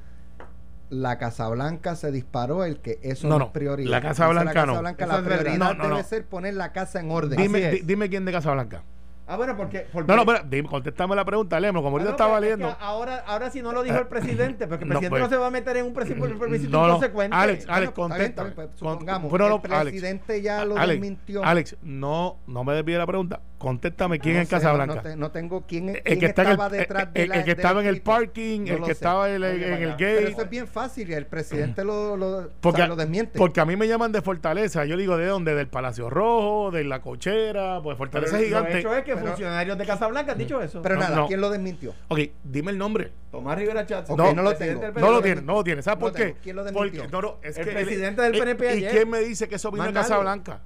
la 0.89 1.17
Casa 1.17 1.47
Blanca 1.49 1.95
se 1.95 2.12
disparó 2.12 2.63
el 2.63 2.79
que 2.79 2.99
eso 3.03 3.27
no, 3.27 3.38
es 3.38 3.51
prioridad. 3.51 3.91
La 3.91 4.01
Casa 4.01 4.27
Blanca 4.27 4.65
no. 4.65 4.82
la 4.82 4.95
prioridad 4.95 5.75
debe 5.75 6.03
ser 6.03 6.25
poner 6.25 6.55
la 6.55 6.71
casa 6.71 6.99
en 6.99 7.12
orden. 7.12 7.39
Dime, 7.39 7.82
dime 7.84 8.10
quién 8.10 8.25
de 8.25 8.32
Casa 8.32 8.51
Blanca. 8.51 8.84
Ah, 9.29 9.37
bueno, 9.37 9.55
porque. 9.55 9.85
no, 9.93 10.15
no, 10.15 10.25
pero 10.25 10.69
contéstame 10.69 11.15
la 11.15 11.23
pregunta, 11.23 11.59
Lemo, 11.59 11.83
como 11.83 11.97
ahorita 11.97 12.11
estaba 12.11 12.39
leyendo. 12.39 12.75
ahora, 12.79 13.23
ahora 13.27 13.51
sí 13.51 13.61
no 13.61 13.71
lo 13.71 13.83
dijo 13.83 13.99
el 13.99 14.07
presidente, 14.07 14.65
porque 14.65 14.85
el 14.85 14.89
presidente 14.89 15.19
no, 15.19 15.25
pues, 15.25 15.29
se 15.29 15.37
va 15.37 15.47
a 15.47 15.51
meter 15.51 15.77
en 15.77 15.85
un 15.85 15.93
presupuesto 15.93 16.47
no, 16.47 16.87
inconsecuente. 16.87 17.37
Alex, 17.37 17.65
Alex, 17.69 17.91
contéstame. 17.91 18.51
Pues, 18.51 18.69
supongamos, 18.73 19.31
el 19.31 19.61
presidente 19.61 20.41
ya 20.41 20.65
lo 20.65 20.73
desmintió. 20.73 21.45
Alex, 21.45 21.77
no, 21.83 22.39
no 22.47 22.63
me 22.63 22.73
desvíe 22.73 22.97
la 22.97 23.05
pregunta. 23.05 23.39
Contéstame 23.60 24.19
quién 24.19 24.38
es 24.38 24.43
en 24.43 24.48
Casablanca. 24.48 25.04
No, 25.04 25.15
no, 25.17 25.32
tengo 25.32 25.65
quién, 25.67 25.89
el 25.89 26.17
que 26.17 26.26
estaba 26.28 26.69
detrás 26.69 27.13
de 27.13 27.28
la, 27.28 27.36
El 27.36 27.43
que 27.43 27.52
estaba 27.52 27.82
en 27.82 27.88
el 27.88 28.02
parking, 28.02 28.67
el 28.67 28.82
que 28.82 28.91
estaba 28.91 29.30
en 29.30 29.43
el 29.43 29.91
gate. 29.91 30.15
Pero 30.15 30.28
eso 30.30 30.41
es 30.43 30.50
bien 30.50 30.65
fácil 30.65 31.10
y 31.10 31.13
el 31.13 31.26
presidente 31.26 31.84
lo, 31.84 32.15
lo, 32.15 32.50
porque, 32.62 32.88
lo 32.88 32.95
desmiente. 32.95 33.38
Porque 33.38 33.60
a 33.60 33.65
mí 33.65 33.76
me 33.76 33.86
llaman 33.88 34.13
de 34.13 34.22
Fortaleza. 34.22 34.86
Yo 34.86 34.95
digo, 34.95 35.17
¿de 35.17 35.26
dónde? 35.26 35.56
Del 35.56 35.67
Palacio 35.67 36.10
Rojo, 36.10 36.72
de 36.72 36.86
la 36.86 37.02
cochera, 37.02 37.82
pues 37.84 37.98
Fortaleza 37.98 38.39
gigante. 38.39 38.72
Lo 38.72 38.78
hecho 38.80 38.93
es 38.95 39.04
que 39.04 39.17
funcionarios 39.17 39.78
de 39.78 39.86
Blanca 40.08 40.32
han 40.32 40.38
dicho 40.38 40.62
eso. 40.62 40.82
Pero 40.82 40.95
nada, 40.95 41.28
¿quién 41.28 41.41
lo 41.41 41.50
desmintió? 41.50 41.93
Ok, 42.08 42.19
dime 42.43 42.72
el 42.72 42.78
nombre. 42.78 43.12
Tomás 43.30 43.58
Rivera 43.58 43.86
Chatz. 43.86 44.10
no, 44.10 44.34
no 44.34 44.41
lo 44.41 44.56
tengo. 44.56 44.82
No 44.95 45.12
lo 45.12 45.22
tiene, 45.22 45.41
no 45.41 45.54
lo 45.56 45.63
tiene. 45.65 45.82
¿Sabes 45.82 46.00
por 46.00 46.13
qué? 46.13 46.36
¿Quién 46.41 46.56
lo 46.56 46.63
desmintió? 46.63 47.02
Porque, 47.02 47.12
no, 47.12 47.22
no, 47.22 47.38
es 47.43 47.58
el 47.58 47.65
que 47.65 47.72
presidente 47.72 48.22
del 48.22 48.32
PNP 48.32 48.78
¿Y 48.78 48.86
quién 48.86 49.10
me 49.10 49.19
dice 49.19 49.50
que 49.50 49.56
eso 49.56 49.69
vino 49.69 49.86
de 49.86 49.93
Casa 49.93 50.17
Blanca? 50.17 50.62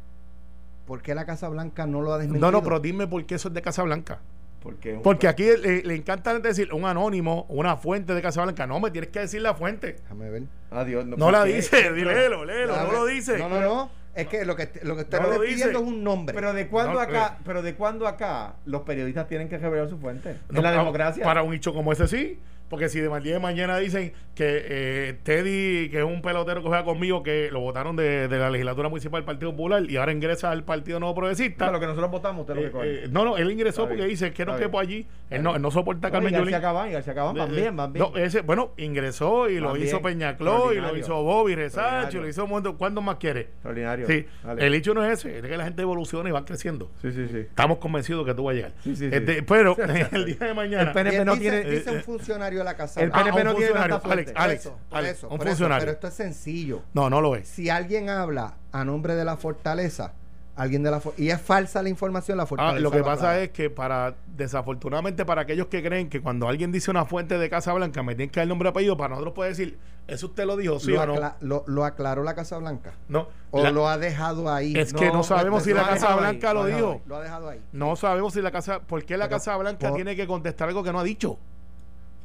¿Por 0.86 1.02
qué 1.02 1.15
la 1.15 1.26
Casa 1.26 1.50
Blanca 1.50 1.86
no 1.86 2.02
lo 2.02 2.13
ha 2.13 2.17
desmentido? 2.17 2.52
No, 2.52 2.58
no, 2.58 2.63
pero 2.63 2.80
dime 2.80 3.08
por 3.08 3.26
qué 3.26 3.36
eso 3.36 3.48
es 3.48 3.54
de 3.54 3.62
Casa 3.62 3.84
Blanca. 3.84 4.19
Porque, 4.62 5.00
Porque 5.04 5.28
aquí 5.28 5.43
le, 5.43 5.84
le, 5.84 5.96
encanta 5.96 6.39
decir 6.39 6.74
un 6.74 6.86
anónimo, 6.86 7.46
una 7.50 7.76
fuente 7.76 8.13
de 8.13 8.22
Casa 8.22 8.43
Blanca. 8.43 8.65
No, 8.65 8.80
me 8.80 8.91
tienes 8.91 9.10
que 9.10 9.19
decir 9.19 9.41
la 9.41 9.54
fuente. 9.54 9.98
Déjame 10.04 10.30
ver. 10.30 10.43
Adiós. 10.72 11.06
No, 11.06 11.17
no 11.17 11.32
la 11.32 11.43
dice, 11.43 11.91
léelo, 11.91 12.46
léelo, 12.46 12.76
no 12.78 12.91
lo 12.91 13.06
dice. 13.06 13.38
No, 13.38 13.50
no, 13.50 13.60
no. 13.60 14.04
Es 14.15 14.28
que 14.28 14.46
lo 14.46 14.56
que, 14.56 14.69
lo 14.84 14.96
que 14.96 15.02
usted 15.02 15.19
no 15.19 15.39
pidiendo 15.41 15.80
es 15.80 15.86
un 15.86 16.04
nombre. 16.04 16.36
Pero 16.36 16.54
de 16.54 16.67
cuándo 16.67 17.00
acá, 17.00 17.39
pero 17.43 17.62
de 17.62 17.76
cuándo 17.76 18.08
acá 18.08 18.56
los 18.65 18.84
periodistas 18.84 19.28
tienen 19.28 19.50
que 19.50 19.58
revelar 19.58 19.89
su 19.89 19.98
fuente. 19.98 20.38
en 20.50 20.63
la 20.63 20.72
democracia. 20.72 21.24
Para 21.26 21.43
un 21.43 21.54
hecho 21.54 21.74
como 21.74 21.91
ese 21.91 22.08
sí. 22.08 22.39
Porque 22.74 22.90
si 22.90 23.00
de 23.00 23.08
mal 23.08 23.22
día 23.22 23.34
de 23.34 23.40
mañana 23.40 23.78
dicen 23.78 24.14
que 24.34 24.66
eh, 24.68 25.20
Teddy, 25.22 25.89
que 25.91 26.00
es 26.00 26.04
un 26.04 26.24
pelotero 26.24 26.64
que 26.64 26.70
juega 26.70 26.84
conmigo, 26.84 27.22
que 27.22 27.52
lo 27.52 27.60
votaron 27.60 27.95
de, 27.95 28.28
la 28.28 28.50
legislatura 28.50 28.89
municipal 28.89 29.22
del 29.22 29.26
Partido 29.26 29.52
Popular 29.52 29.84
y 29.88 29.97
ahora 29.97 30.12
ingresa 30.12 30.50
al 30.50 30.64
Partido 30.64 31.00
Nuevo 31.00 31.14
Progresista. 31.14 31.70
lo 31.70 31.80
que 31.80 31.86
nosotros 31.86 32.10
votamos, 32.10 32.41
usted 32.41 32.56
lo 32.56 32.82
que 32.82 33.04
eh, 33.04 33.08
No, 33.12 33.26
no, 33.26 33.38
él 33.38 33.52
ingresó 33.52 33.88
porque 33.88 34.06
dice 34.06 34.34
que 34.34 34.43
no 34.43 34.58
quepo 34.58 34.80
allí. 34.80 35.06
Él 35.30 35.43
no, 35.43 35.56
él 35.56 35.62
no 35.62 35.70
soporta 35.70 36.08
a 36.08 36.12
Carmen 36.12 36.34
Yulín. 36.34 36.50
García 36.50 37.14
Cabán, 37.14 37.36
van 37.36 37.52
bien, 37.52 37.76
van 37.76 37.93
bien. 37.93 38.08
No, 38.12 38.18
ese, 38.18 38.41
bueno, 38.41 38.72
ingresó 38.78 39.47
y 39.52 39.60
lo 39.60 39.78
hizo 39.78 40.02
Peñacló 40.02 40.74
y 40.74 40.82
lo 40.82 40.97
hizo 40.97 41.22
Bobby 41.22 41.54
Resacho, 41.54 42.22
lo 42.22 42.28
hizo 42.28 42.45
un 42.45 42.50
montón. 42.50 42.76
¿Cuándo 42.76 43.02
más 43.02 43.18
quiere? 43.18 43.41
Extraordinario. 43.41 44.08
Sí, 44.08 44.26
el 44.58 44.74
hecho 44.74 44.95
no 44.95 45.06
es 45.06 45.20
ese, 45.20 45.38
es 45.38 45.43
que 45.43 45.58
la 45.58 45.66
gente 45.66 45.84
evoluciona 45.84 46.28
y 46.28 46.32
va 46.32 46.43
creciendo. 46.43 46.89
Sí, 47.04 47.12
sí, 47.12 47.28
sí. 47.32 47.38
Estamos 47.38 47.78
convencidos 47.78 48.26
que 48.26 48.34
tú 48.34 48.45
vas 48.45 48.54
a 48.54 48.56
llegar. 48.56 48.72
Sí, 48.84 48.95
sí, 48.95 49.10
este, 49.12 49.43
pero 49.43 49.78
el 50.12 50.26
día 50.26 50.38
de 50.39 50.54
mañana. 50.56 50.84
El 50.86 50.91
PNP 50.91 51.24
no 51.24 51.38
tiene. 51.38 51.62
Dice 51.66 51.91
un 51.91 52.02
funcionario 52.02 52.62
la 52.64 52.76
Casa. 52.76 53.01
El 53.01 53.11
PNP 53.11 53.39
ah, 53.39 53.43
no 53.43 53.55
tiene. 53.55 53.80
Alex, 53.80 54.32
Alex, 54.36 54.72
Alex, 54.91 55.24
un 55.24 55.39
funcionario. 55.39 55.82
pero 55.82 55.91
esto 55.91 56.07
es 56.07 56.14
sencillo. 56.14 56.82
No, 56.93 57.09
no 57.09 57.22
lo 57.22 57.36
es. 57.36 57.47
Si 57.47 57.70
alguien 57.70 58.09
habla 58.09 58.55
a 58.72 58.86
nombre 58.86 59.16
de 59.16 59.26
la 59.26 59.38
fortaleza, 59.38 60.14
alguien 60.55 60.84
de 60.84 60.91
la 60.91 61.01
y 61.18 61.30
es 61.30 61.41
falsa 61.41 61.82
la 61.82 61.89
información 61.89 62.38
la 62.38 62.45
fortaleza 62.45 62.78
ah, 62.78 62.80
lo 62.80 62.91
que 62.91 63.03
pasa 63.03 63.39
es 63.41 63.49
que 63.49 63.70
para 63.70 64.16
desafortunadamente 64.28 65.26
para 65.26 65.41
aquellos 65.41 65.68
que 65.68 65.82
creen 65.82 66.09
que 66.09 66.22
cuando 66.22 66.47
alguien 66.47 66.72
dice 66.72 66.91
una 66.91 67.05
fuente 67.05 67.38
de 67.38 67.49
Casa 67.49 67.74
Blanca 67.74 68.03
me 68.03 68.14
tienen 68.14 68.30
que 68.30 68.39
dar 68.39 68.43
el 68.43 68.49
nombre 68.49 68.68
y 68.68 68.70
apellido 68.70 68.95
para 68.95 69.09
nosotros 69.09 69.34
puede 69.34 69.49
decir 69.49 69.80
eso 70.07 70.28
usted 70.28 70.45
lo 70.45 70.55
dijo 70.55 70.80
sí 70.80 70.91
lo 70.91 71.01
o 71.01 71.05
no 71.07 71.64
lo, 71.66 71.86
aclaró 71.86 72.24
la 72.24 72.36
Casa 72.36 72.57
Blanca. 72.57 72.93
No 73.07 73.28
o 73.51 73.70
lo 73.70 73.88
ha 73.88 73.97
dejado 73.97 74.51
ahí. 74.51 74.76
Es 74.76 74.93
que 74.93 75.11
no 75.11 75.24
sabemos 75.24 75.64
si 75.64 75.74
la 75.74 75.88
Casa 75.88 76.16
Blanca 76.16 76.53
lo, 76.53 76.66
dijo. 76.66 77.01
lo 77.05 77.18
ha 77.18 77.22
dejado 77.22 77.49
ahí. 77.49 77.61
No 77.72 77.95
sabemos 77.95 78.34
si 78.34 78.41
la 78.41 78.51
Casa 78.51 78.80
¿por 78.80 79.05
qué 79.05 79.16
la 79.16 79.30
Casa 79.30 79.55
Blanca 79.57 79.93
tiene 79.93 80.16
que 80.16 80.28
contestar 80.28 80.70
algo 80.70 80.84
que 80.84 80.91
no 80.91 80.99
ha 80.99 81.03
dicho 81.03 81.39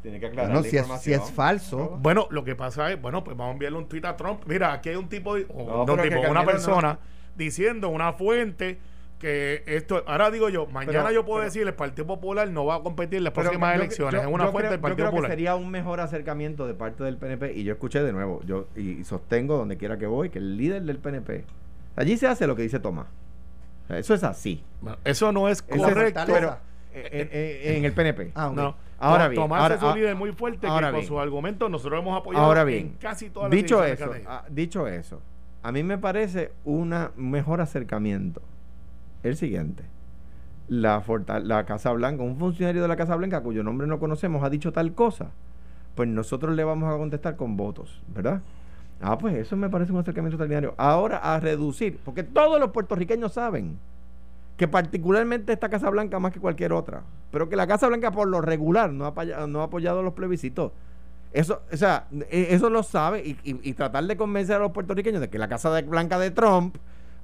tiene 0.08 0.20
que 0.20 0.26
aclarar 0.26 0.52
bueno, 0.52 0.68
si, 0.68 0.76
es, 0.76 0.86
si 1.00 1.12
es 1.12 1.30
falso. 1.30 1.98
Bueno, 2.00 2.26
lo 2.30 2.42
que 2.44 2.56
pasa 2.56 2.90
es, 2.90 3.00
bueno, 3.00 3.22
pues 3.22 3.36
vamos 3.36 3.50
a 3.50 3.52
enviarle 3.52 3.78
un 3.78 3.88
tweet 3.88 4.04
a 4.04 4.16
Trump. 4.16 4.42
Mira, 4.46 4.72
aquí 4.72 4.88
hay 4.88 4.96
un 4.96 5.08
tipo, 5.08 5.36
una 5.50 6.44
persona 6.44 6.98
diciendo, 7.36 7.90
una 7.90 8.14
fuente 8.14 8.78
que 9.18 9.64
esto, 9.66 10.04
ahora 10.06 10.30
digo 10.30 10.48
yo, 10.48 10.66
mañana 10.66 11.10
yo 11.12 11.24
puedo 11.24 11.42
decir 11.42 11.66
el 11.66 11.74
Partido 11.74 12.06
Popular 12.06 12.48
no 12.48 12.64
va 12.64 12.76
a 12.76 12.82
competir 12.82 13.18
en 13.18 13.24
las 13.24 13.32
próximas 13.32 13.74
elecciones, 13.74 14.22
es 14.22 14.26
una 14.28 14.46
fuente 14.48 14.70
del 14.70 14.80
Partido 14.80 15.10
Popular. 15.10 15.30
sería 15.30 15.56
un 15.56 15.70
mejor 15.70 16.00
acercamiento 16.00 16.66
de 16.66 16.74
parte 16.74 17.02
del 17.02 17.16
PNP 17.16 17.52
y 17.52 17.64
yo 17.64 17.72
escuché 17.72 18.02
de 18.02 18.12
nuevo, 18.12 18.40
yo 18.46 18.68
y 18.76 19.02
sostengo 19.02 19.56
donde 19.56 19.76
quiera 19.76 19.98
que 19.98 20.06
voy 20.06 20.30
que 20.30 20.38
el 20.38 20.56
líder 20.56 20.84
del 20.84 20.98
PNP 20.98 21.44
allí 21.96 22.16
se 22.16 22.28
hace 22.28 22.46
lo 22.46 22.54
que 22.54 22.62
dice 22.62 22.78
Tomás. 22.78 23.06
Eso 23.88 24.14
es 24.14 24.22
así. 24.22 24.62
eso 25.04 25.32
no 25.32 25.48
es 25.48 25.62
correcto. 25.62 26.20
pero 26.26 26.58
eh, 26.92 27.08
eh, 27.12 27.60
eh, 27.64 27.76
en 27.76 27.84
el 27.84 27.92
PNP. 27.92 28.32
Ah, 28.34 28.52
no. 28.54 28.76
Ahora 28.98 29.28
bien, 29.28 29.42
Tomás 29.42 29.62
ahora, 29.62 29.74
es 29.76 29.82
un 29.82 29.94
líder 29.94 30.16
muy 30.16 30.32
fuerte 30.32 30.66
que 30.66 30.90
con 30.90 31.02
sus 31.04 31.18
argumentos 31.18 31.70
nosotros 31.70 32.00
hemos 32.00 32.18
apoyado 32.18 32.44
ahora 32.44 32.64
bien, 32.64 32.86
en 32.86 32.92
casi 32.94 33.30
todas 33.30 33.48
las 33.50 33.56
dicho 33.56 33.84
eso, 33.84 34.10
ah, 34.26 34.44
dicho 34.50 34.88
eso, 34.88 35.20
a 35.62 35.70
mí 35.70 35.82
me 35.84 35.98
parece 35.98 36.52
un 36.64 36.94
mejor 37.16 37.60
acercamiento 37.60 38.42
el 39.22 39.36
siguiente. 39.36 39.84
La, 40.68 41.02
la 41.42 41.64
Casa 41.64 41.92
Blanca, 41.92 42.22
un 42.22 42.36
funcionario 42.36 42.82
de 42.82 42.88
la 42.88 42.96
Casa 42.96 43.16
Blanca 43.16 43.40
cuyo 43.42 43.62
nombre 43.62 43.86
no 43.86 43.98
conocemos 43.98 44.42
ha 44.42 44.50
dicho 44.50 44.72
tal 44.72 44.92
cosa, 44.92 45.30
pues 45.94 46.08
nosotros 46.08 46.54
le 46.54 46.64
vamos 46.64 46.92
a 46.92 46.98
contestar 46.98 47.36
con 47.36 47.56
votos, 47.56 48.02
¿verdad? 48.14 48.42
Ah, 49.00 49.16
pues 49.16 49.34
eso 49.36 49.56
me 49.56 49.70
parece 49.70 49.92
un 49.92 49.98
acercamiento 49.98 50.34
extraordinario. 50.34 50.74
Ahora 50.76 51.18
a 51.18 51.40
reducir, 51.40 51.98
porque 52.04 52.22
todos 52.22 52.60
los 52.60 52.70
puertorriqueños 52.70 53.32
saben 53.32 53.78
que 54.58 54.66
particularmente 54.66 55.52
esta 55.52 55.68
Casa 55.68 55.88
Blanca 55.88 56.18
más 56.18 56.32
que 56.32 56.40
cualquier 56.40 56.72
otra, 56.72 57.04
pero 57.30 57.48
que 57.48 57.54
la 57.54 57.68
Casa 57.68 57.86
Blanca 57.86 58.10
por 58.10 58.26
lo 58.26 58.40
regular 58.40 58.92
no 58.92 59.04
ha 59.06 59.62
apoyado, 59.62 60.02
los 60.02 60.14
plebiscitos. 60.14 60.72
Eso, 61.32 61.62
o 61.72 61.76
sea, 61.76 62.08
e, 62.28 62.48
eso 62.50 62.68
lo 62.68 62.82
sabe 62.82 63.20
y, 63.20 63.38
y, 63.44 63.72
tratar 63.74 64.04
de 64.04 64.16
convencer 64.16 64.56
a 64.56 64.58
los 64.58 64.72
puertorriqueños 64.72 65.20
de 65.20 65.30
que 65.30 65.38
la 65.38 65.46
Casa 65.48 65.80
Blanca 65.82 66.18
de 66.18 66.32
Trump 66.32 66.76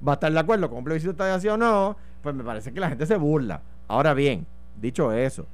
va 0.07 0.13
a 0.13 0.15
estar 0.15 0.31
de 0.31 0.39
acuerdo 0.39 0.69
con 0.69 0.79
un 0.79 0.83
plebiscito 0.85 1.11
está 1.11 1.35
así 1.35 1.49
o 1.49 1.57
no, 1.57 1.97
pues 2.21 2.33
me 2.33 2.43
parece 2.43 2.71
que 2.71 2.79
la 2.79 2.87
gente 2.87 3.05
se 3.05 3.17
burla. 3.17 3.61
Ahora 3.89 4.13
bien, 4.13 4.47
dicho 4.79 5.11
eso, 5.11 5.45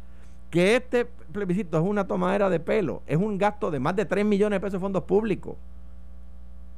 que 0.52 0.76
este 0.76 1.06
plebiscito 1.32 1.80
es 1.80 1.84
una 1.84 2.06
tomadera 2.06 2.48
de 2.52 2.60
pelo, 2.60 3.02
es 3.08 3.18
un 3.18 3.40
gasto 3.40 3.72
de 3.72 3.80
más 3.80 3.96
de 3.96 4.06
3 4.06 4.24
millones 4.24 4.58
de 4.58 4.60
pesos 4.60 4.74
de 4.74 4.80
fondos 4.80 5.04
públicos 5.06 5.56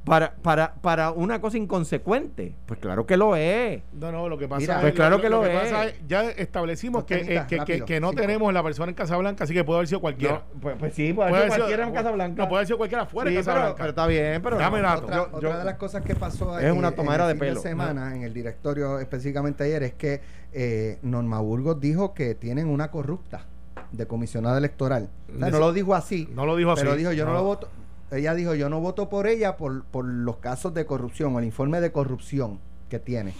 para, 0.04 0.34
para, 0.34 0.74
para 0.74 1.10
una 1.12 1.40
cosa 1.40 1.56
inconsecuente. 1.56 2.54
Pues 2.66 2.78
claro 2.78 3.06
que 3.06 3.16
lo 3.16 3.36
es. 3.36 3.82
No, 3.92 4.12
no, 4.12 4.28
lo 4.28 4.36
que 4.36 4.46
pasa 4.46 4.76
es. 4.76 4.80
Pues 4.80 4.94
claro 4.94 5.20
que 5.20 5.30
lo, 5.30 5.44
es. 5.46 5.72
Ya 6.06 6.30
establecimos 6.30 7.04
que, 7.04 7.44
que, 7.48 7.84
que, 7.84 8.00
no 8.00 8.12
tenemos 8.12 8.52
la 8.52 8.62
persona 8.62 8.90
en 8.90 8.94
Casablanca, 8.94 9.44
así 9.44 9.54
que 9.54 9.64
puede 9.64 9.78
haber 9.78 9.88
sido 9.88 10.00
cualquiera. 10.00 10.42
pues, 10.60 10.76
pues, 10.78 10.94
sí, 10.94 11.12
puede, 11.12 11.30
haber 11.30 11.44
sido 11.44 11.56
cualquiera 11.56 11.86
en 11.86 11.94
Casablanca. 11.94 12.42
No, 12.42 12.48
puede 12.48 12.58
haber 12.58 12.66
sido 12.66 12.78
cualquiera 12.78 13.06
fuera 13.06 13.30
de 13.30 13.36
Casablanca. 13.36 13.76
Pero, 13.78 13.88
está 13.88 14.06
bien, 14.06 14.42
pero. 14.42 14.58
Dame. 14.58 14.84
Otra, 14.84 15.22
otra 15.22 15.58
de 15.58 15.64
las 15.64 15.76
cosas 15.76 16.02
que 16.02 16.14
pasó 16.14 16.58
es 16.58 16.72
una 16.72 16.92
tomadera 16.92 17.26
de 17.26 17.36
pelo. 17.36 17.60
semana, 17.60 18.14
en 18.14 18.22
el 18.22 18.34
directorio 18.34 18.98
específicamente 18.98 19.64
ayer, 19.64 19.82
es 19.84 19.94
que 19.94 20.20
eh, 20.52 20.98
Norma 21.02 21.40
Burgos 21.40 21.80
dijo 21.80 22.12
que 22.12 22.34
tienen 22.34 22.68
una 22.68 22.90
corrupta 22.90 23.46
de 23.90 24.06
comisionada 24.06 24.58
electoral. 24.58 25.08
no 25.28 25.48
lo 25.50 25.72
dijo 25.72 25.94
así. 25.94 26.28
No 26.34 26.44
lo 26.44 26.56
dijo 26.56 26.72
así. 26.72 26.82
Pero 26.82 26.96
dijo, 26.96 27.12
yo 27.12 27.24
no 27.24 27.32
lo 27.32 27.42
voto 27.42 27.68
ella 28.10 28.34
dijo, 28.34 28.54
yo 28.54 28.68
no 28.68 28.80
voto 28.80 29.08
por 29.08 29.26
ella 29.26 29.56
por, 29.56 29.84
por 29.84 30.04
los 30.04 30.36
casos 30.38 30.74
de 30.74 30.86
corrupción 30.86 31.34
o 31.34 31.38
el 31.38 31.44
informe 31.44 31.80
de 31.80 31.92
corrupción 31.92 32.60
que 32.88 32.98
tiene. 32.98 33.34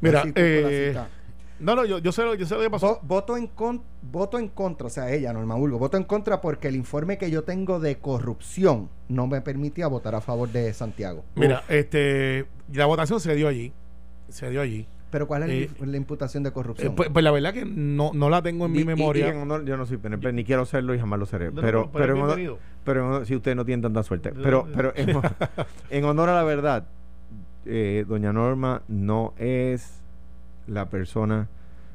Mira, 0.00 0.24
eh, 0.34 0.94
no, 1.60 1.74
no, 1.74 1.84
yo, 1.84 1.98
yo, 1.98 2.12
sé, 2.12 2.22
yo 2.38 2.46
sé 2.46 2.54
lo 2.56 2.60
que 2.60 2.70
pasó. 2.70 3.00
voto, 3.02 3.36
en 3.36 3.50
voto 4.02 4.38
en 4.38 4.48
contra, 4.48 4.88
o 4.88 4.90
sea, 4.90 5.10
ella, 5.10 5.32
Norma 5.32 5.54
Burgo, 5.54 5.78
voto 5.78 5.96
en 5.96 6.04
contra 6.04 6.40
porque 6.40 6.68
el 6.68 6.76
informe 6.76 7.16
que 7.16 7.30
yo 7.30 7.44
tengo 7.44 7.80
de 7.80 7.96
corrupción 7.98 8.90
no 9.08 9.26
me 9.26 9.40
permitía 9.40 9.86
votar 9.86 10.14
a 10.14 10.20
favor 10.20 10.50
de 10.50 10.72
Santiago. 10.74 11.24
Mira, 11.36 11.62
este, 11.68 12.46
la 12.72 12.86
votación 12.86 13.20
se 13.20 13.34
dio 13.34 13.48
allí, 13.48 13.72
se 14.28 14.50
dio 14.50 14.60
allí. 14.60 14.86
Pero 15.14 15.28
¿cuál 15.28 15.44
es 15.44 15.70
eh, 15.70 15.70
la 15.86 15.96
imputación 15.96 16.42
de 16.42 16.50
corrupción? 16.50 16.90
Eh, 16.90 16.94
pues, 16.96 17.08
pues, 17.08 17.22
la 17.22 17.30
verdad 17.30 17.54
que 17.54 17.64
no, 17.64 18.10
no 18.12 18.30
la 18.30 18.42
tengo 18.42 18.66
en 18.66 18.72
mi 18.72 18.82
memoria. 18.82 19.32
yo 19.32 19.76
no 19.76 19.86
soy 19.86 19.96
PNP, 19.96 20.32
ni 20.32 20.42
quiero 20.42 20.66
serlo 20.66 20.92
y 20.92 20.98
jamás 20.98 21.20
lo 21.20 21.26
seré. 21.26 21.52
pero, 21.52 21.88
pero, 21.92 22.58
pero, 22.82 23.24
si 23.24 23.36
ustedes 23.36 23.56
no 23.56 23.64
tienen 23.64 23.80
tanta 23.80 24.02
suerte. 24.02 24.32
Pero, 24.32 24.66
pero 24.74 24.92
en, 25.90 26.04
honor 26.04 26.30
a 26.30 26.34
la 26.34 26.42
verdad, 26.42 26.88
eh, 27.64 28.04
doña 28.08 28.32
Norma 28.32 28.82
no 28.88 29.34
es 29.38 30.02
la 30.66 30.90
persona 30.90 31.46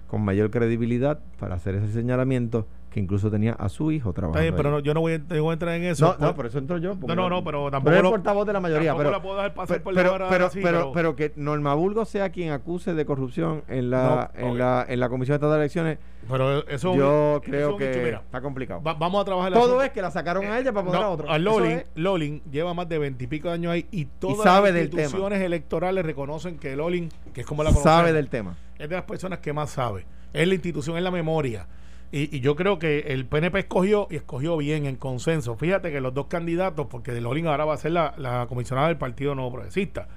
con 0.07 0.21
mayor 0.21 0.49
credibilidad 0.49 1.19
para 1.41 1.55
hacer 1.55 1.75
ese 1.75 1.91
señalamiento 1.91 2.67
que 2.89 2.99
incluso 2.99 3.29
tenía 3.29 3.53
a 3.53 3.69
su 3.69 3.91
hijo 3.91 4.13
trabajando. 4.13 4.55
pero 4.55 4.79
yo 4.79 4.93
no 4.93 5.01
voy, 5.01 5.13
a, 5.13 5.53
entrar 5.53 5.75
en 5.75 5.83
eso. 5.83 6.15
No, 6.19 6.27
no, 6.27 6.35
por 6.35 6.47
eso 6.47 6.57
entro 6.57 6.77
yo. 6.77 6.95
No, 6.95 7.15
no, 7.15 7.29
no, 7.29 7.43
pero 7.43 7.69
tampoco. 7.69 7.95
Pero 7.95 8.07
es 8.07 8.11
portavoz 8.11 8.47
de 8.47 8.53
la 8.53 8.59
mayoría. 8.59 8.95
Pero, 8.95 9.11
la 9.11 9.21
puedo 9.21 9.35
dejar 9.35 9.53
pasar 9.53 9.81
por 9.81 9.93
pero, 9.93 10.17
pero, 10.29 10.49
pero, 10.61 10.91
pero, 10.91 11.15
que 11.15 11.31
Norma 11.35 11.73
Burgo 11.75 12.05
sea 12.05 12.29
quien 12.31 12.51
acuse 12.51 12.93
de 12.93 13.05
corrupción 13.05 13.63
en 13.67 13.91
la, 13.91 14.31
en, 14.35 14.57
la, 14.57 14.85
en 14.87 14.99
la 14.99 15.09
Comisión 15.09 15.35
Estatal 15.35 15.57
de 15.57 15.63
Elecciones. 15.63 15.99
Pero 16.27 16.67
eso 16.67 16.95
yo 16.95 17.41
creo 17.43 17.77
que 17.77 18.09
está 18.09 18.41
complicado. 18.41 18.81
vamos 18.81 19.21
a 19.21 19.25
trabajar. 19.25 19.53
Todo 19.53 19.83
es 19.83 19.91
que 19.91 20.01
la 20.01 20.11
sacaron 20.11 20.45
a 20.45 20.59
ella 20.59 20.73
para 20.73 20.85
poner 20.85 21.01
a 21.01 21.09
otro. 21.09 21.29
A 21.29 21.37
Lolin, 21.37 21.83
Lolin 21.95 22.41
lleva 22.51 22.73
más 22.73 22.89
de 22.89 22.97
veintipico 22.97 23.49
de 23.49 23.53
años 23.53 23.71
ahí 23.71 23.85
y 23.91 24.05
todas 24.05 24.63
las 24.63 24.81
instituciones 24.81 25.41
electorales 25.41 26.03
reconocen 26.05 26.57
que 26.57 26.75
Lolin, 26.75 27.09
que 27.33 27.41
es 27.41 27.47
como 27.47 27.63
la 27.63 27.69
conocen, 27.69 27.91
sabe 27.91 28.13
del 28.13 28.29
tema. 28.29 28.55
Es 28.77 28.89
de 28.89 28.95
las 28.95 29.05
personas 29.05 29.39
que 29.39 29.53
más 29.53 29.69
sabe. 29.69 30.05
Es 30.33 30.47
la 30.47 30.53
institución, 30.53 30.97
es 30.97 31.03
la 31.03 31.11
memoria 31.11 31.67
y, 32.11 32.39
yo 32.39 32.55
creo 32.55 32.79
que 32.79 32.99
el 33.07 33.25
PNP 33.25 33.59
escogió 33.59 34.07
y 34.09 34.15
escogió 34.15 34.57
bien 34.57 34.85
en 34.85 34.95
consenso. 34.95 35.55
Fíjate 35.55 35.91
que 35.91 36.01
los 36.01 36.13
dos 36.13 36.25
candidatos, 36.25 36.87
porque 36.87 37.11
de 37.11 37.21
Lolin 37.21 37.47
ahora 37.47 37.65
va 37.65 37.75
a 37.75 37.77
ser 37.77 37.91
la, 37.91 38.45
comisionada 38.49 38.87
del 38.87 38.97
Partido 38.97 39.35
Nuevo 39.35 39.51
Progresista, 39.51 40.07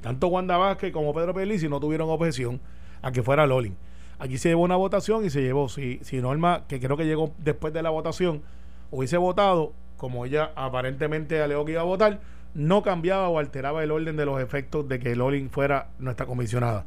tanto 0.00 0.28
Wanda 0.28 0.56
Vázquez 0.56 0.92
como 0.92 1.14
Pedro 1.14 1.34
Pelici 1.34 1.68
no 1.68 1.78
tuvieron 1.78 2.08
objeción 2.08 2.60
a 3.02 3.12
que 3.12 3.22
fuera 3.22 3.46
Lolin. 3.46 3.76
Aquí 4.18 4.38
se 4.38 4.48
llevó 4.48 4.62
una 4.62 4.76
votación 4.76 5.24
y 5.24 5.30
se 5.30 5.42
llevó. 5.42 5.68
Si, 5.68 5.98
si 6.02 6.20
Norma, 6.20 6.64
que 6.68 6.80
creo 6.80 6.96
que 6.96 7.04
llegó 7.04 7.32
después 7.38 7.72
de 7.72 7.82
la 7.82 7.90
votación, 7.90 8.42
hubiese 8.90 9.16
votado 9.16 9.72
como 9.96 10.24
ella 10.24 10.50
aparentemente 10.56 11.40
alegó 11.40 11.64
que 11.64 11.72
iba 11.72 11.80
a 11.80 11.84
votar, 11.84 12.18
no 12.54 12.82
cambiaba 12.82 13.28
o 13.28 13.38
alteraba 13.38 13.84
el 13.84 13.92
orden 13.92 14.16
de 14.16 14.24
los 14.24 14.40
efectos 14.40 14.88
de 14.88 14.98
que 14.98 15.14
Lolin 15.14 15.48
fuera 15.48 15.90
nuestra 15.98 16.26
comisionada. 16.26 16.86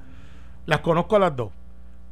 Las 0.66 0.80
conozco 0.80 1.16
a 1.16 1.20
las 1.20 1.36
dos. 1.36 1.52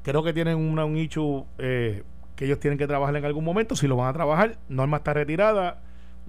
Creo 0.03 0.23
que 0.23 0.31
tienen 0.31 0.57
una, 0.57 0.85
un 0.85 0.93
nicho 0.93 1.45
eh, 1.57 2.03
que 2.35 2.45
ellos 2.45 2.59
tienen 2.59 2.77
que 2.77 2.87
trabajar 2.87 3.15
en 3.15 3.25
algún 3.25 3.43
momento. 3.43 3.75
Si 3.75 3.87
lo 3.87 3.95
van 3.95 4.09
a 4.09 4.13
trabajar, 4.13 4.57
Norma 4.69 4.97
está 4.97 5.13
retirada, 5.13 5.81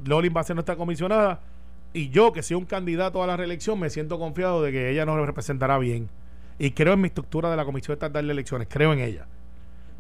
Lolin 0.05 0.33
va 0.37 0.41
a 0.41 0.45
ser 0.45 0.57
nuestra 0.57 0.77
comisionada. 0.77 1.41
Y 1.93 2.11
yo, 2.11 2.33
que 2.33 2.43
soy 2.43 2.57
un 2.57 2.65
candidato 2.65 3.23
a 3.23 3.27
la 3.27 3.37
reelección, 3.37 3.79
me 3.79 3.89
siento 3.89 4.19
confiado 4.19 4.63
de 4.63 4.73
que 4.73 4.91
ella 4.91 5.07
nos 5.07 5.25
representará 5.25 5.79
bien. 5.79 6.09
Y 6.59 6.73
creo 6.73 6.95
en 6.95 7.01
mi 7.01 7.07
estructura 7.09 7.51
de 7.51 7.57
la 7.57 7.65
Comisión 7.65 7.95
Estatal 7.95 8.27
de 8.27 8.33
Elecciones, 8.33 8.69
creo 8.71 8.93
en 8.93 9.01
ella. 9.01 9.27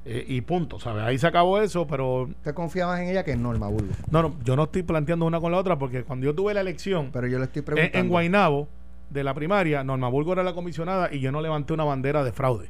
Eh, 0.04 0.24
y 0.28 0.40
punto, 0.42 0.78
¿sabes? 0.78 1.02
Ahí 1.04 1.18
se 1.18 1.26
acabó 1.26 1.60
eso, 1.60 1.86
pero... 1.86 2.28
¿Te 2.42 2.52
confiabas 2.52 3.00
en 3.00 3.08
ella 3.08 3.24
que 3.24 3.32
en 3.32 3.42
Norma 3.42 3.68
Burgo? 3.68 3.88
No, 4.10 4.22
no, 4.22 4.36
yo 4.44 4.54
no 4.54 4.64
estoy 4.64 4.82
planteando 4.82 5.24
una 5.24 5.40
con 5.40 5.50
la 5.52 5.58
otra 5.58 5.78
porque 5.78 6.02
cuando 6.02 6.26
yo 6.26 6.34
tuve 6.34 6.52
la 6.52 6.60
elección... 6.60 7.10
Pero 7.12 7.26
yo 7.26 7.38
le 7.38 7.44
estoy 7.44 7.62
preguntando... 7.62 7.98
En, 7.98 8.04
en 8.04 8.10
Guainabo, 8.10 8.68
de 9.10 9.24
la 9.24 9.32
primaria, 9.32 9.82
Norma 9.82 10.08
Burgo 10.08 10.32
era 10.32 10.42
la 10.42 10.52
comisionada 10.52 11.08
y 11.12 11.20
yo 11.20 11.32
no 11.32 11.40
levanté 11.40 11.72
una 11.72 11.84
bandera 11.84 12.22
de 12.22 12.32
fraude 12.32 12.68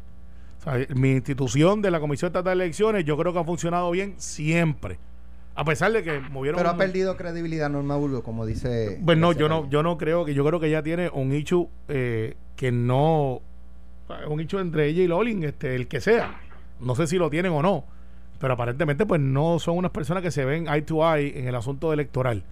mi 0.95 1.13
institución 1.13 1.83
de 1.83 1.91
la 1.91 2.01
Comisión 2.01 2.29
Estatal 2.29 2.59
de 2.59 2.65
Elecciones 2.65 3.05
yo 3.05 3.17
creo 3.17 3.33
que 3.33 3.39
ha 3.39 3.45
funcionado 3.45 3.91
bien 3.91 4.15
siempre. 4.19 4.99
A 5.57 5.65
pesar 5.65 5.93
de 5.93 6.03
que 6.03 6.19
movieron. 6.19 6.59
Pero 6.59 6.71
ha 6.71 6.77
perdido 6.77 7.17
credibilidad 7.17 7.71
Norma 7.71 7.97
Bulgo, 7.97 8.23
como 8.23 8.45
dice. 8.45 9.01
Pues 9.05 9.17
no, 9.17 9.33
yo 9.33 9.49
no, 9.49 9.69
yo 9.71 9.83
no 9.83 9.97
creo 9.99 10.25
que. 10.25 10.35
Yo 10.35 10.45
creo 10.45 10.59
que 10.59 10.67
ella 10.67 10.83
tiene 10.83 11.09
un 11.11 11.33
hecho 11.33 11.69
eh, 11.89 12.35
que 12.57 12.73
no. 12.73 13.41
Un 14.29 14.41
hecho 14.41 14.61
entre 14.61 14.87
ella 14.87 15.03
y 15.03 15.07
Lolin, 15.07 15.45
este, 15.45 15.77
el 15.77 15.87
que 15.87 16.01
sea. 16.01 16.41
No 16.81 16.95
sé 16.95 17.07
si 17.07 17.19
lo 17.19 17.31
tienen 17.31 17.53
o 17.53 17.63
no. 17.63 17.85
Pero 18.41 18.55
aparentemente, 18.55 19.07
pues 19.07 19.21
no 19.21 19.59
son 19.59 19.79
unas 19.79 19.93
personas 19.93 20.23
que 20.23 20.31
se 20.31 20.45
ven 20.45 20.67
eye 20.67 20.83
to 20.83 21.17
eye 21.17 21.39
en 21.39 21.47
el 21.47 21.55
asunto 21.55 21.93
electoral. 21.93 22.43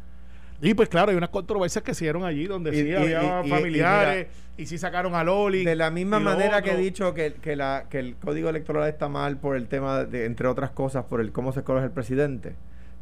Y 0.63 0.75
pues 0.75 0.89
claro, 0.89 1.11
hay 1.11 1.17
unas 1.17 1.31
controversias 1.31 1.83
que 1.83 1.93
se 1.93 2.05
dieron 2.05 2.25
allí 2.25 2.47
donde 2.47 2.73
sí 2.73 2.95
había 2.95 3.43
familiares 3.43 4.29
y, 4.57 4.67
sí 4.67 4.79
sacaron 4.79 5.17
a 5.17 5.25
Loli. 5.25 5.65
De 5.65 5.75
la 5.75 5.91
misma 5.91 6.21
manera 6.21 6.63
que 6.63 6.71
he 6.71 6.77
dicho 6.77 7.13
que, 7.15 7.35
que, 7.35 7.57
la, 7.57 7.87
que 7.91 7.99
el 7.99 8.15
código 8.15 8.49
electoral 8.49 8.89
está 8.89 9.09
mal 9.09 9.39
por 9.39 9.57
el 9.57 9.67
tema, 9.67 10.05
de, 10.05 10.25
entre 10.25 10.47
otras 10.47 10.71
cosas, 10.71 11.05
por 11.07 11.21
el 11.21 11.33
cómo 11.33 11.53
se 11.53 11.61
escoge 11.61 11.85
el 11.85 11.91
presidente. 11.91 12.55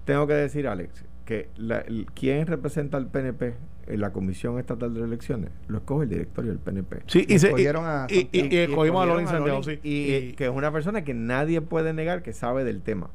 Tengo 0.06 0.26
que 0.26 0.32
decir, 0.32 0.66
Alex, 0.66 1.04
que 1.26 1.50
la, 1.56 1.84
quién 2.14 2.46
representa 2.46 2.96
al 2.96 3.08
PNP 3.08 3.54
en 3.88 4.00
la 4.00 4.10
Comisión 4.10 4.58
Estatal 4.58 4.94
de 4.94 5.02
Elecciones 5.02 5.50
lo 5.68 5.78
escoge 5.78 6.04
el 6.04 6.08
directorio 6.08 6.52
del 6.52 6.60
PNP. 6.60 7.02
Sí, 7.06 7.26
y, 7.28 7.38
se, 7.38 7.48
a, 7.48 8.06
y, 8.08 8.28
escogimos 8.32 9.02
a 9.02 9.06
Loli 9.06 9.26
Santiago, 9.26 9.62
sí. 9.62 9.78
Y, 9.82 10.32
que 10.32 10.44
es 10.46 10.50
una 10.50 10.72
persona 10.72 11.04
que 11.04 11.12
nadie 11.12 11.60
puede 11.60 11.92
negar 11.92 12.22
que 12.22 12.32
sabe 12.32 12.64
del 12.64 12.80
tema. 12.80 13.10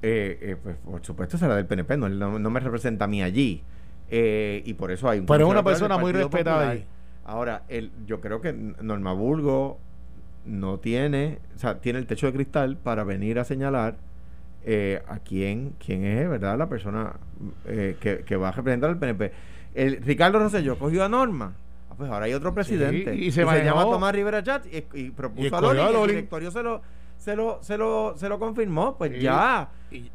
Eh, 0.00 0.38
eh, 0.40 0.56
pues 0.62 0.76
por 0.76 1.04
supuesto 1.04 1.38
será 1.38 1.56
del 1.56 1.66
PNP, 1.66 1.96
no, 1.96 2.08
no 2.08 2.50
me 2.50 2.60
representa 2.60 3.06
a 3.06 3.08
mí 3.08 3.22
allí. 3.22 3.62
Eh, 4.10 4.62
y 4.64 4.74
por 4.74 4.90
eso 4.90 5.08
hay 5.08 5.20
un 5.20 5.26
Pero 5.26 5.46
es 5.46 5.50
una 5.50 5.62
persona 5.62 5.98
muy 5.98 6.12
respetada 6.12 6.70
ahí. 6.70 6.84
Ahora, 7.24 7.64
el, 7.68 7.90
yo 8.06 8.20
creo 8.20 8.40
que 8.40 8.52
Norma 8.52 9.12
Burgo 9.12 9.78
no 10.46 10.78
tiene, 10.78 11.40
o 11.54 11.58
sea, 11.58 11.78
tiene 11.80 11.98
el 11.98 12.06
techo 12.06 12.26
de 12.26 12.32
cristal 12.32 12.78
para 12.78 13.04
venir 13.04 13.38
a 13.38 13.44
señalar 13.44 13.96
eh, 14.64 15.02
a 15.06 15.18
quién, 15.18 15.74
quién 15.84 16.04
es, 16.04 16.28
¿verdad? 16.28 16.56
La 16.56 16.70
persona 16.70 17.12
eh, 17.66 17.96
que, 18.00 18.36
va 18.36 18.48
a 18.48 18.52
representar 18.52 18.90
al 18.90 18.98
PNP. 18.98 19.32
El, 19.74 20.02
Ricardo 20.02 20.38
Rosselló 20.38 20.78
cogió 20.78 21.04
a 21.04 21.08
Norma. 21.08 21.52
Ah, 21.90 21.94
pues 21.98 22.10
ahora 22.10 22.24
hay 22.24 22.32
otro 22.32 22.54
presidente. 22.54 23.14
y, 23.14 23.30
se, 23.30 23.44
llama 23.44 23.82
Tomás 23.82 24.14
Rivera 24.14 24.42
Chat 24.42 24.64
y, 24.94 25.10
propuso 25.10 25.54
a 25.54 25.60
Loli, 25.60 26.02
el 26.02 26.08
directorio 26.08 26.50
se 26.50 26.62
lo 26.62 26.80
se 27.18 27.34
lo, 27.34 27.58
se 27.62 27.76
lo, 27.76 28.16
se 28.16 28.28
lo 28.28 28.38
confirmó, 28.38 28.96
pues 28.96 29.20
ya. 29.20 29.68
Y, 29.90 30.10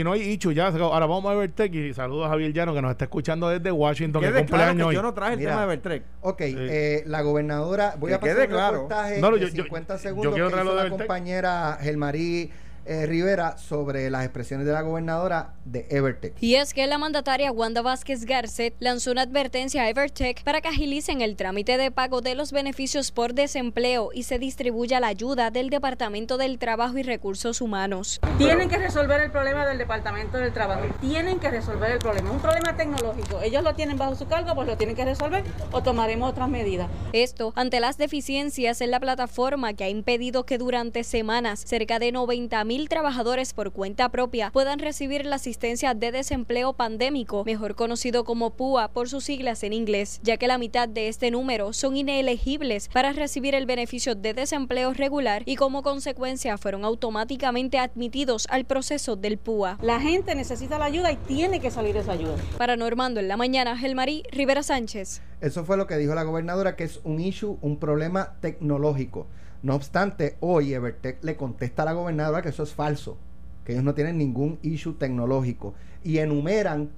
y, 0.00 0.02
no 0.02 0.12
hay 0.12 0.22
dicho 0.22 0.50
ya. 0.50 0.66
Ahora 0.66 1.06
vamos 1.06 1.26
a 1.26 1.34
Evertech 1.34 1.72
y 1.74 1.94
saludos 1.94 2.26
a 2.26 2.30
Javier 2.30 2.52
Llano 2.52 2.74
que 2.74 2.82
nos 2.82 2.90
está 2.90 3.04
escuchando 3.04 3.48
desde 3.48 3.70
Washington. 3.70 4.20
Que 4.20 4.32
cumpleaños 4.32 4.92
Yo 4.92 5.02
no 5.02 5.14
traje 5.14 5.34
el 5.34 5.40
tema 5.40 5.58
de 5.58 5.64
Evertech. 5.64 6.02
Ok, 6.22 6.40
eh, 6.40 7.04
la 7.06 7.22
gobernadora, 7.22 7.94
voy 7.98 8.12
a 8.12 8.20
pasar 8.20 8.50
un 8.50 8.72
reportaje 8.72 9.20
no, 9.20 9.30
de 9.30 9.50
50 9.50 9.98
segundos 9.98 10.34
que 10.34 10.46
hizo 10.46 10.74
la 10.74 10.90
compañera 10.90 11.78
Gelmarí 11.80 12.50
eh, 12.86 13.06
Rivera 13.06 13.56
sobre 13.56 14.10
las 14.10 14.24
expresiones 14.24 14.66
de 14.66 14.72
la 14.72 14.82
gobernadora 14.82 15.54
de 15.64 15.86
Evertech. 15.90 16.34
Y 16.40 16.56
es 16.56 16.74
que 16.74 16.86
la 16.86 16.98
mandataria 16.98 17.50
Wanda 17.50 17.82
Vázquez 17.82 18.24
Garcet 18.24 18.74
lanzó 18.78 19.12
una 19.12 19.22
advertencia 19.22 19.82
a 19.82 19.88
Evertech 19.88 20.42
para 20.44 20.60
que 20.60 20.68
agilicen 20.68 21.20
el 21.20 21.36
trámite 21.36 21.78
de 21.78 21.90
pago 21.90 22.20
de 22.20 22.34
los 22.34 22.52
beneficios 22.52 23.10
por 23.10 23.34
desempleo 23.34 24.10
y 24.12 24.24
se 24.24 24.38
distribuya 24.38 25.00
la 25.00 25.08
ayuda 25.08 25.50
del 25.50 25.70
Departamento 25.70 26.36
del 26.36 26.58
Trabajo 26.58 26.98
y 26.98 27.02
Recursos 27.02 27.60
Humanos. 27.60 28.20
Tienen 28.38 28.68
que 28.68 28.78
resolver 28.78 29.20
el 29.20 29.30
problema 29.30 29.66
del 29.66 29.78
Departamento 29.78 30.38
del 30.38 30.52
Trabajo, 30.52 30.82
tienen 31.00 31.38
que 31.38 31.50
resolver 31.50 31.92
el 31.92 31.98
problema, 31.98 32.30
un 32.30 32.40
problema 32.40 32.76
tecnológico. 32.76 33.40
Ellos 33.42 33.62
lo 33.62 33.74
tienen 33.74 33.96
bajo 33.96 34.14
su 34.14 34.26
cargo, 34.26 34.54
pues 34.54 34.66
lo 34.66 34.76
tienen 34.76 34.96
que 34.96 35.04
resolver 35.04 35.44
o 35.72 35.82
tomaremos 35.82 36.30
otras 36.30 36.48
medidas. 36.48 36.88
Esto 37.12 37.52
ante 37.56 37.80
las 37.80 37.96
deficiencias 37.96 38.80
en 38.80 38.90
la 38.90 39.00
plataforma 39.00 39.72
que 39.72 39.84
ha 39.84 39.88
impedido 39.88 40.44
que 40.44 40.58
durante 40.58 41.04
semanas 41.04 41.62
cerca 41.64 41.98
de 41.98 42.12
90 42.12 42.64
mil 42.64 42.73
mil 42.74 42.88
trabajadores 42.88 43.52
por 43.52 43.70
cuenta 43.70 44.08
propia 44.08 44.50
puedan 44.50 44.80
recibir 44.80 45.26
la 45.26 45.36
asistencia 45.36 45.94
de 45.94 46.10
desempleo 46.10 46.72
pandémico, 46.72 47.44
mejor 47.44 47.76
conocido 47.76 48.24
como 48.24 48.50
PUA 48.50 48.88
por 48.88 49.08
sus 49.08 49.22
siglas 49.22 49.62
en 49.62 49.72
inglés, 49.72 50.18
ya 50.24 50.38
que 50.38 50.48
la 50.48 50.58
mitad 50.58 50.88
de 50.88 51.06
este 51.06 51.30
número 51.30 51.72
son 51.72 51.96
inelegibles 51.96 52.88
para 52.88 53.12
recibir 53.12 53.54
el 53.54 53.66
beneficio 53.66 54.16
de 54.16 54.34
desempleo 54.34 54.92
regular 54.92 55.44
y 55.46 55.54
como 55.54 55.84
consecuencia 55.84 56.58
fueron 56.58 56.84
automáticamente 56.84 57.78
admitidos 57.78 58.48
al 58.50 58.64
proceso 58.64 59.14
del 59.14 59.38
PUA. 59.38 59.78
La 59.80 60.00
gente 60.00 60.34
necesita 60.34 60.76
la 60.76 60.86
ayuda 60.86 61.12
y 61.12 61.16
tiene 61.16 61.60
que 61.60 61.70
salir 61.70 61.96
esa 61.96 62.10
ayuda. 62.10 62.34
Para 62.58 62.74
Normando 62.74 63.20
en 63.20 63.28
la 63.28 63.36
mañana, 63.36 63.78
Gelmarí 63.78 64.24
Rivera 64.32 64.64
Sánchez. 64.64 65.22
Eso 65.40 65.64
fue 65.64 65.76
lo 65.76 65.86
que 65.86 65.96
dijo 65.96 66.16
la 66.16 66.24
gobernadora, 66.24 66.74
que 66.74 66.82
es 66.82 66.98
un 67.04 67.20
issue, 67.20 67.56
un 67.60 67.78
problema 67.78 68.32
tecnológico. 68.40 69.28
No 69.64 69.74
obstante, 69.74 70.36
hoy 70.40 70.74
Evertech 70.74 71.24
le 71.24 71.36
contesta 71.36 71.82
a 71.82 71.84
la 71.86 71.94
gobernadora 71.94 72.42
que 72.42 72.50
eso 72.50 72.64
es 72.64 72.74
falso, 72.74 73.16
que 73.64 73.72
ellos 73.72 73.82
no 73.82 73.94
tienen 73.94 74.18
ningún 74.18 74.58
issue 74.60 74.92
tecnológico 74.98 75.72
y 76.02 76.18
enumeran 76.18 76.90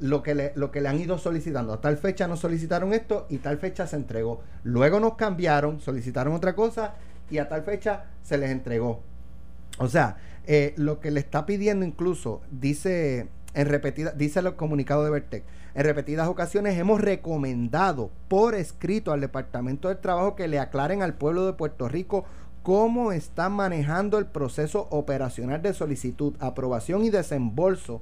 lo 0.00 0.22
que, 0.22 0.34
le, 0.34 0.52
lo 0.54 0.70
que 0.70 0.80
le 0.80 0.88
han 0.88 0.98
ido 0.98 1.18
solicitando. 1.18 1.74
A 1.74 1.82
tal 1.82 1.98
fecha 1.98 2.26
nos 2.26 2.40
solicitaron 2.40 2.94
esto 2.94 3.26
y 3.28 3.38
tal 3.38 3.58
fecha 3.58 3.86
se 3.86 3.96
entregó. 3.96 4.40
Luego 4.62 5.00
nos 5.00 5.16
cambiaron, 5.16 5.82
solicitaron 5.82 6.32
otra 6.32 6.54
cosa 6.54 6.94
y 7.30 7.36
a 7.36 7.48
tal 7.50 7.62
fecha 7.62 8.06
se 8.22 8.38
les 8.38 8.50
entregó. 8.50 9.02
O 9.76 9.88
sea, 9.90 10.16
eh, 10.46 10.72
lo 10.78 11.00
que 11.00 11.10
le 11.10 11.20
está 11.20 11.44
pidiendo 11.44 11.84
incluso, 11.84 12.40
dice 12.50 13.28
en 13.54 13.68
repetida, 13.68 14.12
dice 14.12 14.40
el 14.40 14.54
comunicado 14.56 15.04
de 15.04 15.10
Vertec, 15.10 15.44
en 15.74 15.84
repetidas 15.84 16.28
ocasiones 16.28 16.78
hemos 16.78 17.00
recomendado 17.00 18.10
por 18.28 18.54
escrito 18.54 19.12
al 19.12 19.20
Departamento 19.20 19.88
del 19.88 19.98
Trabajo 19.98 20.36
que 20.36 20.48
le 20.48 20.58
aclaren 20.58 21.02
al 21.02 21.14
pueblo 21.14 21.46
de 21.46 21.52
Puerto 21.52 21.88
Rico 21.88 22.24
cómo 22.62 23.12
están 23.12 23.52
manejando 23.52 24.18
el 24.18 24.26
proceso 24.26 24.88
operacional 24.90 25.62
de 25.62 25.74
solicitud, 25.74 26.34
aprobación 26.40 27.04
y 27.04 27.10
desembolso 27.10 28.00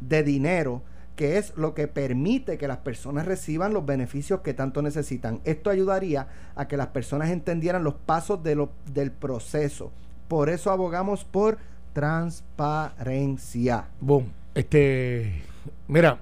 de 0.00 0.22
dinero, 0.22 0.82
que 1.14 1.38
es 1.38 1.56
lo 1.56 1.74
que 1.74 1.86
permite 1.86 2.58
que 2.58 2.66
las 2.66 2.78
personas 2.78 3.26
reciban 3.26 3.72
los 3.72 3.86
beneficios 3.86 4.40
que 4.40 4.54
tanto 4.54 4.82
necesitan. 4.82 5.40
Esto 5.44 5.70
ayudaría 5.70 6.26
a 6.56 6.66
que 6.66 6.76
las 6.76 6.88
personas 6.88 7.30
entendieran 7.30 7.84
los 7.84 7.94
pasos 7.94 8.42
de 8.42 8.56
lo, 8.56 8.70
del 8.92 9.12
proceso. 9.12 9.92
Por 10.26 10.48
eso 10.48 10.70
abogamos 10.70 11.24
por 11.24 11.58
transparencia. 11.92 13.84
Boom. 14.00 14.41
Este, 14.54 15.42
mira, 15.88 16.18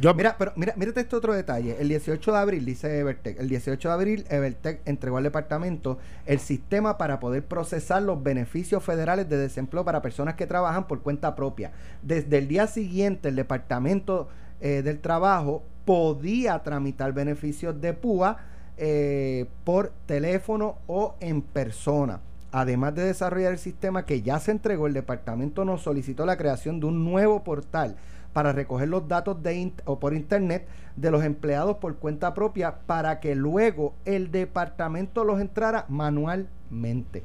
yo, 0.00 0.14
mira, 0.14 0.36
pero 0.38 0.52
mira, 0.56 0.72
mírate 0.76 1.00
este 1.00 1.16
otro 1.16 1.34
detalle. 1.34 1.76
El 1.78 1.88
18 1.88 2.32
de 2.32 2.38
abril, 2.38 2.64
dice 2.64 2.98
Evertech, 2.98 3.38
el 3.38 3.48
18 3.48 3.88
de 3.88 3.94
abril, 3.94 4.24
Evertech 4.30 4.80
entregó 4.86 5.18
al 5.18 5.24
departamento 5.24 5.98
el 6.24 6.38
sistema 6.38 6.96
para 6.96 7.20
poder 7.20 7.44
procesar 7.44 8.02
los 8.02 8.22
beneficios 8.22 8.82
federales 8.82 9.28
de 9.28 9.36
desempleo 9.36 9.84
para 9.84 10.00
personas 10.00 10.34
que 10.34 10.46
trabajan 10.46 10.86
por 10.86 11.02
cuenta 11.02 11.36
propia. 11.36 11.72
Desde 12.00 12.38
el 12.38 12.48
día 12.48 12.66
siguiente, 12.66 13.28
el 13.28 13.36
departamento 13.36 14.28
eh, 14.62 14.80
del 14.82 15.00
trabajo 15.00 15.62
podía 15.84 16.58
tramitar 16.60 17.12
beneficios 17.12 17.78
de 17.78 17.92
PUA 17.92 18.38
eh, 18.78 19.46
por 19.64 19.92
teléfono 20.06 20.78
o 20.86 21.16
en 21.20 21.42
persona. 21.42 22.20
Además 22.52 22.94
de 22.94 23.04
desarrollar 23.04 23.52
el 23.52 23.58
sistema 23.58 24.04
que 24.04 24.20
ya 24.20 24.38
se 24.38 24.50
entregó, 24.50 24.86
el 24.86 24.92
departamento 24.92 25.64
nos 25.64 25.82
solicitó 25.82 26.26
la 26.26 26.36
creación 26.36 26.80
de 26.80 26.86
un 26.86 27.02
nuevo 27.02 27.42
portal 27.42 27.96
para 28.34 28.52
recoger 28.52 28.88
los 28.88 29.08
datos 29.08 29.42
de 29.42 29.72
o 29.84 29.98
por 29.98 30.14
internet 30.14 30.66
de 30.96 31.10
los 31.10 31.24
empleados 31.24 31.78
por 31.78 31.96
cuenta 31.96 32.34
propia 32.34 32.80
para 32.86 33.20
que 33.20 33.34
luego 33.34 33.94
el 34.04 34.30
departamento 34.30 35.24
los 35.24 35.40
entrara 35.40 35.86
manualmente. 35.88 37.22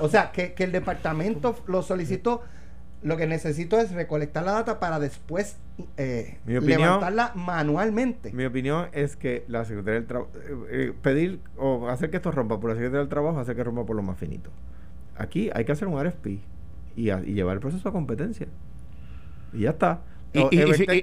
o 0.00 0.08
sea, 0.08 0.30
que, 0.30 0.52
que 0.52 0.64
el 0.64 0.72
departamento 0.72 1.56
lo 1.66 1.82
solicitó 1.82 2.42
lo 3.02 3.16
que 3.16 3.26
necesito 3.26 3.78
es 3.78 3.92
recolectar 3.92 4.44
la 4.44 4.52
data 4.52 4.78
para 4.78 4.98
después 4.98 5.56
eh, 5.96 6.38
levantarla 6.46 7.32
manualmente. 7.34 8.32
Mi 8.32 8.44
opinión 8.44 8.88
es 8.92 9.16
que 9.16 9.44
la 9.48 9.64
Secretaría 9.64 10.00
del 10.00 10.06
Trabajo, 10.06 10.30
eh, 10.36 10.56
eh, 10.70 10.92
pedir 11.00 11.40
o 11.56 11.88
hacer 11.88 12.10
que 12.10 12.18
esto 12.18 12.30
rompa 12.30 12.60
por 12.60 12.70
la 12.70 12.76
Secretaría 12.76 13.00
del 13.00 13.08
Trabajo, 13.08 13.38
hacer 13.38 13.56
que 13.56 13.64
rompa 13.64 13.86
por 13.86 13.96
lo 13.96 14.02
más 14.02 14.18
finito. 14.18 14.50
Aquí 15.16 15.50
hay 15.54 15.64
que 15.64 15.72
hacer 15.72 15.88
un 15.88 16.02
RFP 16.02 16.26
y, 16.96 17.04
llevar 17.32 17.54
el 17.54 17.60
proceso 17.60 17.88
a 17.88 17.92
competencia. 17.92 18.46
Y 19.52 19.60
ya 19.60 19.70
está. 19.70 20.02
¿Y, 20.32 20.40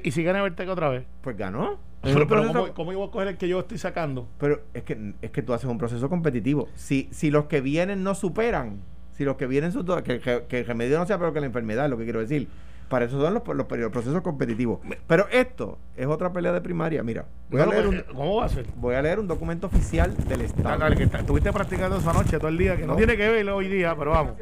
y, 0.04 0.12
si, 0.12 0.24
gana 0.24 0.40
Evertec 0.40 0.70
otra 0.70 0.90
vez? 0.90 1.06
Pues 1.22 1.36
ganó. 1.36 1.78
Pero, 2.02 2.28
¿cómo, 2.28 2.74
¿cómo, 2.74 2.94
iba 2.94 3.04
a 3.04 3.12
coger 3.12 3.28
el 3.30 3.38
que 3.38 3.48
yo 3.48 3.60
estoy 3.60 3.78
sacando? 3.78 4.28
Pero 4.40 4.62
es 4.74 4.84
que, 4.84 5.14
es 5.22 5.32
que 5.32 5.42
tú 5.42 5.54
haces 5.54 5.70
un 5.70 5.78
proceso 5.78 6.10
competitivo. 6.10 6.70
Si, 6.76 7.10
si 7.12 7.32
los 7.32 7.46
que 7.46 7.60
vienen 7.60 8.04
no 8.04 8.16
superan 8.16 8.82
si 9.18 9.26
los 9.26 9.36
que 9.36 9.48
vienen 9.48 9.72
son 9.72 9.86
todos, 9.86 10.04
que, 10.04 10.20
que, 10.20 10.60
el 10.60 10.66
remedio 10.66 11.00
no 11.00 11.06
sea 11.08 11.18
peor 11.18 11.34
que 11.34 11.40
la 11.40 11.48
enfermedad, 11.48 11.86
es 11.86 11.92
lo 11.92 11.98
que 11.98 12.04
quiero 12.04 12.20
decir. 12.20 12.48
Para 12.88 13.06
eso 13.06 13.20
son 13.20 13.34
los, 13.34 13.44
los, 13.46 13.66
procesos 13.66 14.22
competitivos. 14.22 14.80
Pero 15.08 15.28
esto 15.30 15.78
es 15.98 16.06
otra 16.06 16.32
pelea 16.32 16.54
de 16.54 16.62
primaria. 16.62 17.04
Mira, 17.04 17.26
voy 17.50 17.60
a 17.60 17.66
leer 17.66 17.88
un, 17.88 18.04
¿cómo 18.14 18.38
va 18.38 18.46
a 18.46 18.50
ser? 18.50 18.66
Voy 18.78 18.96
a 18.96 19.02
leer 19.02 19.20
un 19.20 19.28
documento 19.28 19.68
oficial 19.68 20.16
del 20.30 20.42
Estado. 20.42 20.96
que 20.96 21.04
estuviste 21.04 21.52
practicando 21.52 21.98
esa 21.98 22.14
noche 22.14 22.38
todo 22.38 22.48
el 22.48 22.58
día, 22.58 22.78
que 22.78 22.86
no, 22.86 22.96
tiene 22.96 23.18
que 23.18 23.28
ver 23.28 23.50
hoy 23.50 23.68
día, 23.68 23.94
pero 23.98 24.12
vamos. 24.12 24.34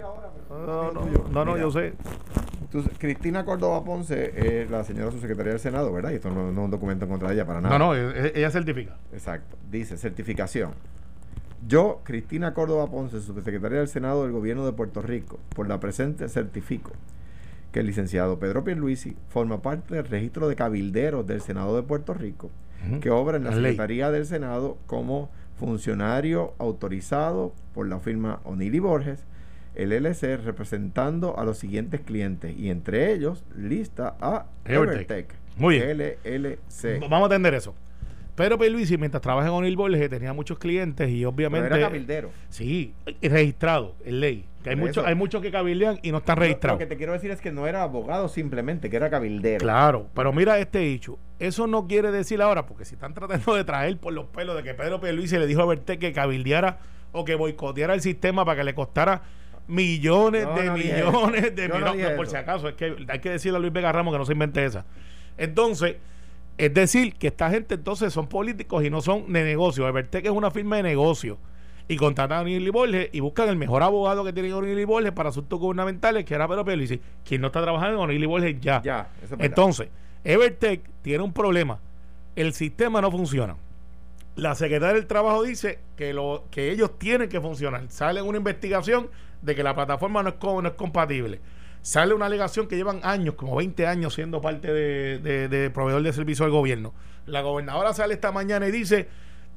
No, 0.50 0.92
no, 1.32 1.46
no, 1.46 1.58
yo 1.58 1.72
sé. 1.72 1.94
Cristina 3.00 3.46
Córdoba 3.46 3.84
Ponce 3.84 4.34
es 4.36 4.70
la 4.70 4.84
señora 4.84 5.10
subsecretaria 5.10 5.54
del 5.54 5.62
Senado, 5.62 5.92
¿verdad? 5.94 6.12
Y 6.12 6.16
esto 6.16 6.30
no, 6.30 6.52
no, 6.52 6.62
es 6.62 6.66
un 6.66 6.72
documento 6.72 7.06
en 7.06 7.12
contra 7.12 7.30
de 7.30 7.36
ella 7.36 7.46
para 7.46 7.62
nada. 7.62 7.80
No, 7.80 7.94
no, 7.94 7.96
ella 7.96 8.52
certifica. 8.52 8.98
Exacto. 9.14 9.58
Dice 9.72 9.98
certificación. 9.98 10.72
Yo, 11.68 12.02
Cristina 12.04 12.54
Córdoba 12.54 12.90
Ponce, 12.92 13.22
subsecretaria 13.22 13.80
del 13.80 13.88
Senado 13.88 14.24
del 14.24 14.32
Gobierno 14.32 14.66
de 14.66 14.74
Puerto 14.74 15.02
Rico, 15.02 15.40
por 15.56 15.68
la 15.68 15.80
presente 15.80 16.30
certifico 16.30 16.92
que 17.72 17.82
el 17.82 17.88
licenciado 17.88 18.40
Pedro 18.40 18.64
Pierluisi 18.64 19.18
forma 19.28 19.62
parte 19.62 19.96
del 19.96 20.06
registro 20.06 20.48
de 20.48 20.56
cabilderos 20.56 21.28
del 21.28 21.42
Senado 21.42 21.76
de 21.76 21.84
Puerto 21.84 22.14
Rico, 22.14 22.50
que 23.02 23.10
obra 23.10 23.36
en 23.36 23.44
la, 23.44 23.52
Secretaría 23.52 24.12
del 24.12 24.26
Senado 24.26 24.78
como 24.86 25.30
funcionario 25.58 26.54
autorizado 26.58 27.52
por 27.74 27.88
la 27.88 28.00
firma 28.00 28.40
O'Neill 28.46 28.80
Borges, 28.80 29.26
el 29.74 29.92
LC 29.92 30.38
representando 30.38 31.38
a 31.38 31.44
los 31.44 31.58
siguientes 31.58 32.00
clientes 32.00 32.56
y 32.58 32.70
entre 32.70 33.12
ellos 33.12 33.44
lista 33.58 34.16
a 34.22 34.46
Evertech. 34.64 35.34
Muy 35.58 35.80
bien. 35.80 36.16
LLC. 36.24 37.02
Vamos 37.02 37.24
a 37.24 37.26
atender 37.26 37.56
eso. 37.56 37.74
Pedro 38.36 38.58
Pierluisi, 38.58 38.98
mientras 38.98 39.22
trabaja 39.22 39.48
en 39.48 39.54
O'Neill 39.54 39.78
Borges, 39.78 40.10
tenía 40.10 40.34
muchos 40.34 40.60
clientes 40.60 41.10
y 41.10 41.24
obviamente... 41.24 41.70
Pero 41.70 41.76
era 41.78 41.88
cabildero. 41.88 42.32
Sí, 42.50 42.94
registrado 43.22 43.96
en 44.04 44.20
ley. 44.20 44.46
Que 44.62 44.72
hay 44.72 44.76
muchos 44.76 45.06
hay 45.06 45.16
muchos 45.16 45.42
que 45.42 45.52
cabildean 45.52 46.00
y 46.02 46.12
no 46.12 46.18
están 46.18 46.38
registrados. 46.38 46.80
Lo 46.80 46.80
que 46.80 46.88
te 46.88 46.98
quiero 46.98 47.14
decir 47.14 47.32
es 47.32 47.40
que 47.40 47.52
no 47.52 47.68
era 47.68 47.84
abogado 47.84 48.28
simplemente, 48.28 48.90
que 48.90 48.98
era 48.98 49.10
cabildero. 49.10 49.60
Claro, 49.60 50.10
pero 50.14 50.34
mira 50.34 50.60
este 50.60 50.92
hecho. 50.92 51.18
Eso 51.40 51.68
no 51.68 51.88
quiere 51.88 52.12
decir 52.12 52.42
ahora, 52.42 52.66
porque 52.66 52.84
si 52.84 52.96
están 52.96 53.14
tratando 53.14 53.56
de 53.56 53.64
traer 53.64 53.98
por 53.98 54.12
los 54.12 54.26
pelos 54.26 54.56
de 54.58 54.64
que 54.64 54.74
Pedro 54.74 55.00
Pierluisi 55.00 55.38
le 55.38 55.48
dijo 55.48 55.62
a 55.62 55.66
Berté 55.66 56.00
que 56.00 56.12
cabildeara 56.12 56.80
o 57.12 57.24
que 57.24 57.36
boicoteara 57.36 57.94
el 57.94 58.02
sistema 58.02 58.44
para 58.44 58.58
que 58.58 58.64
le 58.66 58.76
costara 58.76 59.22
millones 59.68 60.48
de 60.56 60.72
millones 60.72 61.56
de 61.56 61.70
millones. 61.70 62.10
por 62.12 62.28
si 62.28 62.36
acaso, 62.36 62.68
es 62.68 62.76
que 62.76 62.96
hay 63.08 63.20
que 63.20 63.30
decirle 63.30 63.58
a 63.58 63.62
Luis 63.62 63.72
Vega 63.72 63.92
Ramos 63.92 64.14
que 64.14 64.18
no 64.18 64.26
se 64.26 64.34
invente 64.34 64.66
esa. 64.66 64.86
Entonces 65.38 65.98
es 66.58 66.74
decir, 66.74 67.16
que 67.16 67.28
esta 67.28 67.50
gente 67.50 67.76
entonces 67.76 68.14
son 68.14 68.28
políticos 68.28 68.84
y 68.84 68.90
no 68.90 69.02
son 69.02 69.32
de 69.32 69.44
negocio. 69.44 69.92
que 70.10 70.20
es 70.20 70.30
una 70.30 70.52
firma 70.52 70.78
de 70.78 70.84
negocio. 70.84 71.38
Y 71.88 71.98
contratan 71.98 72.40
a 72.40 72.42
O'Neill 72.42 72.72
Borges 72.72 73.10
y 73.12 73.20
buscan 73.20 73.48
el 73.48 73.58
mejor 73.58 73.84
abogado 73.84 74.24
que 74.24 74.34
tiene 74.34 74.52
O'Neill 74.54 74.86
Borges 74.88 75.12
para 75.12 75.30
asuntos 75.30 75.60
gubernamentales, 75.60 76.26
que 76.26 76.34
era 76.34 76.48
Pedro 76.48 76.64
dice 76.64 77.00
quien 77.24 77.42
no 77.42 77.48
está 77.48 77.62
trabajando 77.62 77.98
en 77.98 78.04
O'Neill 78.10 78.26
Borges 78.26 78.60
ya. 78.60 78.82
ya 78.82 79.10
entonces, 79.38 79.90
Evertech 80.24 80.82
tiene 81.04 81.24
un 81.24 81.32
problema. 81.32 81.80
El 82.36 82.54
sistema 82.54 83.02
no 83.02 83.12
funciona. 83.12 83.56
La 84.36 84.56
secretaria 84.56 84.96
del 84.96 85.06
Trabajo 85.06 85.44
dice 85.44 85.80
que, 85.96 86.12
lo, 86.12 86.46
que 86.50 86.72
ellos 86.72 86.98
tienen 86.98 87.30
que 87.30 87.40
funcionar. 87.40 87.84
Sale 87.90 88.22
una 88.22 88.38
investigación 88.38 89.10
de 89.42 89.56
que 89.56 89.62
la 89.62 89.76
plataforma 89.76 90.24
no 90.24 90.30
es, 90.30 90.36
no 90.42 90.68
es 90.68 90.74
compatible 90.74 91.40
sale 91.86 92.16
una 92.16 92.26
alegación 92.26 92.68
que 92.68 92.78
llevan 92.78 93.00
años, 93.04 93.36
como 93.36 93.56
20 93.56 93.86
años 93.86 94.16
siendo 94.16 94.42
parte 94.42 94.74
de, 94.74 95.72
proveedor 95.72 96.02
de 96.02 96.14
servicio 96.14 96.44
al 96.44 96.50
gobierno. 96.50 96.96
La 97.28 97.42
gobernadora 97.42 97.94
sale 97.94 98.16
esta 98.16 98.32
mañana 98.32 98.68
y 98.68 98.72
dice, 98.72 99.08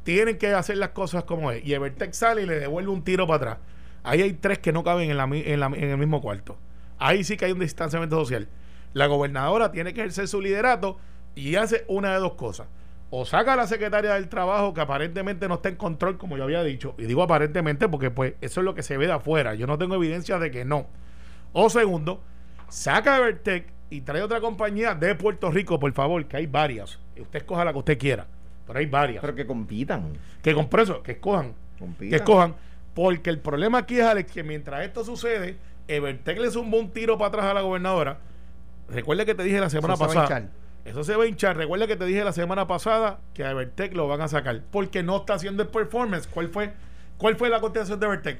tienen 0.02 0.36
que 0.36 0.52
hacer 0.52 0.76
las 0.76 0.90
cosas 0.90 1.24
como 1.24 1.50
es. 1.50 1.64
Y 1.64 1.72
Evertech 1.72 2.12
sale 2.12 2.42
y 2.42 2.46
le 2.46 2.60
devuelve 2.60 2.90
un 2.90 3.02
tiro 3.02 3.26
para 3.26 3.36
atrás. 3.36 3.58
Ahí 4.04 4.20
hay 4.20 4.34
tres 4.34 4.58
que 4.58 4.74
no 4.74 4.84
caben 4.84 5.10
en, 5.10 5.18
en 5.18 5.90
el 5.90 5.96
mismo 5.96 6.20
cuarto. 6.20 6.58
Ahí 6.98 7.24
sí 7.24 7.38
que 7.38 7.46
hay 7.46 7.52
un 7.52 7.60
distanciamiento 7.60 8.16
social. 8.16 8.46
La 8.92 9.06
gobernadora 9.06 9.72
tiene 9.72 9.94
que 9.94 10.00
ejercer 10.00 10.28
su 10.28 10.42
liderato 10.42 10.98
y 11.34 11.54
hace 11.54 11.86
una 11.88 12.12
de 12.12 12.20
dos 12.20 12.34
cosas. 12.34 12.66
O 13.08 13.24
saca 13.24 13.54
a 13.54 13.56
la 13.56 13.66
secretaria 13.66 14.12
del 14.12 14.28
trabajo 14.28 14.74
que 14.74 14.82
aparentemente 14.82 15.48
no 15.48 15.54
está 15.54 15.70
en 15.70 15.76
control, 15.76 16.18
como 16.18 16.36
yo 16.36 16.44
había 16.44 16.62
dicho. 16.62 16.94
Y 16.98 17.04
digo 17.04 17.22
aparentemente 17.22 17.88
porque 17.88 18.10
pues 18.10 18.34
eso 18.42 18.60
es 18.60 18.64
lo 18.66 18.74
que 18.74 18.82
se 18.82 18.98
ve 18.98 19.06
de 19.06 19.14
afuera. 19.14 19.54
Yo 19.54 19.66
no 19.66 19.78
tengo 19.78 19.94
evidencia 19.94 20.38
de 20.38 20.50
que 20.50 20.66
no 20.66 20.88
o 21.52 21.70
segundo, 21.70 22.22
saca 22.68 23.18
Evertech 23.18 23.66
y 23.90 24.02
trae 24.02 24.22
otra 24.22 24.40
compañía 24.40 24.94
de 24.94 25.14
Puerto 25.14 25.50
Rico, 25.50 25.78
por 25.78 25.92
favor, 25.92 26.24
que 26.26 26.36
hay 26.36 26.46
varias. 26.46 26.98
Usted 27.18 27.38
escoja 27.38 27.64
la 27.64 27.72
que 27.72 27.78
usted 27.78 27.98
quiera, 27.98 28.26
pero 28.66 28.78
hay 28.78 28.86
varias. 28.86 29.20
Pero 29.20 29.34
que 29.34 29.46
compitan. 29.46 30.12
Que 30.42 30.54
con 30.54 30.68
preso, 30.68 31.02
que 31.02 31.12
escojan. 31.12 31.54
Que 31.98 32.16
escojan. 32.16 32.54
Porque 32.94 33.30
el 33.30 33.38
problema 33.38 33.78
aquí 33.78 33.98
es, 33.98 34.04
Alex, 34.04 34.32
que 34.32 34.42
mientras 34.42 34.84
esto 34.84 35.04
sucede, 35.04 35.56
Evertech 35.86 36.38
le 36.38 36.50
sumó 36.50 36.78
un 36.78 36.90
tiro 36.90 37.16
para 37.16 37.28
atrás 37.28 37.44
a 37.46 37.54
la 37.54 37.60
gobernadora. 37.62 38.18
Recuerda 38.88 39.24
que 39.24 39.34
te 39.34 39.42
dije 39.42 39.60
la 39.60 39.70
semana 39.70 39.96
pasada. 39.96 40.50
Eso 40.84 41.04
se 41.04 41.14
va 41.16 41.24
a 41.24 41.26
hinchar. 41.26 41.56
Recuerda 41.56 41.86
que 41.86 41.96
te 41.96 42.06
dije 42.06 42.24
la 42.24 42.32
semana 42.32 42.66
pasada 42.66 43.20
que 43.34 43.44
a 43.44 43.50
Evertech 43.50 43.94
lo 43.94 44.08
van 44.08 44.20
a 44.20 44.28
sacar. 44.28 44.62
Porque 44.70 45.02
no 45.02 45.18
está 45.18 45.34
haciendo 45.34 45.62
el 45.62 45.68
performance. 45.68 46.26
¿Cuál 46.26 46.48
fue, 46.48 46.72
cuál 47.18 47.36
fue 47.36 47.50
la 47.50 47.60
contestación 47.60 48.00
de 48.00 48.06
Evertech? 48.06 48.38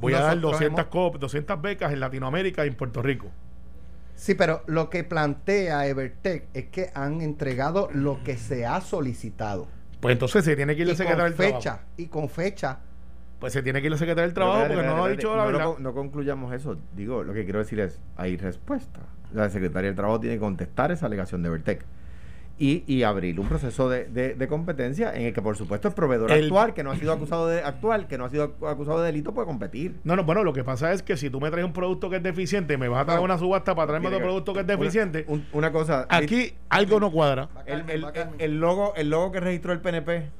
Voy 0.00 0.14
a 0.14 0.20
dar 0.20 0.40
200, 0.40 0.86
200 1.18 1.62
becas 1.62 1.92
en 1.92 2.00
Latinoamérica 2.00 2.64
y 2.64 2.68
en 2.68 2.74
Puerto 2.74 3.02
Rico. 3.02 3.30
Sí, 4.14 4.34
pero 4.34 4.62
lo 4.66 4.90
que 4.90 5.02
plantea 5.04 5.86
Evertech 5.86 6.48
es 6.52 6.66
que 6.66 6.90
han 6.94 7.22
entregado 7.22 7.88
lo 7.92 8.22
que 8.22 8.36
se 8.36 8.66
ha 8.66 8.80
solicitado. 8.80 9.66
Pues 10.00 10.12
entonces 10.12 10.44
se 10.44 10.56
tiene 10.56 10.76
que 10.76 10.82
ir 10.82 10.88
el 10.90 10.96
secretario 10.96 11.24
del 11.24 11.34
fecha, 11.34 11.80
Y 11.96 12.06
con 12.06 12.28
fecha. 12.28 12.80
Pues 13.38 13.54
se 13.54 13.62
tiene 13.62 13.80
que 13.80 13.86
ir 13.86 13.92
el 13.92 13.98
secretario 13.98 14.26
del 14.26 14.34
trabajo 14.34 14.66
porque 14.68 14.82
no 14.82 14.96
lo 14.96 15.04
ha 15.04 15.08
dicho 15.08 15.34
la 15.34 15.46
verdad. 15.46 15.78
No, 15.78 15.94
concluyamos 15.94 16.52
eso. 16.52 16.76
Digo, 16.94 17.24
lo 17.24 17.32
que 17.32 17.44
quiero 17.44 17.60
decir 17.60 17.80
es, 17.80 17.98
hay 18.16 18.36
respuesta. 18.36 19.00
La 19.32 19.48
secretaria 19.48 19.88
del 19.88 19.96
trabajo 19.96 20.20
tiene 20.20 20.36
que 20.36 20.40
contestar 20.40 20.92
esa 20.92 21.06
alegación 21.06 21.42
de 21.42 21.48
Evertech 21.48 21.84
y, 22.60 23.02
abrir 23.04 23.40
un 23.40 23.48
proceso 23.48 23.88
de, 23.88 24.46
competencia 24.48 25.14
en 25.14 25.22
el 25.22 25.32
que 25.32 25.40
por 25.40 25.56
supuesto 25.56 25.88
el 25.88 25.94
proveedor 25.94 26.30
actual 26.30 26.74
que 26.74 26.84
no 26.84 26.90
ha 26.90 26.96
sido 26.96 27.12
acusado 27.12 27.48
de 27.48 27.62
actual 27.62 28.06
que 28.06 28.18
no 28.18 28.26
ha 28.26 28.28
sido 28.28 28.54
acusado 28.68 29.00
de 29.00 29.06
delito 29.06 29.32
puede 29.32 29.46
competir. 29.46 29.96
No 30.04 30.14
no 30.14 30.24
bueno 30.24 30.44
lo 30.44 30.52
que 30.52 30.62
pasa 30.62 30.92
es 30.92 31.02
que 31.02 31.16
si 31.16 31.30
tú 31.30 31.40
me 31.40 31.50
traes 31.50 31.64
un 31.64 31.72
producto 31.72 32.10
que 32.10 32.16
es 32.16 32.22
deficiente 32.22 32.76
me 32.76 32.88
vas 32.88 33.02
a 33.02 33.04
traer 33.06 33.20
una 33.20 33.38
subasta 33.38 33.74
para 33.74 33.88
traerme 33.88 34.08
otro 34.08 34.20
producto 34.20 34.52
que 34.52 34.60
es 34.60 34.66
deficiente. 34.66 35.26
una, 35.52 35.72
cosa 35.72 36.06
aquí 36.10 36.52
algo 36.68 37.00
no 37.00 37.10
cuadra. 37.10 37.48
el, 37.66 38.60
logo 38.60 38.92
el 38.96 39.08
logo 39.08 39.32
que 39.32 39.40
registró 39.40 39.72
el 39.72 39.80
PNP 39.80 40.39